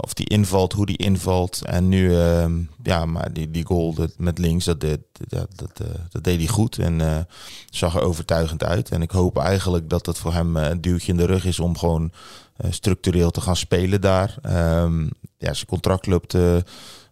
of 0.00 0.14
die 0.14 0.26
invalt, 0.26 0.72
hoe 0.72 0.87
die 0.87 0.96
invalt. 0.96 1.64
En 1.64 1.88
nu, 1.88 2.16
ehm, 2.16 2.62
ja, 2.83 3.06
maar 3.06 3.33
die, 3.33 3.50
die 3.50 3.64
goal 3.64 3.94
dat, 3.94 4.12
met 4.18 4.38
links, 4.38 4.64
dat, 4.64 4.80
deed, 4.80 5.00
dat, 5.12 5.48
dat, 5.54 5.80
uh, 5.83 5.88
dat 6.09 6.24
deed 6.24 6.38
hij 6.38 6.46
goed. 6.46 6.78
En 6.78 6.98
uh, 6.98 7.18
zag 7.70 7.94
er 7.94 8.02
overtuigend 8.02 8.64
uit. 8.64 8.88
En 8.88 9.02
ik 9.02 9.11
hoop 9.11 9.38
eigenlijk 9.38 9.90
dat 9.90 10.06
het 10.06 10.18
voor 10.18 10.33
hem 10.33 10.56
een 10.56 10.80
duwtje 10.80 11.12
in 11.12 11.18
de 11.18 11.24
rug 11.24 11.44
is 11.44 11.61
om 11.61 11.78
gewoon 11.78 12.12
structureel 12.70 13.30
te 13.30 13.40
gaan 13.40 13.56
spelen 13.56 14.00
daar. 14.00 14.37
Um, 14.83 15.11
ja, 15.38 15.54
zijn 15.54 15.66
contract 15.66 16.06
loopt, 16.06 16.35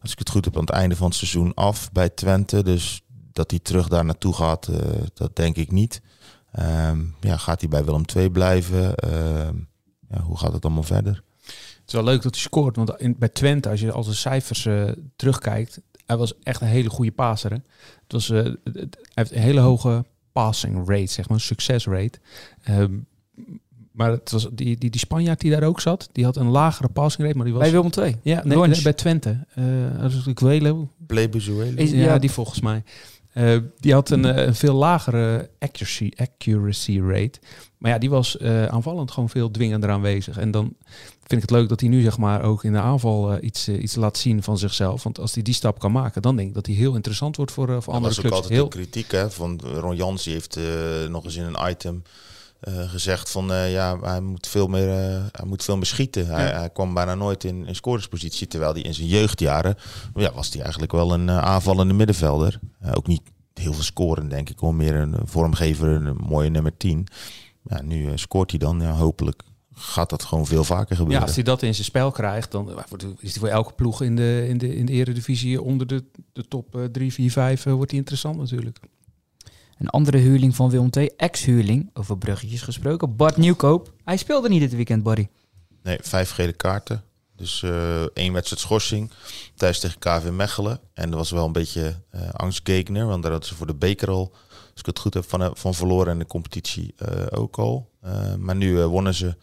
als 0.02 0.12
ik 0.12 0.18
het 0.18 0.30
goed 0.30 0.44
heb, 0.44 0.54
aan 0.54 0.60
het 0.60 0.70
einde 0.70 0.96
van 0.96 1.06
het 1.06 1.16
seizoen 1.16 1.54
af 1.54 1.92
bij 1.92 2.08
Twente. 2.08 2.62
Dus 2.62 3.02
dat 3.32 3.50
hij 3.50 3.60
terug 3.60 3.88
daar 3.88 4.04
naartoe 4.04 4.34
gaat, 4.34 4.68
dat 5.14 5.36
denk 5.36 5.56
ik 5.56 5.70
niet. 5.70 6.02
Um, 6.88 7.14
ja, 7.20 7.36
gaat 7.36 7.60
hij 7.60 7.68
bij 7.68 7.84
Willem 7.84 8.04
II 8.16 8.30
blijven? 8.30 8.94
Ja, 10.08 10.20
hoe 10.20 10.38
gaat 10.38 10.52
het 10.52 10.64
allemaal 10.64 10.82
verder? 10.82 11.22
Het 11.88 11.96
is 11.96 12.02
wel 12.02 12.12
leuk 12.12 12.22
dat 12.22 12.34
hij 12.34 12.42
scoort, 12.42 12.76
want 12.76 12.92
in, 12.96 13.16
bij 13.18 13.28
Twente, 13.28 13.68
als 13.68 13.80
je 13.80 13.92
al 13.92 14.04
de 14.04 14.14
cijfers 14.14 14.64
uh, 14.64 14.90
terugkijkt, 15.16 15.80
hij 16.06 16.16
was 16.16 16.32
echt 16.42 16.60
een 16.60 16.66
hele 16.66 16.90
goede 16.90 17.12
passer. 17.12 17.50
Hè? 17.50 17.56
Het 18.02 18.12
was, 18.12 18.28
uh, 18.28 18.44
het, 18.44 18.64
hij 18.74 18.88
heeft 19.14 19.32
een 19.32 19.40
hele 19.40 19.60
hoge 19.60 20.04
passing 20.32 20.88
rate, 20.88 21.06
zeg 21.06 21.28
maar, 21.28 21.40
succes 21.40 21.86
rate. 21.86 22.18
Um, 22.70 23.06
maar 23.92 24.10
het 24.10 24.30
was 24.30 24.48
die, 24.52 24.76
die, 24.76 24.90
die 24.90 25.00
Spanjaard 25.00 25.40
die 25.40 25.50
daar 25.50 25.62
ook 25.62 25.80
zat, 25.80 26.08
die 26.12 26.24
had 26.24 26.36
een 26.36 26.48
lagere 26.48 26.88
passing 26.88 27.22
rate, 27.22 27.36
maar 27.36 27.46
die 27.46 27.54
was... 27.54 27.62
Bij 27.62 27.72
Willem 27.72 27.90
II? 27.98 28.16
Ja, 28.22 28.42
nee, 28.44 28.58
nee, 28.58 28.82
bij 28.82 28.92
Twente. 28.92 29.46
Uh, 29.58 30.34
Guelo. 30.34 30.88
Plebezuelo? 31.06 31.82
Ja, 31.82 32.04
ja, 32.04 32.18
die 32.18 32.30
volgens 32.30 32.60
mij. 32.60 32.82
Uh, 33.34 33.58
die 33.78 33.92
had 33.92 34.10
een, 34.10 34.46
een, 34.46 34.54
veel 34.54 34.74
lagere 34.74 35.50
accuracy, 35.58 36.10
accuracy 36.16 37.00
rate. 37.00 37.38
Maar 37.78 37.90
ja, 37.90 37.98
die 37.98 38.10
was 38.10 38.36
uh, 38.36 38.66
aanvallend 38.66 39.10
gewoon 39.10 39.28
veel 39.28 39.50
dwingender 39.50 39.90
aanwezig. 39.90 40.38
En 40.38 40.50
dan 40.50 40.74
vind 41.18 41.42
ik 41.42 41.48
het 41.48 41.50
leuk 41.50 41.68
dat 41.68 41.80
hij 41.80 41.88
nu 41.88 42.02
zeg 42.02 42.18
maar 42.18 42.42
ook 42.42 42.64
in 42.64 42.72
de 42.72 42.78
aanval 42.78 43.32
uh, 43.32 43.38
iets, 43.40 43.68
iets 43.68 43.94
laat 43.94 44.18
zien 44.18 44.42
van 44.42 44.58
zichzelf. 44.58 45.02
Want 45.02 45.18
als 45.18 45.34
hij 45.34 45.42
die 45.42 45.54
stap 45.54 45.78
kan 45.78 45.92
maken, 45.92 46.22
dan 46.22 46.36
denk 46.36 46.48
ik 46.48 46.54
dat 46.54 46.66
hij 46.66 46.74
heel 46.74 46.94
interessant 46.94 47.36
wordt 47.36 47.52
voor, 47.52 47.82
voor 47.82 47.94
andere 47.94 48.14
clubs. 48.14 48.14
Dat 48.14 48.24
was 48.24 48.24
ook 48.24 48.42
altijd 48.42 48.52
heel... 48.52 48.68
de 48.68 48.76
kritiek 48.76 49.10
hè, 49.10 49.30
van 49.30 49.60
Ron 49.60 49.96
Jans. 49.96 50.24
Die 50.24 50.32
heeft 50.32 50.58
nog 51.08 51.24
eens 51.24 51.36
in 51.36 51.44
een 51.44 51.70
item 51.70 52.02
gezegd 52.60 53.30
van 53.30 53.46
ja, 53.70 53.98
hij 54.00 54.20
moet 54.20 54.46
veel 54.46 54.66
meer, 54.66 54.88
hij 55.32 55.44
moet 55.46 55.64
veel 55.64 55.76
meer 55.76 55.86
schieten. 55.86 56.24
Ja. 56.24 56.30
Hij, 56.30 56.50
hij, 56.50 56.70
kwam 56.70 56.94
bijna 56.94 57.14
nooit 57.14 57.44
in, 57.44 57.66
in 57.66 57.74
scoringspositie. 57.74 58.46
Terwijl 58.46 58.72
hij 58.72 58.82
in 58.82 58.94
zijn 58.94 59.08
jeugdjaren 59.08 59.76
ja, 60.14 60.32
was 60.32 60.50
hij 60.52 60.62
eigenlijk 60.62 60.92
wel 60.92 61.12
een 61.12 61.30
aanvallende 61.30 61.94
middenvelder. 61.94 62.60
ook 62.94 63.06
niet 63.06 63.22
heel 63.54 63.72
veel 63.72 63.82
scoren, 63.82 64.28
denk 64.28 64.50
ik. 64.50 64.58
Gewoon 64.58 64.76
meer 64.76 64.94
een 64.94 65.16
vormgever, 65.24 65.88
een 65.88 66.16
mooie 66.16 66.50
nummer 66.50 66.76
10. 66.76 67.08
Ja, 67.62 67.82
nu 67.82 68.04
uh, 68.04 68.12
scoort 68.14 68.50
hij 68.50 68.58
dan. 68.58 68.80
Ja, 68.80 68.92
hopelijk 68.92 69.42
gaat 69.78 70.10
dat 70.10 70.22
gewoon 70.22 70.46
veel 70.46 70.64
vaker 70.64 70.96
gebeuren. 70.96 71.20
Ja, 71.20 71.26
als 71.26 71.34
hij 71.34 71.44
dat 71.44 71.62
in 71.62 71.74
zijn 71.74 71.86
spel 71.86 72.10
krijgt, 72.10 72.50
dan 72.50 72.70
is 73.20 73.30
hij 73.30 73.40
voor 73.40 73.48
elke 73.48 73.72
ploeg 73.72 74.02
in 74.02 74.16
de, 74.16 74.46
in 74.48 74.58
de, 74.58 74.76
in 74.76 74.86
de 74.86 74.92
eredivisie 74.92 75.62
onder 75.62 75.86
de, 75.86 76.04
de 76.32 76.48
top 76.48 76.76
uh, 76.76 76.84
3, 76.84 77.12
4, 77.12 77.30
5 77.30 77.66
uh, 77.66 77.72
wordt 77.72 77.90
hij 77.90 78.00
interessant 78.00 78.36
natuurlijk. 78.36 78.78
Een 79.78 79.88
andere 79.88 80.18
huurling 80.18 80.56
van 80.56 80.70
Willem 80.70 80.88
II, 80.90 81.10
ex-huurling, 81.16 81.90
over 81.92 82.18
bruggetjes 82.18 82.62
gesproken, 82.62 83.16
Bart 83.16 83.36
Nieuwkoop. 83.36 83.92
Hij 84.04 84.16
speelde 84.16 84.48
niet 84.48 84.60
dit 84.60 84.74
weekend, 84.74 85.02
Barry. 85.02 85.28
Nee, 85.82 85.98
vijf 86.02 86.30
gele 86.30 86.52
kaarten. 86.52 87.02
Dus 87.36 87.62
uh, 87.62 88.02
één 88.02 88.32
wedstrijd 88.32 88.62
schorsing 88.62 89.10
thuis 89.54 89.80
tegen 89.80 89.98
KV 89.98 90.30
Mechelen. 90.30 90.80
En 90.94 91.10
dat 91.10 91.18
was 91.18 91.30
wel 91.30 91.46
een 91.46 91.52
beetje 91.52 92.02
uh, 92.14 92.20
want 93.06 93.22
daar 93.22 93.30
hadden 93.30 93.48
ze 93.48 93.54
voor 93.54 93.66
de 93.66 93.74
beker 93.74 94.10
al, 94.10 94.32
als 94.78 94.86
ik 94.86 94.86
het 94.86 94.98
goed 94.98 95.14
heb, 95.14 95.24
van, 95.28 95.56
van 95.56 95.74
verloren 95.74 96.12
en 96.12 96.18
de 96.18 96.26
competitie 96.26 96.94
uh, 96.98 97.26
ook 97.30 97.58
al. 97.58 97.90
maar 98.38 98.56
nu 98.56 98.82
wonnen 98.82 99.14
ze 99.14 99.36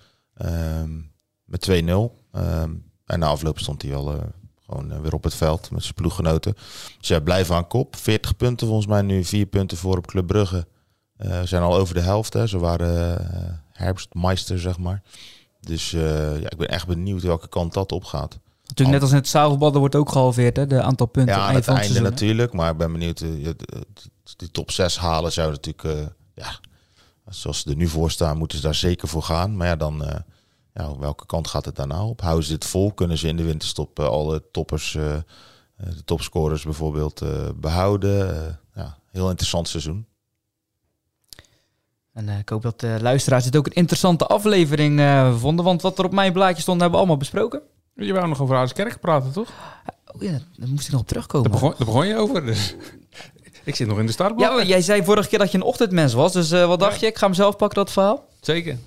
met 1.46 1.70
2-0. 1.70 1.74
en 3.06 3.20
na 3.20 3.28
afloop 3.28 3.60
stond 3.60 3.82
hij 3.82 3.92
wel 3.92 4.34
gewoon 4.66 5.02
weer 5.02 5.14
op 5.14 5.24
het 5.24 5.36
veld 5.36 5.72
met 5.72 5.82
zijn 5.82 5.94
ploeggenoten. 5.94 6.54
Dus 7.00 7.08
ja, 7.08 7.20
blijven 7.20 7.56
aan 7.56 7.68
kop. 7.68 7.96
40 7.96 8.36
punten 8.36 8.68
volgens 8.68 8.88
mij 8.88 9.02
nu, 9.02 9.24
4 9.24 9.46
punten 9.46 9.78
voor 9.78 9.98
op 9.98 10.08
Club 10.08 10.28
Brugge. 10.28 10.68
zijn 11.44 11.62
al 11.62 11.76
over 11.76 11.94
de 11.94 12.02
helft. 12.02 12.34
Hè. 12.34 12.48
Ze 12.48 12.60
waren 12.60 13.62
herfstmeister, 13.72 14.60
zeg 14.60 14.78
maar. 14.78 15.02
Dus 15.66 15.92
uh, 15.92 16.42
ja, 16.42 16.50
ik 16.50 16.58
ben 16.58 16.70
echt 16.70 16.88
benieuwd 16.88 17.22
welke 17.22 17.48
kant 17.48 17.74
dat 17.74 17.92
op 17.92 18.04
gaat. 18.04 18.40
Natuurlijk 18.68 18.98
net 18.98 19.02
als 19.02 19.12
in 19.12 19.18
het 19.18 19.28
zaalvoetbal, 19.28 19.74
er 19.74 19.80
wordt 19.80 19.96
ook 19.96 20.12
gehalveerd, 20.12 20.56
hè, 20.56 20.68
de 20.68 20.82
aantal 20.82 21.08
punten. 21.08 21.36
Ja, 21.36 21.48
aan 21.48 21.56
het 21.56 21.66
van 21.66 21.74
einde 21.74 21.94
seizoen, 21.94 22.12
natuurlijk. 22.12 22.54
Maar 22.54 22.72
ik 22.72 22.78
ben 22.78 22.92
benieuwd, 22.92 23.22
uh, 23.22 23.50
die 24.36 24.52
top 24.52 24.72
6 24.72 24.98
halen 24.98 25.32
zou 25.32 25.52
natuurlijk... 25.52 25.84
Uh, 25.84 26.06
ja, 26.34 26.60
zoals 27.28 27.60
ze 27.60 27.70
er 27.70 27.76
nu 27.76 27.88
voor 27.88 28.12
staan, 28.12 28.38
moeten 28.38 28.58
ze 28.58 28.64
daar 28.64 28.76
zeker 28.76 29.08
voor 29.08 29.24
gaan. 29.24 29.58
Maar 29.58 29.68
ja, 29.68 29.76
dan... 29.76 30.24
ja, 30.74 30.98
welke 30.98 31.26
kant 31.26 31.48
gaat 31.48 31.66
het 31.66 31.76
daarna 31.76 32.06
op? 32.06 32.22
Houden 32.22 32.46
ze 32.46 32.52
dit 32.52 32.66
vol? 32.66 32.94
Kunnen 32.94 33.18
ze 33.18 33.28
in 33.28 33.38
de 33.38 33.44
winterstop 33.44 34.00
alle 34.00 34.44
toppers... 34.52 34.92
de 34.92 36.04
topscorers 36.06 36.64
bijvoorbeeld 36.64 37.22
behouden? 37.56 38.60
ja, 38.76 38.98
heel 39.12 39.30
interessant 39.30 39.68
seizoen. 39.68 40.08
En 42.14 42.30
ik 42.30 42.50
hoop 42.50 42.62
dat 42.62 42.80
de 42.80 42.98
luisteraars 43.02 43.46
het 43.46 43.56
ook 43.56 43.66
een 43.66 43.74
interessante 43.74 44.26
aflevering 44.26 45.02
vonden. 45.40 45.66
Want 45.66 45.82
wat 45.82 46.00
er 46.00 46.06
op 46.06 46.14
mijn 46.14 46.34
blaadje 46.34 46.62
stond, 46.62 46.80
hebben 46.82 47.00
we 47.00 47.06
allemaal 47.06 47.20
besproken. 47.20 47.62
Je 47.96 48.14
wou 48.14 48.28
nog 48.28 48.42
over 48.42 48.56
Ouderskerk 48.56 49.00
praten, 49.00 49.32
toch? 49.32 49.50
Oh 50.16 50.22
ja, 50.22 50.40
daar 50.58 50.70
moest 50.70 50.86
ik 50.86 50.92
nog 50.92 51.02
op 51.02 51.08
terugkomen. 51.08 51.52
Daar 51.52 51.60
begon, 51.60 51.74
daar 51.78 51.88
begon 51.88 52.08
je 52.08 52.18
over, 52.18 52.46
dus... 52.46 52.76
ik 53.64 53.76
zit 53.76 53.88
nog 53.88 54.00
in 54.00 54.06
de 54.06 54.12
startblok. 54.12 54.58
Ja, 54.58 54.64
jij 54.64 54.82
zei 54.82 55.04
vorige 55.04 55.30
keer 55.30 55.40
dat 55.40 55.52
je 55.52 55.58
een 55.58 55.64
ochtendmens 55.64 56.14
was. 56.14 56.34
Dus 56.34 56.52
uh, 56.52 56.68
wat 56.68 56.80
dacht 56.80 57.00
ja. 57.00 57.00
je? 57.00 57.12
Ik 57.12 57.18
ga 57.18 57.26
hem 57.26 57.36
zelf 57.36 57.56
pakken, 57.56 57.78
dat 57.78 57.92
verhaal. 57.92 58.28
Zeker. 58.42 58.78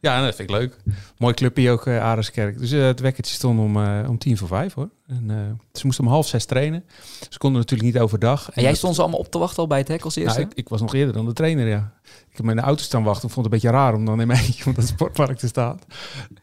Ja, 0.00 0.24
dat 0.24 0.34
vind 0.34 0.50
ik 0.50 0.56
leuk. 0.56 0.76
Mooi 1.18 1.34
clubje 1.34 1.70
ook, 1.70 1.86
uh, 1.86 2.02
Areskerk. 2.02 2.58
Dus 2.58 2.72
uh, 2.72 2.84
het 2.84 3.00
wekkertje 3.00 3.34
stond 3.34 3.58
om, 3.58 3.76
uh, 3.76 4.08
om 4.08 4.18
tien 4.18 4.36
voor 4.36 4.48
vijf 4.48 4.74
hoor. 4.74 4.90
En, 5.06 5.58
ze 5.72 5.86
moesten 5.86 6.04
om 6.04 6.10
half 6.10 6.26
zes 6.26 6.44
trainen. 6.44 6.84
Ze 7.28 7.38
konden 7.38 7.60
natuurlijk 7.60 7.92
niet 7.92 8.02
overdag. 8.02 8.50
En, 8.50 8.62
jij 8.62 8.74
stond 8.74 8.94
ze 8.94 9.00
allemaal 9.00 9.18
op 9.18 9.30
te 9.30 9.38
wachten 9.38 9.58
al 9.58 9.66
bij 9.66 9.78
het 9.78 9.88
hek 9.88 10.02
als 10.02 10.16
eerste? 10.16 10.38
Nou, 10.38 10.50
ik, 10.50 10.58
ik, 10.58 10.68
was 10.68 10.80
nog 10.80 10.94
eerder 10.94 11.14
dan 11.14 11.26
de 11.26 11.32
trainer, 11.32 11.66
ja. 11.66 11.92
Ik 12.30 12.36
heb 12.36 12.46
in 12.46 12.56
de 12.56 12.62
auto 12.62 12.82
staan 12.82 13.02
wachten. 13.02 13.28
Ik 13.28 13.34
vond 13.34 13.46
het 13.46 13.54
een 13.54 13.60
beetje 13.60 13.78
raar 13.78 13.94
om 13.94 14.04
dan 14.04 14.20
in 14.20 14.26
mijn 14.26 14.40
eentje 14.44 14.70
op 14.70 14.76
dat 14.76 14.86
sportpark 14.86 15.38
te 15.38 15.46
staan. 15.46 15.78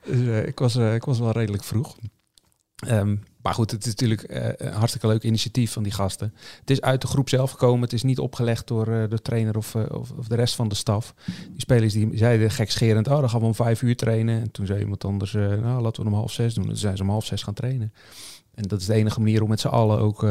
Dus 0.06 0.46
ik, 0.46 0.60
was, 0.60 0.76
ik 0.76 1.04
was 1.04 1.20
wel 1.20 1.32
redelijk 1.32 1.64
vroeg. 1.64 1.98
Um, 2.88 3.24
maar 3.44 3.54
goed, 3.54 3.72
het 3.72 3.82
is 3.82 3.88
natuurlijk 3.88 4.32
uh, 4.32 4.48
een 4.58 4.74
hartstikke 4.74 5.08
leuk 5.08 5.24
initiatief 5.24 5.72
van 5.72 5.84
die 5.84 5.92
gasten. 5.92 6.34
Het 6.60 6.70
is 6.70 6.82
uit 6.82 7.02
de 7.02 7.08
groep 7.08 7.30
zelf 7.30 7.52
gekomen. 7.52 7.82
Het 7.82 7.94
is 7.94 8.04
niet 8.04 8.20
opgelegd 8.20 8.68
door 8.68 8.88
uh, 8.88 9.10
de 9.10 9.22
trainer 9.22 9.58
of, 9.58 9.76
uh, 9.76 9.84
of, 9.92 10.12
of, 10.12 10.28
de 10.28 10.36
rest 10.36 10.56
van 10.56 10.68
de 10.68 10.76
staf. 10.76 11.14
Die 11.26 11.62
spelers 11.62 11.94
die 11.94 12.10
zeiden 12.14 12.52
gekscherend, 12.52 13.08
oh, 13.08 13.20
dan 13.20 13.30
gaan 13.30 13.40
we 13.40 13.46
om 13.46 13.56
vijf 13.56 13.82
uur 13.82 13.96
trainen. 13.96 14.42
En 14.42 14.52
toen 14.52 14.66
zei 14.66 14.80
iemand 14.80 15.06
anders, 15.06 15.32
nou, 15.34 15.82
laten 15.82 16.04
we 16.04 16.10
om 16.10 16.16
half 16.16 16.32
zes 16.32 16.54
doen. 16.54 16.64
En 16.64 16.70
toen 16.70 16.80
zijn 16.80 16.98
ze 16.98 17.04
om 17.04 17.10
half 17.10 17.26
zes 17.26 17.44
gaan 17.44 17.54
trainen. 17.54 17.94
En 18.54 18.64
dat 18.64 18.80
is 18.80 18.86
de 18.86 18.94
enige 18.94 19.20
manier 19.20 19.44
om 19.44 19.50
met 19.50 19.60
z'n 19.60 19.68
allen 19.68 20.00
ook 20.00 20.28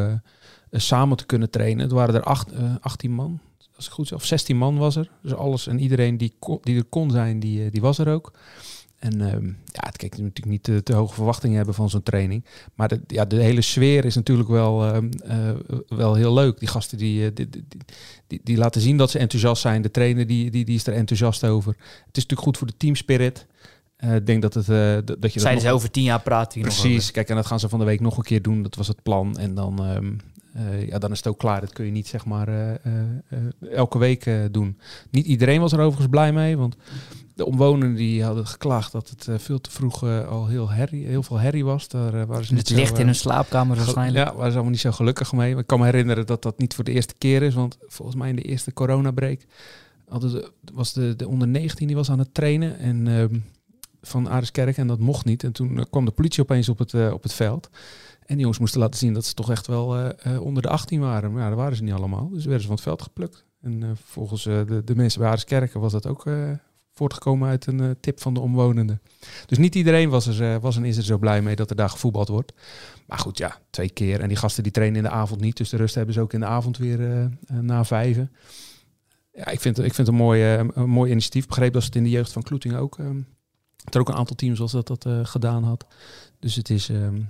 samen 0.71 1.17
te 1.17 1.27
kunnen 1.27 1.51
trainen. 1.51 1.83
Het 1.83 1.93
waren 1.93 2.15
er 2.15 2.23
acht, 2.23 2.51
18 2.81 3.11
man, 3.11 3.41
als 3.77 3.87
ik 3.87 3.93
goed 3.93 4.09
zeg, 4.09 4.19
of 4.19 4.25
16 4.25 4.57
man 4.57 4.79
was 4.79 4.97
er. 4.97 5.11
Dus 5.23 5.35
alles 5.35 5.67
en 5.67 5.79
iedereen 5.79 6.17
die, 6.17 6.35
die 6.61 6.77
er 6.77 6.85
kon 6.85 7.11
zijn, 7.11 7.41
die, 7.41 7.71
die 7.71 7.81
was 7.81 7.99
er 7.99 8.09
ook. 8.09 8.33
En 9.03 9.21
uh, 9.21 9.27
ja, 9.65 9.87
het 9.87 9.97
kijk 9.97 10.11
natuurlijk 10.11 10.47
niet 10.47 10.63
te, 10.63 10.83
te, 10.83 10.93
hoge 10.95 11.15
verwachtingen 11.15 11.57
hebben 11.57 11.75
van 11.75 11.91
zo'n 11.91 12.03
training. 12.03 12.45
Maar 12.75 12.89
de, 12.89 13.01
ja, 13.07 13.25
de 13.25 13.37
hele 13.43 13.61
sfeer 13.61 14.05
is 14.05 14.15
natuurlijk 14.15 14.49
wel, 14.49 14.95
uh, 14.95 15.03
uh, 15.29 15.51
wel 15.89 16.15
heel 16.15 16.35
leuk. 16.35 16.59
Die 16.59 16.69
gasten 16.69 16.99
die, 16.99 17.27
eh, 17.27 17.31
die, 17.35 17.49
die, 18.27 18.41
die, 18.45 18.57
laten 18.57 18.81
zien 18.81 18.97
dat 18.97 19.11
ze 19.11 19.19
enthousiast 19.19 19.63
zijn. 19.63 19.83
De 19.83 19.91
trainer 19.91 20.27
die, 20.27 20.51
die, 20.51 20.65
die 20.65 20.75
is 20.75 20.87
er 20.87 20.95
enthousiast 20.95 21.45
over. 21.45 21.73
Het 22.07 22.17
is 22.17 22.23
natuurlijk 22.23 22.41
goed 22.41 22.59
voor 22.59 22.67
de 22.67 22.77
teamspirit. 22.77 23.47
Ik 24.15 24.27
denk 24.27 24.43
dat 24.43 24.55
het. 24.55 24.67
dat 25.07 25.33
je 25.33 25.41
Zijn 25.41 25.55
dat 25.55 25.63
ze 25.63 25.71
over 25.71 25.91
tien 25.91 26.03
jaar 26.03 26.23
praten 26.23 26.61
hier 26.61 26.69
Precies. 26.69 27.11
Kijk, 27.11 27.29
en 27.29 27.37
dat 27.37 27.47
gaan 27.47 27.61
ze 27.61 27.69
van 27.69 27.79
de 27.79 27.85
week 27.85 28.01
nog 28.01 28.17
een 28.17 28.23
keer 28.23 28.43
doen. 28.43 28.63
Dat 28.63 28.75
was 28.75 28.89
het 28.89 29.03
plan. 29.03 29.39
En 29.39 29.55
dan. 29.55 29.95
Um, 29.95 30.21
uh, 30.57 30.89
ja, 30.89 30.99
dan 30.99 31.11
is 31.11 31.17
het 31.17 31.27
ook 31.27 31.39
klaar. 31.39 31.61
Dat 31.61 31.73
kun 31.73 31.85
je 31.85 31.91
niet 31.91 32.07
zeg 32.07 32.25
maar 32.25 32.49
uh, 32.49 32.71
uh, 32.71 33.73
elke 33.73 33.99
week 33.99 34.31
doen. 34.51 34.79
Niet 35.11 35.27
iedereen 35.27 35.61
was 35.61 35.73
er 35.73 35.79
overigens 35.79 36.09
blij 36.11 36.33
mee, 36.33 36.57
want 36.57 36.77
de 37.35 37.45
omwonenden 37.47 37.95
die 37.95 38.25
hadden 38.25 38.47
geklaagd 38.47 38.93
dat 38.93 39.09
het 39.09 39.43
veel 39.43 39.61
te 39.61 39.71
vroeg 39.71 40.03
al 40.05 40.47
heel, 40.47 40.71
herrie, 40.71 41.07
heel 41.07 41.23
veel 41.23 41.39
herrie 41.39 41.65
was. 41.65 41.89
Daar 41.89 42.27
waren 42.27 42.45
ze 42.45 42.55
het 42.55 42.71
ligt 42.71 42.99
in 42.99 43.07
hun 43.07 43.15
slaapkamer 43.15 43.77
waarschijnlijk. 43.77 44.27
Ja, 44.27 44.35
waren 44.35 44.51
ze 44.51 44.53
allemaal 44.53 44.71
niet 44.71 44.81
zo 44.81 44.93
gelukkig 44.93 45.33
mee. 45.33 45.57
Ik 45.57 45.67
kan 45.67 45.79
me 45.79 45.85
herinneren 45.85 46.27
dat 46.27 46.43
dat 46.43 46.59
niet 46.59 46.75
voor 46.75 46.85
de 46.85 46.93
eerste 46.93 47.15
keer 47.19 47.43
is, 47.43 47.55
want 47.55 47.79
volgens 47.87 48.17
mij 48.17 48.29
in 48.29 48.37
de 48.37 48.43
eerste 48.43 48.73
coronabreak 48.73 49.41
hadden 50.09 50.31
de, 50.31 50.53
was 50.73 50.93
de, 50.93 51.17
de 51.17 51.29
onder 51.29 51.49
19 51.49 51.87
die 51.87 51.97
was 51.97 52.11
aan 52.11 52.19
het 52.19 52.35
trainen 52.35 52.79
en 52.79 53.09
ehm, 53.09 53.39
van 54.03 54.29
Areskerk 54.29 54.77
en 54.77 54.87
dat 54.87 54.99
mocht 54.99 55.25
niet. 55.25 55.45
En 55.45 55.53
toen 55.53 55.87
kwam 55.91 56.05
de 56.05 56.11
politie 56.11 56.43
opeens 56.43 56.69
op 56.69 56.79
het, 56.79 56.95
op 57.13 57.23
het 57.23 57.33
veld. 57.33 57.69
En 58.21 58.35
die 58.35 58.39
jongens 58.39 58.59
moesten 58.59 58.81
laten 58.81 58.99
zien 58.99 59.13
dat 59.13 59.25
ze 59.25 59.35
toch 59.35 59.51
echt 59.51 59.67
wel 59.67 60.15
onder 60.41 60.63
de 60.63 60.69
18 60.69 61.01
waren. 61.01 61.33
Maar 61.33 61.43
ja, 61.43 61.49
dat 61.49 61.59
waren 61.59 61.77
ze 61.77 61.83
niet 61.83 61.93
allemaal. 61.93 62.29
Dus 62.29 62.45
werden 62.45 62.61
ze 62.61 62.67
van 62.67 62.75
het 62.75 62.85
veld 62.85 63.03
geplukt. 63.03 63.45
En 63.61 63.97
volgens 64.05 64.43
de, 64.43 64.83
de 64.85 64.95
mensen 64.95 65.21
bij 65.21 65.29
Areskerken 65.29 65.81
was 65.81 65.93
dat 65.93 66.07
ook 66.07 66.25
voortgekomen 66.93 67.49
uit 67.49 67.67
een 67.67 67.97
tip 68.01 68.21
van 68.21 68.35
de 68.35 68.41
omwonenden. 68.41 69.01
Dus 69.47 69.59
niet 69.59 69.75
iedereen 69.75 70.09
was, 70.09 70.27
er, 70.27 70.61
was 70.61 70.77
en 70.77 70.85
is 70.85 70.97
er 70.97 71.03
zo 71.03 71.19
blij 71.19 71.43
mee 71.43 71.57
dat 71.57 71.71
er 71.71 71.77
daar 71.77 71.91
gevoetbald 71.91 72.29
wordt. 72.29 72.53
Maar 73.07 73.19
goed, 73.19 73.39
ja, 73.39 73.59
twee 73.71 73.91
keer. 73.91 74.21
En 74.21 74.29
die 74.29 74.37
gasten 74.37 74.63
die 74.63 74.73
trainen 74.73 74.97
in 74.97 75.03
de 75.03 75.15
avond 75.15 75.41
niet. 75.41 75.57
Dus 75.57 75.69
de 75.69 75.77
rust 75.77 75.95
hebben 75.95 76.15
ze 76.15 76.21
ook 76.21 76.33
in 76.33 76.41
de 76.41 76.47
avond 76.47 76.79
weer 76.79 77.31
na 77.47 77.85
vijven. 77.85 78.33
Ja, 79.33 79.47
ik 79.47 79.61
vind, 79.61 79.79
ik 79.79 79.95
vind 79.95 79.97
het 79.97 80.09
een 80.09 80.15
mooi, 80.15 80.43
een 80.45 80.91
mooi 80.91 81.11
initiatief. 81.11 81.47
Begreep 81.47 81.73
dat 81.73 81.83
ze 81.83 81.89
het 81.89 81.97
in 81.97 82.03
de 82.03 82.11
jeugd 82.11 82.33
van 82.33 82.43
Kloeting 82.43 82.75
ook... 82.75 82.99
er 83.91 84.01
ook 84.01 84.09
een 84.09 84.15
aantal 84.15 84.37
teams 84.37 84.59
was 84.59 84.73
dat 84.73 84.87
dat 84.87 85.07
gedaan 85.23 85.65
had. 85.65 85.87
Dus 86.39 86.55
het 86.55 86.71
is, 86.71 86.89
ehm, 86.89 87.21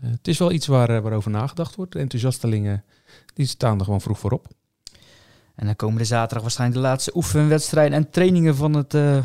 eh, 0.00 0.10
het 0.10 0.28
is 0.28 0.38
wel 0.38 0.52
iets 0.52 0.66
waar, 0.66 0.90
eh, 0.90 1.00
waarover 1.00 1.30
nagedacht 1.30 1.74
wordt. 1.74 1.92
De 1.92 1.98
enthousiastelingen 1.98 2.84
die 3.34 3.46
staan 3.46 3.78
er 3.78 3.84
gewoon 3.84 4.00
vroeg 4.00 4.18
voorop. 4.18 4.48
En 5.56 5.66
dan 5.66 5.76
komen 5.76 5.98
de 5.98 6.04
zaterdag 6.04 6.42
waarschijnlijk 6.42 6.80
de 6.80 6.86
laatste 6.88 7.10
oefenwedstrijden 7.14 7.98
en 7.98 8.10
trainingen 8.10 8.56
van 8.56 8.74
het, 8.74 8.94
uh, 8.94 9.18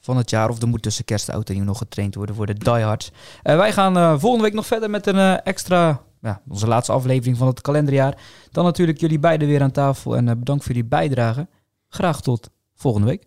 van 0.00 0.16
het 0.16 0.30
jaar. 0.30 0.48
Of 0.50 0.62
er 0.62 0.68
moet 0.68 0.82
tussen 0.82 1.04
kerst 1.04 1.28
en 1.28 1.64
nog 1.64 1.78
getraind 1.78 2.14
worden 2.14 2.34
voor 2.34 2.46
de 2.46 2.54
diehards. 2.54 3.10
Uh, 3.44 3.56
wij 3.56 3.72
gaan 3.72 3.96
uh, 3.96 4.18
volgende 4.18 4.44
week 4.44 4.54
nog 4.54 4.66
verder 4.66 4.90
met 4.90 5.06
een 5.06 5.40
extra, 5.40 6.00
ja, 6.20 6.40
onze 6.48 6.66
laatste 6.66 6.92
aflevering 6.92 7.36
van 7.36 7.46
het 7.46 7.60
kalenderjaar. 7.60 8.18
Dan 8.50 8.64
natuurlijk 8.64 9.00
jullie 9.00 9.18
beiden 9.18 9.48
weer 9.48 9.62
aan 9.62 9.70
tafel 9.70 10.16
en 10.16 10.24
bedankt 10.24 10.64
voor 10.64 10.74
jullie 10.74 10.88
bijdrage. 10.88 11.48
Graag 11.88 12.20
tot 12.20 12.50
volgende 12.74 13.06
week. 13.06 13.26